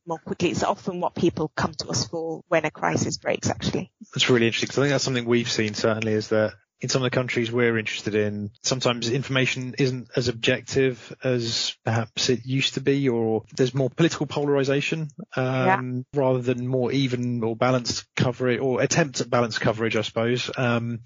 more 0.08 0.20
quickly. 0.20 0.51
It's 0.51 0.64
often 0.64 1.01
what 1.01 1.16
people 1.16 1.51
come 1.56 1.74
to 1.80 1.88
us 1.89 2.08
for 2.08 2.43
when 2.47 2.66
a 2.66 2.72
crisis 2.72 3.18
breaks 3.18 3.49
actually. 3.49 3.91
That's 4.14 4.30
really 4.30 4.45
interesting 4.45 4.68
because 4.68 4.78
i 4.78 4.82
think 4.84 4.91
that's 4.91 5.03
something 5.03 5.26
we've 5.26 5.51
seen 5.51 5.74
certainly 5.74 6.14
is 6.14 6.30
that 6.30 6.53
in 6.82 6.89
some 6.89 7.01
of 7.01 7.05
the 7.09 7.15
countries 7.15 7.51
we're 7.51 7.78
interested 7.78 8.15
in, 8.15 8.51
sometimes 8.61 9.09
information 9.09 9.76
isn't 9.78 10.09
as 10.15 10.28
objective 10.28 11.15
as 11.23 11.76
perhaps 11.86 12.30
it 12.30 12.45
used 12.45 12.73
to 12.73 12.82
be, 12.82 13.07
or 13.07 13.43
there's 13.55 13.73
more 13.73 13.89
political 13.89 14.26
polarization 14.26 15.09
um, 15.36 16.05
yeah. 16.13 16.19
rather 16.19 16.39
than 16.39 16.67
more 16.67 16.91
even 16.91 17.43
or 17.43 17.55
balanced 17.55 18.05
coverage 18.15 18.59
or 18.59 18.82
attempt 18.82 19.21
at 19.21 19.30
balanced 19.30 19.61
coverage, 19.61 19.95
I 19.95 20.01
suppose. 20.01 20.51
Um, 20.57 20.99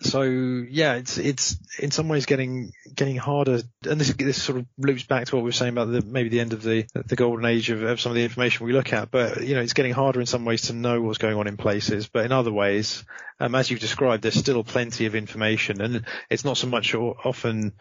so 0.00 0.22
yeah, 0.22 0.94
it's 0.94 1.18
it's 1.18 1.58
in 1.78 1.90
some 1.90 2.08
ways 2.08 2.24
getting 2.24 2.72
getting 2.94 3.16
harder, 3.16 3.60
and 3.88 4.00
this 4.00 4.14
this 4.14 4.42
sort 4.42 4.58
of 4.58 4.66
loops 4.78 5.04
back 5.04 5.26
to 5.26 5.36
what 5.36 5.42
we 5.42 5.48
were 5.48 5.52
saying 5.52 5.72
about 5.72 5.92
the 5.92 6.02
maybe 6.02 6.30
the 6.30 6.40
end 6.40 6.54
of 6.54 6.62
the 6.62 6.86
the 6.94 7.16
golden 7.16 7.44
age 7.44 7.70
of, 7.70 7.82
of 7.82 8.00
some 8.00 8.12
of 8.12 8.16
the 8.16 8.24
information 8.24 8.66
we 8.66 8.72
look 8.72 8.92
at. 8.92 9.10
But 9.10 9.44
you 9.46 9.54
know, 9.54 9.60
it's 9.60 9.74
getting 9.74 9.92
harder 9.92 10.20
in 10.20 10.26
some 10.26 10.46
ways 10.46 10.62
to 10.62 10.72
know 10.72 11.02
what's 11.02 11.18
going 11.18 11.36
on 11.36 11.46
in 11.46 11.58
places, 11.58 12.08
but 12.08 12.24
in 12.24 12.32
other 12.32 12.52
ways, 12.52 13.04
um, 13.42 13.56
as 13.56 13.68
you've 13.68 13.80
described, 13.80 14.22
there's 14.22 14.36
still 14.38 14.62
plenty 14.62 15.06
of 15.06 15.16
information, 15.16 15.80
and 15.80 16.04
it's 16.30 16.44
not 16.44 16.56
so 16.56 16.68
much 16.68 16.94
often 16.94 17.72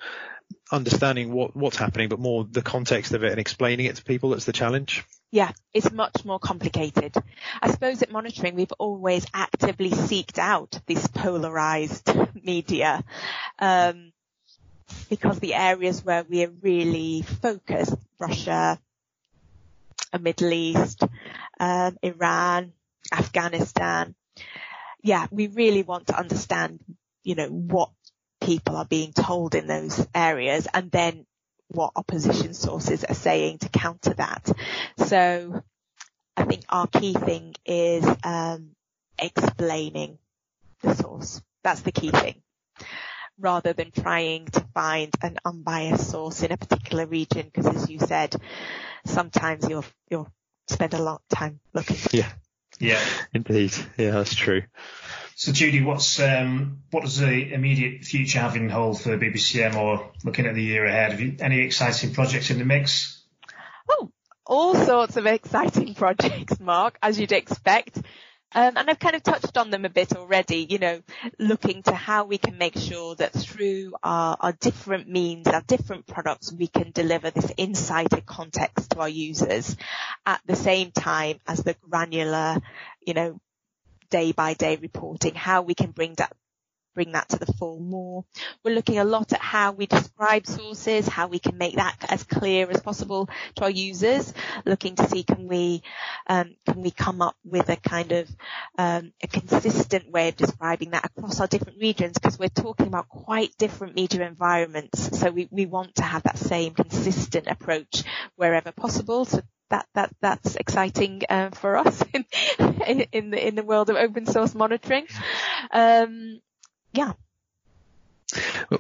understanding 0.72 1.32
what 1.32 1.56
what's 1.56 1.78
happening, 1.78 2.10
but 2.10 2.18
more 2.18 2.44
the 2.50 2.64
context 2.64 3.14
of 3.14 3.24
it 3.24 3.30
and 3.30 3.40
explaining 3.40 3.86
it 3.86 3.98
to 3.98 4.04
people 4.04 4.32
that's 4.32 4.46
the 4.46 4.54
challenge. 4.54 5.06
Yeah, 5.30 5.52
it's 5.72 5.92
much 5.92 6.26
more 6.26 6.40
complicated. 6.40 7.16
I 7.62 7.70
suppose 7.70 8.02
at 8.02 8.12
monitoring, 8.12 8.56
we've 8.56 8.72
always 8.80 9.28
actively 9.36 9.92
seeked 9.92 10.40
out 10.40 10.80
this 10.88 11.06
polarized 11.08 12.10
media. 12.44 13.04
Um, 13.60 14.14
because 15.10 15.40
the 15.40 15.54
areas 15.54 16.04
where 16.04 16.26
we 16.28 16.44
are 16.44 16.52
really 16.62 17.22
focused, 17.22 17.96
Russia, 18.20 18.80
the 20.12 20.20
Middle 20.20 20.52
East, 20.52 21.04
um, 21.60 21.98
Iran, 22.02 22.74
Afghanistan, 23.14 24.16
yeah, 25.02 25.28
we 25.32 25.48
really 25.48 25.84
want 25.84 26.08
to 26.08 26.18
understand, 26.18 26.80
you 27.24 27.36
know, 27.36 27.48
what 27.48 27.90
people 28.42 28.76
are 28.76 28.86
being 28.86 29.14
told 29.14 29.56
in 29.56 29.68
those 29.68 30.06
areas 30.14 30.68
and 30.74 30.92
then 30.92 31.26
what 31.68 31.92
opposition 31.96 32.54
sources 32.54 33.04
are 33.04 33.16
saying 33.16 33.60
to 33.60 33.70
counter 33.70 34.14
that. 34.14 34.52
So 34.98 35.64
I 36.36 36.44
think 36.44 36.64
our 36.70 36.88
key 36.88 37.14
thing 37.14 37.54
is 37.66 38.06
um, 38.24 38.72
explaining 39.18 40.18
the 40.82 40.96
source. 40.96 41.42
That's 41.64 41.82
the 41.82 41.92
key 41.92 42.12
thing. 42.12 42.42
Rather 43.40 43.74
than 43.74 43.92
trying 43.92 44.46
to 44.48 44.66
find 44.74 45.14
an 45.22 45.38
unbiased 45.46 46.10
source 46.10 46.44
in 46.44 46.52
a 46.52 46.58
particular 46.58 47.06
region, 47.06 47.50
because 47.52 47.68
as 47.76 47.90
you 47.90 48.00
said, 48.00 48.36
sometimes 49.06 49.68
you'll 49.68 49.86
you'll 50.10 50.32
spend 50.68 50.94
a 50.94 51.02
lot 51.02 51.22
of 51.22 51.38
time 51.38 51.60
looking. 51.74 51.98
Yeah. 52.12 52.30
Yeah, 52.82 53.00
indeed. 53.34 53.74
Yeah, 53.98 54.12
that's 54.12 54.36
true. 54.36 54.64
So, 55.36 55.52
Judy, 55.52 55.82
what's 55.82 56.20
um, 56.20 56.84
what 56.92 57.04
does 57.04 57.18
the 57.18 57.54
immediate 57.54 58.04
future 58.04 58.40
have 58.40 58.56
in 58.56 58.70
hold 58.70 59.02
for 59.02 59.18
BBCM, 59.18 59.76
or 59.76 60.12
looking 60.24 60.46
at 60.46 60.56
the 60.56 60.64
year 60.64 60.86
ahead? 60.86 61.12
Have 61.12 61.22
you 61.22 61.38
any 61.40 61.62
exciting 61.62 62.14
projects 62.14 62.50
in 62.50 62.60
the 62.60 62.66
mix? 62.66 63.24
Oh, 63.90 64.12
all 64.46 64.76
sorts 64.76 65.18
of 65.18 65.26
exciting 65.26 65.94
projects, 65.96 66.60
Mark, 66.60 66.98
as 67.02 67.20
you'd 67.20 67.32
expect. 67.32 68.02
Um, 68.54 68.76
and 68.76 68.90
I've 68.90 69.00
kind 69.00 69.16
of 69.16 69.24
touched 69.24 69.58
on 69.58 69.70
them 69.70 69.86
a 69.86 69.90
bit 69.90 70.16
already, 70.16 70.68
you 70.70 70.78
know, 70.78 71.02
looking 71.40 71.84
to 71.84 71.96
how 71.96 72.26
we 72.26 72.38
can 72.38 72.58
make 72.58 72.78
sure 72.78 73.16
that 73.16 73.32
through 73.32 73.94
our, 74.04 74.36
our 74.40 74.52
different 74.54 75.08
means, 75.08 75.48
our 75.48 75.62
different 75.62 76.06
products, 76.06 76.52
we 76.52 76.68
can 76.68 76.92
deliver 76.92 77.30
this 77.32 77.52
insight 77.56 78.12
and 78.12 78.26
context 78.26 78.92
to 78.92 79.00
our 79.00 79.10
users 79.10 79.78
at 80.26 80.42
the 80.46 80.56
same 80.56 80.92
time 80.92 81.40
as 81.48 81.64
the 81.64 81.76
granular, 81.90 82.58
you 83.06 83.14
know, 83.14 83.40
day 84.10 84.34
by 84.34 84.54
day 84.54 84.76
reporting, 84.76 85.34
how 85.34 85.62
we 85.62 85.74
can 85.74 85.92
bring 85.92 86.14
that 86.16 86.36
bring 86.94 87.14
that 87.14 87.30
to 87.30 87.38
the 87.38 87.52
fore 87.54 87.80
more. 87.80 88.26
We're 88.64 88.76
looking 88.76 89.00
a 89.00 89.04
lot 89.04 89.34
at 89.34 89.42
how 89.42 89.72
we 89.72 89.86
describe 89.86 90.46
sources, 90.46 91.08
how 91.08 91.28
we 91.28 91.40
can 91.40 91.58
make 91.58 91.76
that 91.76 91.96
as 92.10 92.24
clear 92.24 92.70
as 92.70 92.82
possible 92.82 93.30
to 93.56 93.64
our 93.64 93.70
users, 93.70 94.34
looking 94.66 94.96
to 94.96 95.08
see 95.08 95.24
can 95.24 95.48
we, 95.48 95.84
um, 96.28 96.56
can 96.66 96.82
we 96.82 96.92
come 96.92 97.22
up 97.22 97.36
with 97.44 97.70
a 97.70 97.78
kind 97.78 98.12
of, 98.12 98.30
um, 98.78 99.14
a 99.24 99.28
consistent 99.28 100.12
way 100.12 100.30
of 100.30 100.36
describing 100.36 100.92
that 100.92 101.06
across 101.06 101.40
our 101.40 101.48
different 101.48 101.80
regions 101.80 102.14
because 102.18 102.38
we're 102.38 102.50
talking 102.50 102.88
about 102.88 103.10
quite 103.10 103.56
different 103.58 103.96
media 103.96 104.26
environments. 104.26 105.20
So 105.20 105.32
we, 105.32 105.48
we 105.52 105.66
want 105.66 105.96
to 105.96 106.04
have 106.04 106.24
that 106.24 106.38
same 106.38 106.74
consistent 106.74 107.48
approach 107.48 108.04
wherever 108.36 108.72
possible. 108.72 109.26
So 109.26 109.42
that 109.72 109.88
that 109.96 110.14
that's 110.22 110.56
exciting 110.56 111.24
uh, 111.30 111.50
for 111.52 111.78
us 111.78 112.04
in, 112.14 113.02
in 113.12 113.32
the 113.32 113.48
in 113.48 113.56
the 113.56 113.64
world 113.64 113.90
of 113.90 113.96
open 113.96 114.26
source 114.28 114.54
monitoring. 114.54 115.08
Um, 115.72 116.40
yeah. 116.94 117.14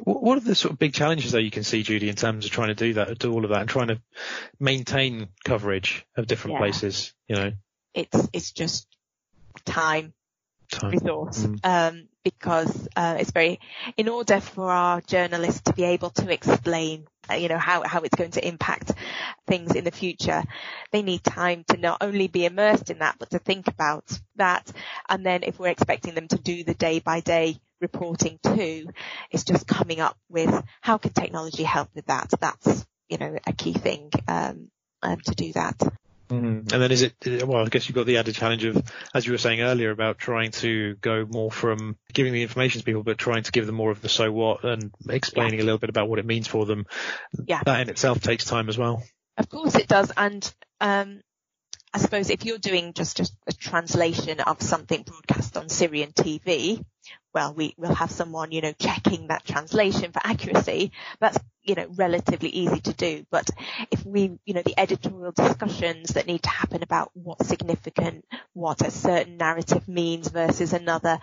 What 0.03 0.37
are 0.37 0.41
the 0.41 0.55
sort 0.55 0.73
of 0.73 0.79
big 0.79 0.93
challenges 0.93 1.33
that 1.33 1.41
you 1.41 1.51
can 1.51 1.63
see, 1.63 1.83
Judy, 1.83 2.07
in 2.07 2.15
terms 2.15 2.45
of 2.45 2.51
trying 2.51 2.69
to 2.69 2.75
do 2.75 2.93
that, 2.93 3.19
do 3.19 3.33
all 3.33 3.43
of 3.43 3.49
that, 3.49 3.61
and 3.61 3.69
trying 3.69 3.89
to 3.89 4.01
maintain 4.59 5.27
coverage 5.43 6.05
of 6.15 6.27
different 6.27 6.53
yeah. 6.53 6.59
places? 6.59 7.13
You 7.27 7.35
know, 7.35 7.51
it's 7.93 8.29
it's 8.31 8.51
just 8.51 8.87
time, 9.65 10.13
time. 10.71 10.91
resource, 10.91 11.43
mm. 11.43 11.59
um, 11.65 12.07
because 12.23 12.87
uh, 12.95 13.17
it's 13.19 13.31
very. 13.31 13.59
In 13.97 14.07
order 14.07 14.39
for 14.39 14.71
our 14.71 15.01
journalists 15.01 15.63
to 15.63 15.73
be 15.73 15.83
able 15.83 16.11
to 16.11 16.31
explain, 16.31 17.07
uh, 17.29 17.33
you 17.33 17.49
know, 17.49 17.57
how 17.57 17.83
how 17.83 18.01
it's 18.01 18.15
going 18.15 18.31
to 18.31 18.47
impact 18.47 18.93
things 19.47 19.75
in 19.75 19.83
the 19.83 19.91
future, 19.91 20.43
they 20.93 21.01
need 21.01 21.25
time 21.25 21.65
to 21.67 21.77
not 21.77 21.97
only 21.99 22.29
be 22.29 22.45
immersed 22.45 22.89
in 22.89 22.99
that, 22.99 23.17
but 23.19 23.31
to 23.31 23.39
think 23.39 23.67
about 23.67 24.05
that, 24.37 24.71
and 25.09 25.25
then 25.25 25.43
if 25.43 25.59
we're 25.59 25.67
expecting 25.67 26.15
them 26.15 26.29
to 26.29 26.37
do 26.37 26.63
the 26.63 26.73
day 26.73 26.99
by 26.99 27.19
day 27.19 27.59
reporting 27.81 28.39
too 28.43 28.87
is 29.31 29.43
just 29.43 29.67
coming 29.67 29.99
up 29.99 30.17
with 30.29 30.63
how 30.79 30.97
can 30.97 31.11
technology 31.11 31.63
help 31.63 31.89
with 31.93 32.05
that. 32.05 32.31
That's, 32.39 32.85
you 33.09 33.17
know, 33.17 33.37
a 33.45 33.53
key 33.53 33.73
thing, 33.73 34.11
um, 34.27 34.69
um, 35.01 35.19
to 35.25 35.35
do 35.35 35.51
that. 35.53 35.77
Mm. 36.29 36.71
And 36.71 36.81
then 36.81 36.91
is 36.91 37.01
it, 37.01 37.15
well, 37.45 37.65
I 37.65 37.67
guess 37.67 37.89
you've 37.89 37.95
got 37.95 38.05
the 38.05 38.17
added 38.17 38.35
challenge 38.35 38.63
of, 38.63 38.81
as 39.13 39.25
you 39.25 39.33
were 39.33 39.37
saying 39.37 39.59
earlier, 39.59 39.91
about 39.91 40.17
trying 40.17 40.51
to 40.51 40.95
go 41.01 41.27
more 41.29 41.51
from 41.51 41.97
giving 42.13 42.31
the 42.31 42.43
information 42.43 42.79
to 42.79 42.85
people, 42.85 43.03
but 43.03 43.17
trying 43.17 43.43
to 43.43 43.51
give 43.51 43.65
them 43.65 43.75
more 43.75 43.91
of 43.91 44.01
the 44.01 44.07
so 44.07 44.31
what 44.31 44.63
and 44.63 44.91
explaining 45.09 45.55
yeah. 45.55 45.63
a 45.63 45.65
little 45.65 45.79
bit 45.79 45.89
about 45.89 46.07
what 46.07 46.19
it 46.19 46.25
means 46.25 46.47
for 46.47 46.65
them. 46.65 46.85
Yeah. 47.45 47.61
That 47.65 47.81
in 47.81 47.89
itself 47.89 48.21
takes 48.21 48.45
time 48.45 48.69
as 48.69 48.77
well. 48.77 49.03
Of 49.35 49.49
course 49.49 49.75
it 49.75 49.87
does. 49.87 50.11
And, 50.15 50.53
um, 50.79 51.21
I 51.93 51.97
suppose 51.97 52.29
if 52.29 52.45
you're 52.45 52.57
doing 52.57 52.93
just, 52.93 53.17
just 53.17 53.35
a 53.47 53.53
translation 53.53 54.39
of 54.39 54.61
something 54.61 55.03
broadcast 55.03 55.57
on 55.57 55.67
Syrian 55.67 56.11
TV, 56.11 56.83
well, 57.33 57.53
we 57.53 57.73
will 57.77 57.93
have 57.93 58.11
someone, 58.11 58.51
you 58.51 58.61
know, 58.61 58.73
checking 58.73 59.27
that 59.27 59.45
translation 59.45 60.11
for 60.11 60.21
accuracy. 60.23 60.91
That's, 61.19 61.37
you 61.63 61.75
know, 61.75 61.87
relatively 61.95 62.49
easy 62.49 62.79
to 62.81 62.93
do. 62.93 63.25
But 63.29 63.49
if 63.89 64.05
we, 64.05 64.37
you 64.45 64.53
know, 64.53 64.61
the 64.61 64.79
editorial 64.79 65.31
discussions 65.31 66.13
that 66.13 66.27
need 66.27 66.43
to 66.43 66.49
happen 66.49 66.83
about 66.83 67.11
what's 67.13 67.47
significant, 67.47 68.25
what 68.53 68.85
a 68.85 68.91
certain 68.91 69.37
narrative 69.37 69.87
means 69.87 70.29
versus 70.29 70.73
another, 70.73 71.19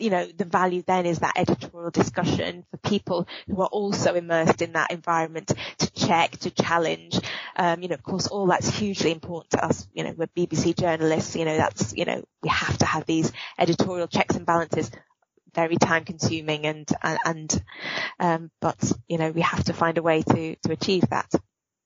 you 0.00 0.10
know, 0.10 0.26
the 0.26 0.44
value 0.44 0.82
then 0.86 1.06
is 1.06 1.20
that 1.20 1.34
editorial 1.36 1.90
discussion 1.90 2.64
for 2.70 2.76
people 2.78 3.28
who 3.46 3.60
are 3.60 3.68
also 3.68 4.14
immersed 4.14 4.62
in 4.62 4.72
that 4.72 4.90
environment 4.90 5.52
to 5.78 5.92
check, 5.92 6.32
to 6.38 6.50
challenge. 6.50 7.18
Um, 7.56 7.82
you 7.82 7.88
know, 7.88 7.94
of 7.94 8.02
course, 8.02 8.26
all 8.26 8.46
that's 8.46 8.68
hugely 8.68 9.12
important 9.12 9.50
to 9.52 9.64
us. 9.64 9.86
You 9.92 10.04
know, 10.04 10.14
we're 10.16 10.26
BBC 10.26 10.78
journalists, 10.78 11.36
you 11.36 11.44
know, 11.44 11.56
that's, 11.56 11.94
you 11.94 12.04
know, 12.04 12.24
we 12.42 12.48
have 12.48 12.78
to 12.78 12.86
have 12.86 13.06
these 13.06 13.32
editorial 13.58 14.08
checks 14.08 14.36
and 14.36 14.46
balances 14.46 14.90
very 15.54 15.76
time 15.76 16.04
consuming 16.04 16.64
and, 16.66 16.88
and, 17.02 17.64
um, 18.20 18.50
but, 18.60 18.92
you 19.08 19.18
know, 19.18 19.30
we 19.30 19.40
have 19.40 19.64
to 19.64 19.72
find 19.72 19.98
a 19.98 20.02
way 20.02 20.22
to, 20.22 20.56
to 20.56 20.72
achieve 20.72 21.08
that. 21.10 21.28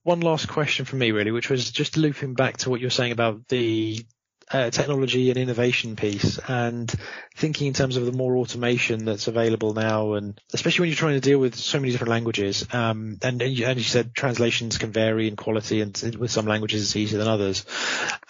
One 0.03 0.19
last 0.19 0.47
question 0.47 0.85
from 0.85 0.99
me 0.99 1.11
really, 1.11 1.31
which 1.31 1.49
was 1.49 1.71
just 1.71 1.97
looping 1.97 2.35
back 2.35 2.57
to 2.57 2.69
what 2.69 2.79
you 2.79 2.85
were 2.85 2.91
saying 2.91 3.11
about 3.11 3.47
the 3.47 4.05
uh, 4.51 4.69
technology 4.69 5.29
and 5.29 5.39
innovation 5.39 5.95
piece 5.95 6.37
and 6.47 6.93
thinking 7.35 7.67
in 7.67 7.73
terms 7.73 7.97
of 7.97 8.05
the 8.05 8.11
more 8.11 8.37
automation 8.37 9.03
that's 9.03 9.27
available 9.27 9.73
now 9.73 10.13
and 10.13 10.39
especially 10.53 10.83
when 10.83 10.89
you're 10.89 10.97
trying 10.97 11.15
to 11.15 11.19
deal 11.19 11.39
with 11.39 11.55
so 11.55 11.79
many 11.79 11.91
different 11.91 12.11
languages 12.11 12.65
um, 12.71 13.17
and, 13.23 13.41
and 13.41 13.51
you, 13.57 13.65
and, 13.65 13.77
you, 13.77 13.83
said 13.83 14.13
translations 14.13 14.77
can 14.77 14.91
vary 14.91 15.27
in 15.27 15.35
quality 15.35 15.81
and 15.81 16.15
with 16.19 16.29
some 16.29 16.45
languages 16.45 16.83
it's 16.83 16.95
easier 16.95 17.17
than 17.17 17.27
others. 17.27 17.65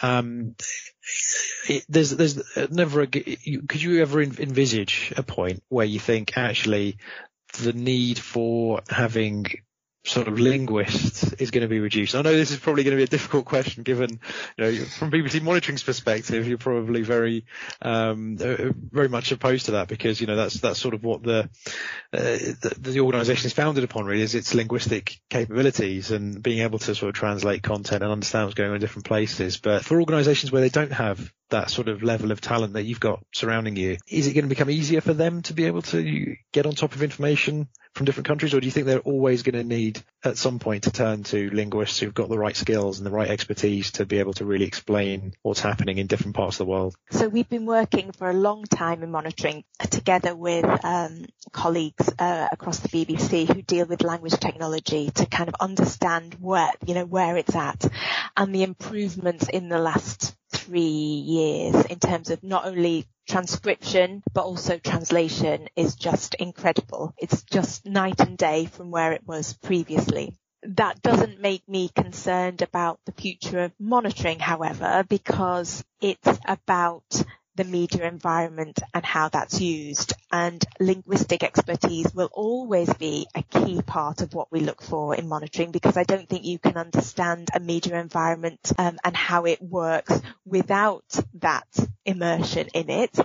Um, 0.02 0.56
it, 1.68 1.84
there's 1.90 2.12
there's 2.12 2.42
never 2.72 3.02
a 3.02 3.08
could 3.08 3.82
you 3.82 4.02
ever 4.02 4.22
envisage 4.22 5.14
a 5.18 5.24
point 5.24 5.64
where 5.70 5.86
you 5.86 6.00
think 6.00 6.38
actually 6.38 6.98
the 7.60 7.74
need 7.74 8.18
for 8.18 8.82
having 8.90 9.46
sort 10.06 10.28
of 10.28 10.40
linguist 10.40 11.42
is 11.42 11.52
going 11.52 11.64
to 11.64 11.68
be 11.68 11.80
reduced? 11.80 12.16
I 12.16 12.22
know 12.22 12.32
this 12.32 12.52
is 12.52 12.60
probably 12.60 12.84
going 12.84 12.92
to 12.92 12.98
be 12.98 13.04
a 13.04 13.08
difficult 13.08 13.46
question 13.46 13.84
given, 13.84 14.20
you 14.58 14.64
know, 14.64 14.86
from 14.86 15.12
BBC 15.12 15.42
monitoring's 15.42 15.84
perspective, 15.84 16.48
you're 16.48 16.58
probably 16.58 17.02
very, 17.02 17.46
um, 17.82 18.38
uh, 18.40 18.72
very 18.92 19.10
much 19.10 19.32
opposed 19.32 19.66
to 19.66 19.72
that 19.72 19.88
because, 19.88 20.22
you 20.22 20.28
know, 20.28 20.36
that's, 20.36 20.56
that's 20.56 20.80
sort 20.80 20.94
of 20.94 21.04
what 21.04 21.24
the, 21.24 21.50
uh, 22.14 22.20
the, 22.62 22.76
the 22.78 23.00
organization 23.00 23.48
is 23.48 23.54
founded 23.54 23.84
upon 23.84 24.06
really 24.06 24.22
is 24.22 24.36
its 24.36 24.54
linguistic 24.54 25.20
capabilities 25.30 26.12
and 26.12 26.42
being 26.42 26.60
able 26.60 26.80
to 26.80 26.96
sort 26.96 27.10
of 27.10 27.16
translate 27.16 27.64
content 27.64 28.04
and 28.04 28.12
understand 28.12 28.46
what's 28.46 28.56
going 28.56 28.70
on 28.70 28.76
in 28.76 28.82
different 28.82 29.06
places. 29.06 29.58
But 29.58 29.84
for 29.84 30.00
organizations 30.00 30.52
where 30.52 30.62
they 30.62 30.70
don't 30.70 30.94
have 30.94 31.32
that 31.50 31.70
sort 31.70 31.88
of 31.88 32.04
level 32.04 32.32
of 32.32 32.42
talent 32.42 32.74
that 32.74 32.84
you've 32.84 33.00
got 33.00 33.24
surrounding 33.34 33.76
you, 33.76 33.98
is 34.08 34.28
it 34.28 34.34
going 34.34 34.46
to 34.46 34.50
become 34.50 34.70
easier 34.70 35.02
for 35.02 35.14
them 35.14 35.42
to 35.44 35.54
be 35.54 35.66
able 35.66 35.82
to 35.84 36.36
get 36.52 36.66
on 36.66 36.74
top 36.74 36.96
of 36.96 37.04
information 37.04 37.68
from 37.96 38.06
different 38.06 38.28
countries, 38.28 38.54
or 38.54 38.60
do 38.60 38.66
you 38.66 38.72
think 38.72 38.86
they're 38.86 39.00
always 39.00 39.44
going 39.44 39.56
to 39.56 39.64
need 39.64 40.04
at 40.24 40.38
some 40.38 40.60
point 40.60 40.84
to 40.84 40.92
turn 40.92 41.24
to 41.24 41.50
linguists 41.52 41.98
who've 41.98 42.14
got 42.14 42.28
the 42.28 42.38
right 42.38 42.56
skills 42.56 43.00
and 43.00 43.06
the 43.06 43.12
right 43.12 43.30
expertise 43.30 43.92
to 43.94 44.06
be 44.06 44.20
able 44.20 44.34
to 44.34 44.44
really 44.44 44.66
explain 44.66 45.34
what's 45.44 45.62
happening 45.62 45.98
in 45.98 46.06
different 46.06 46.36
parts 46.36 46.60
of 46.60 46.66
the 46.66 46.72
world? 46.72 46.94
So 47.12 47.30
we've 47.30 47.48
been 47.48 47.66
working 47.66 48.12
for 48.12 48.30
a 48.30 48.34
long 48.34 48.66
time 48.66 49.02
in 49.02 49.12
monitoring 49.12 49.64
together 49.90 50.36
with 50.36 50.66
um, 50.84 51.26
colleagues 51.54 52.12
uh, 52.20 52.50
across 52.52 52.80
the 52.80 52.90
BBC 52.90 53.48
who 53.48 53.62
deal 53.62 53.86
with 53.86 54.04
language 54.04 54.38
technology 54.40 55.10
to 55.12 55.26
kind 55.26 55.48
of 55.48 55.56
understand 55.62 56.36
where, 56.42 56.72
you 56.86 56.96
know, 56.96 57.06
where 57.06 57.38
it's 57.38 57.56
at 57.56 57.88
and 58.36 58.54
the 58.54 58.64
improvements 58.64 59.48
in 59.48 59.70
the 59.70 59.80
last 59.80 60.36
three 60.52 60.82
years 60.82 61.86
in 61.86 62.00
terms 62.00 62.30
of 62.30 62.44
not 62.44 62.66
only 62.66 63.06
transcription 63.28 64.24
but 64.34 64.44
also 64.44 64.78
translation 64.78 65.68
is 65.76 65.96
just 65.96 66.36
incredible. 66.36 67.14
It's 67.18 67.44
just 67.44 67.86
night 67.86 68.20
and 68.20 68.38
day 68.38 68.66
from 68.66 68.92
where 68.92 69.14
it 69.14 69.26
was 69.26 69.54
previously. 69.54 70.36
That 70.64 71.02
doesn't 71.02 71.42
make 71.42 71.68
me 71.68 71.90
concerned 71.90 72.62
about 72.62 73.00
the 73.06 73.12
future 73.12 73.64
of 73.66 73.74
monitoring, 73.80 74.40
however, 74.40 75.06
because 75.08 75.84
it's 76.02 76.40
about 76.48 77.04
the 77.56 77.64
media 77.64 78.08
environment 78.08 78.80
and 78.94 79.06
how 79.06 79.30
that's 79.30 79.62
used. 79.62 80.14
And 80.32 80.64
linguistic 80.80 81.44
expertise 81.44 82.14
will 82.14 82.30
always 82.34 82.94
be 82.96 83.28
a 83.36 83.44
key 83.44 83.82
part 83.82 84.22
of 84.22 84.34
what 84.34 84.52
we 84.52 84.60
look 84.60 84.82
for 84.82 85.16
in 85.16 85.28
monitoring 85.28 85.72
because 85.72 85.98
I 85.98 86.04
don't 86.04 86.28
think 86.28 86.46
you 86.46 86.60
can 86.60 86.78
understand 86.78 87.50
a 87.54 87.60
media 87.60 88.00
environment 88.00 88.72
um, 88.78 88.98
and 89.04 89.16
how 89.16 89.46
it 89.46 89.62
works 89.62 90.20
without 90.46 91.06
that 91.36 91.68
immersion 92.06 92.68
in 92.74 92.90
it. 92.90 93.18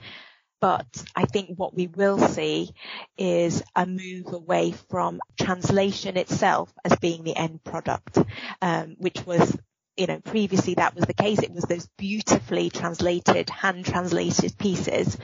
But 0.61 0.87
I 1.17 1.25
think 1.25 1.59
what 1.59 1.75
we 1.75 1.87
will 1.87 2.19
see 2.19 2.75
is 3.17 3.63
a 3.75 3.87
move 3.87 4.33
away 4.33 4.73
from 4.91 5.21
translation 5.41 6.19
itself 6.19 6.71
as 6.85 6.97
being 6.97 7.25
the 7.25 7.35
end 7.35 7.65
product, 7.65 8.19
um, 8.61 8.97
which 8.99 9.25
was 9.25 9.57
you 10.01 10.07
know, 10.07 10.19
previously 10.19 10.75
that 10.75 10.95
was 10.95 11.05
the 11.05 11.13
case. 11.13 11.41
It 11.41 11.53
was 11.53 11.65
those 11.65 11.87
beautifully 11.99 12.71
translated, 12.71 13.51
hand 13.51 13.85
translated 13.85 14.57
pieces. 14.57 15.19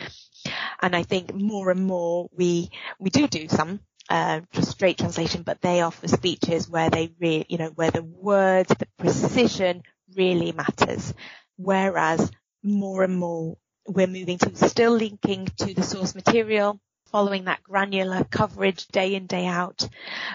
And 0.82 0.94
I 0.94 1.02
think 1.02 1.32
more 1.32 1.70
and 1.70 1.86
more 1.86 2.28
we, 2.36 2.70
we 2.98 3.08
do 3.08 3.26
do 3.26 3.48
some, 3.48 3.80
uh, 4.10 4.42
just 4.52 4.72
straight 4.72 4.98
translation, 4.98 5.44
but 5.44 5.62
they 5.62 5.80
offer 5.80 6.08
speeches 6.08 6.68
where 6.68 6.90
they 6.90 7.10
really, 7.18 7.46
you 7.48 7.56
know, 7.56 7.70
where 7.70 7.90
the 7.90 8.02
words, 8.02 8.68
the 8.68 8.86
precision 8.98 9.82
really 10.14 10.52
matters. 10.52 11.14
Whereas 11.56 12.30
more 12.62 13.02
and 13.02 13.18
more 13.18 13.56
we're 13.88 14.06
moving 14.06 14.36
to 14.36 14.54
still 14.56 14.92
linking 14.92 15.46
to 15.56 15.72
the 15.72 15.82
source 15.82 16.14
material, 16.14 16.78
following 17.06 17.44
that 17.44 17.62
granular 17.62 18.24
coverage 18.24 18.86
day 18.88 19.14
in, 19.14 19.26
day 19.26 19.46
out, 19.46 19.88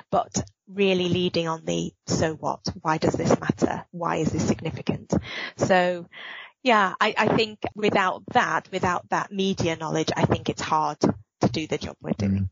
but 0.09 0.43
really 0.73 1.09
leading 1.09 1.47
on 1.47 1.65
the 1.65 1.91
so 2.07 2.33
what? 2.33 2.61
Why 2.81 2.97
does 2.97 3.13
this 3.13 3.39
matter? 3.39 3.85
Why 3.91 4.17
is 4.17 4.31
this 4.31 4.47
significant? 4.47 5.13
So 5.57 6.07
yeah, 6.63 6.93
I, 6.99 7.13
I 7.17 7.35
think 7.35 7.59
without 7.75 8.23
that, 8.33 8.69
without 8.71 9.09
that 9.09 9.31
media 9.31 9.75
knowledge, 9.75 10.09
I 10.15 10.25
think 10.25 10.49
it's 10.49 10.61
hard 10.61 10.99
to 10.99 11.49
do 11.49 11.67
the 11.67 11.77
job 11.77 11.97
we're 12.01 12.11
doing. 12.11 12.49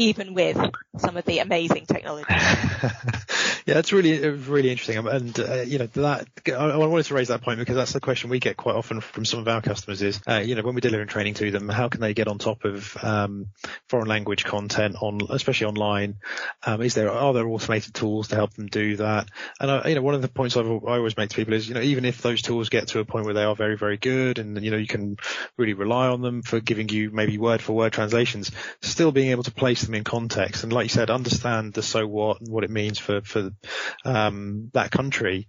Even 0.00 0.32
with 0.32 0.56
some 0.96 1.18
of 1.18 1.26
the 1.26 1.40
amazing 1.40 1.84
technology. 1.84 2.24
yeah, 2.30 3.78
it's 3.78 3.92
really, 3.92 4.26
really 4.26 4.70
interesting. 4.70 4.96
And, 5.06 5.38
uh, 5.38 5.60
you 5.60 5.78
know, 5.78 5.86
that, 5.88 6.26
I, 6.48 6.76
wanted 6.78 7.04
to 7.04 7.14
raise 7.14 7.28
that 7.28 7.42
point 7.42 7.58
because 7.58 7.76
that's 7.76 7.92
the 7.92 8.00
question 8.00 8.30
we 8.30 8.38
get 8.38 8.56
quite 8.56 8.76
often 8.76 9.02
from 9.02 9.26
some 9.26 9.40
of 9.40 9.48
our 9.48 9.60
customers 9.60 10.00
is, 10.00 10.18
uh, 10.26 10.38
you 10.38 10.54
know, 10.54 10.62
when 10.62 10.74
we're 10.74 10.80
delivering 10.80 11.08
training 11.08 11.34
to 11.34 11.50
them, 11.50 11.68
how 11.68 11.88
can 11.88 12.00
they 12.00 12.14
get 12.14 12.28
on 12.28 12.38
top 12.38 12.64
of, 12.64 12.96
um, 13.02 13.48
foreign 13.90 14.08
language 14.08 14.42
content 14.44 14.96
on, 15.02 15.20
especially 15.28 15.66
online? 15.66 16.16
Um, 16.64 16.80
is 16.80 16.94
there, 16.94 17.10
are 17.10 17.34
there 17.34 17.46
automated 17.46 17.92
tools 17.92 18.28
to 18.28 18.36
help 18.36 18.54
them 18.54 18.68
do 18.68 18.96
that? 18.96 19.28
And, 19.60 19.84
you 19.86 19.96
know, 19.96 20.02
one 20.02 20.14
of 20.14 20.22
the 20.22 20.28
points 20.28 20.56
I've, 20.56 20.66
I 20.66 20.96
always 20.96 21.18
make 21.18 21.28
to 21.28 21.36
people 21.36 21.52
is, 21.52 21.68
you 21.68 21.74
know, 21.74 21.82
even 21.82 22.06
if 22.06 22.22
those 22.22 22.40
tools 22.40 22.70
get 22.70 22.88
to 22.88 23.00
a 23.00 23.04
point 23.04 23.26
where 23.26 23.34
they 23.34 23.44
are 23.44 23.54
very, 23.54 23.76
very 23.76 23.98
good 23.98 24.38
and, 24.38 24.64
you 24.64 24.70
know, 24.70 24.78
you 24.78 24.86
can 24.86 25.18
really 25.58 25.74
rely 25.74 26.08
on 26.08 26.22
them 26.22 26.40
for 26.40 26.58
giving 26.58 26.88
you 26.88 27.10
maybe 27.10 27.36
word 27.36 27.60
for 27.60 27.74
word 27.74 27.92
translations, 27.92 28.50
still 28.80 29.12
being 29.12 29.30
able 29.30 29.42
to 29.42 29.52
place 29.52 29.89
them 29.90 29.98
in 29.98 30.04
context. 30.04 30.62
And 30.62 30.72
like 30.72 30.84
you 30.84 30.88
said 30.88 31.10
understand 31.10 31.74
the 31.74 31.82
so 31.82 32.06
what 32.06 32.40
and 32.40 32.48
what 32.48 32.64
it 32.64 32.70
means 32.70 32.98
for 32.98 33.20
for 33.22 33.50
um, 34.04 34.70
that 34.72 34.90
country 34.90 35.48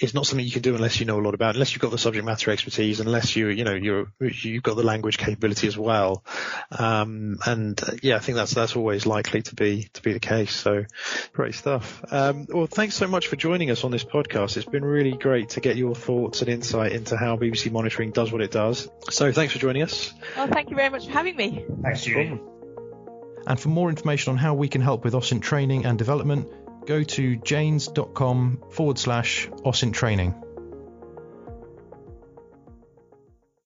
is 0.00 0.14
not 0.14 0.26
something 0.26 0.44
you 0.44 0.52
can 0.52 0.62
do 0.62 0.74
unless 0.74 1.00
you 1.00 1.06
know 1.06 1.18
a 1.18 1.22
lot 1.22 1.34
about 1.34 1.54
unless 1.54 1.72
you've 1.72 1.82
got 1.82 1.90
the 1.90 1.98
subject 1.98 2.24
matter 2.24 2.50
expertise 2.50 3.00
unless 3.00 3.36
you 3.36 3.48
you 3.48 3.64
know 3.64 3.74
you're 3.74 4.12
you've 4.20 4.62
got 4.62 4.76
the 4.76 4.82
language 4.82 5.18
capability 5.18 5.66
as 5.66 5.76
well. 5.76 6.24
Um, 6.70 7.38
and 7.44 7.80
uh, 7.82 7.92
yeah 8.02 8.16
I 8.16 8.20
think 8.20 8.36
that's 8.36 8.54
that's 8.54 8.76
always 8.76 9.06
likely 9.06 9.42
to 9.42 9.54
be 9.54 9.88
to 9.94 10.02
be 10.02 10.12
the 10.12 10.20
case. 10.20 10.54
So 10.54 10.84
great 11.32 11.54
stuff. 11.54 12.02
Um, 12.10 12.46
well 12.48 12.66
thanks 12.66 12.94
so 12.94 13.06
much 13.06 13.26
for 13.26 13.36
joining 13.36 13.70
us 13.70 13.84
on 13.84 13.90
this 13.90 14.04
podcast. 14.04 14.56
It's 14.56 14.66
been 14.66 14.84
really 14.84 15.12
great 15.12 15.50
to 15.50 15.60
get 15.60 15.76
your 15.76 15.94
thoughts 15.94 16.40
and 16.40 16.50
insight 16.50 16.92
into 16.92 17.16
how 17.16 17.36
BBC 17.36 17.70
monitoring 17.72 18.12
does 18.12 18.32
what 18.32 18.40
it 18.40 18.50
does. 18.50 18.88
So 19.10 19.32
thanks 19.32 19.52
for 19.52 19.58
joining 19.58 19.82
us. 19.82 20.12
Well 20.36 20.48
thank 20.48 20.70
you 20.70 20.76
very 20.76 20.90
much 20.90 21.06
for 21.06 21.12
having 21.12 21.36
me. 21.36 21.64
Thanks 21.82 22.04
Judy 22.04 22.40
and 23.46 23.58
for 23.58 23.68
more 23.68 23.88
information 23.88 24.32
on 24.32 24.38
how 24.38 24.54
we 24.54 24.68
can 24.68 24.80
help 24.80 25.04
with 25.04 25.14
OSINT 25.14 25.42
training 25.42 25.86
and 25.86 25.98
development, 25.98 26.48
go 26.86 27.02
to 27.02 27.36
janes.com 27.36 28.62
forward 28.70 28.98
slash 28.98 29.48
OSINT 29.64 29.94
training. 29.94 30.34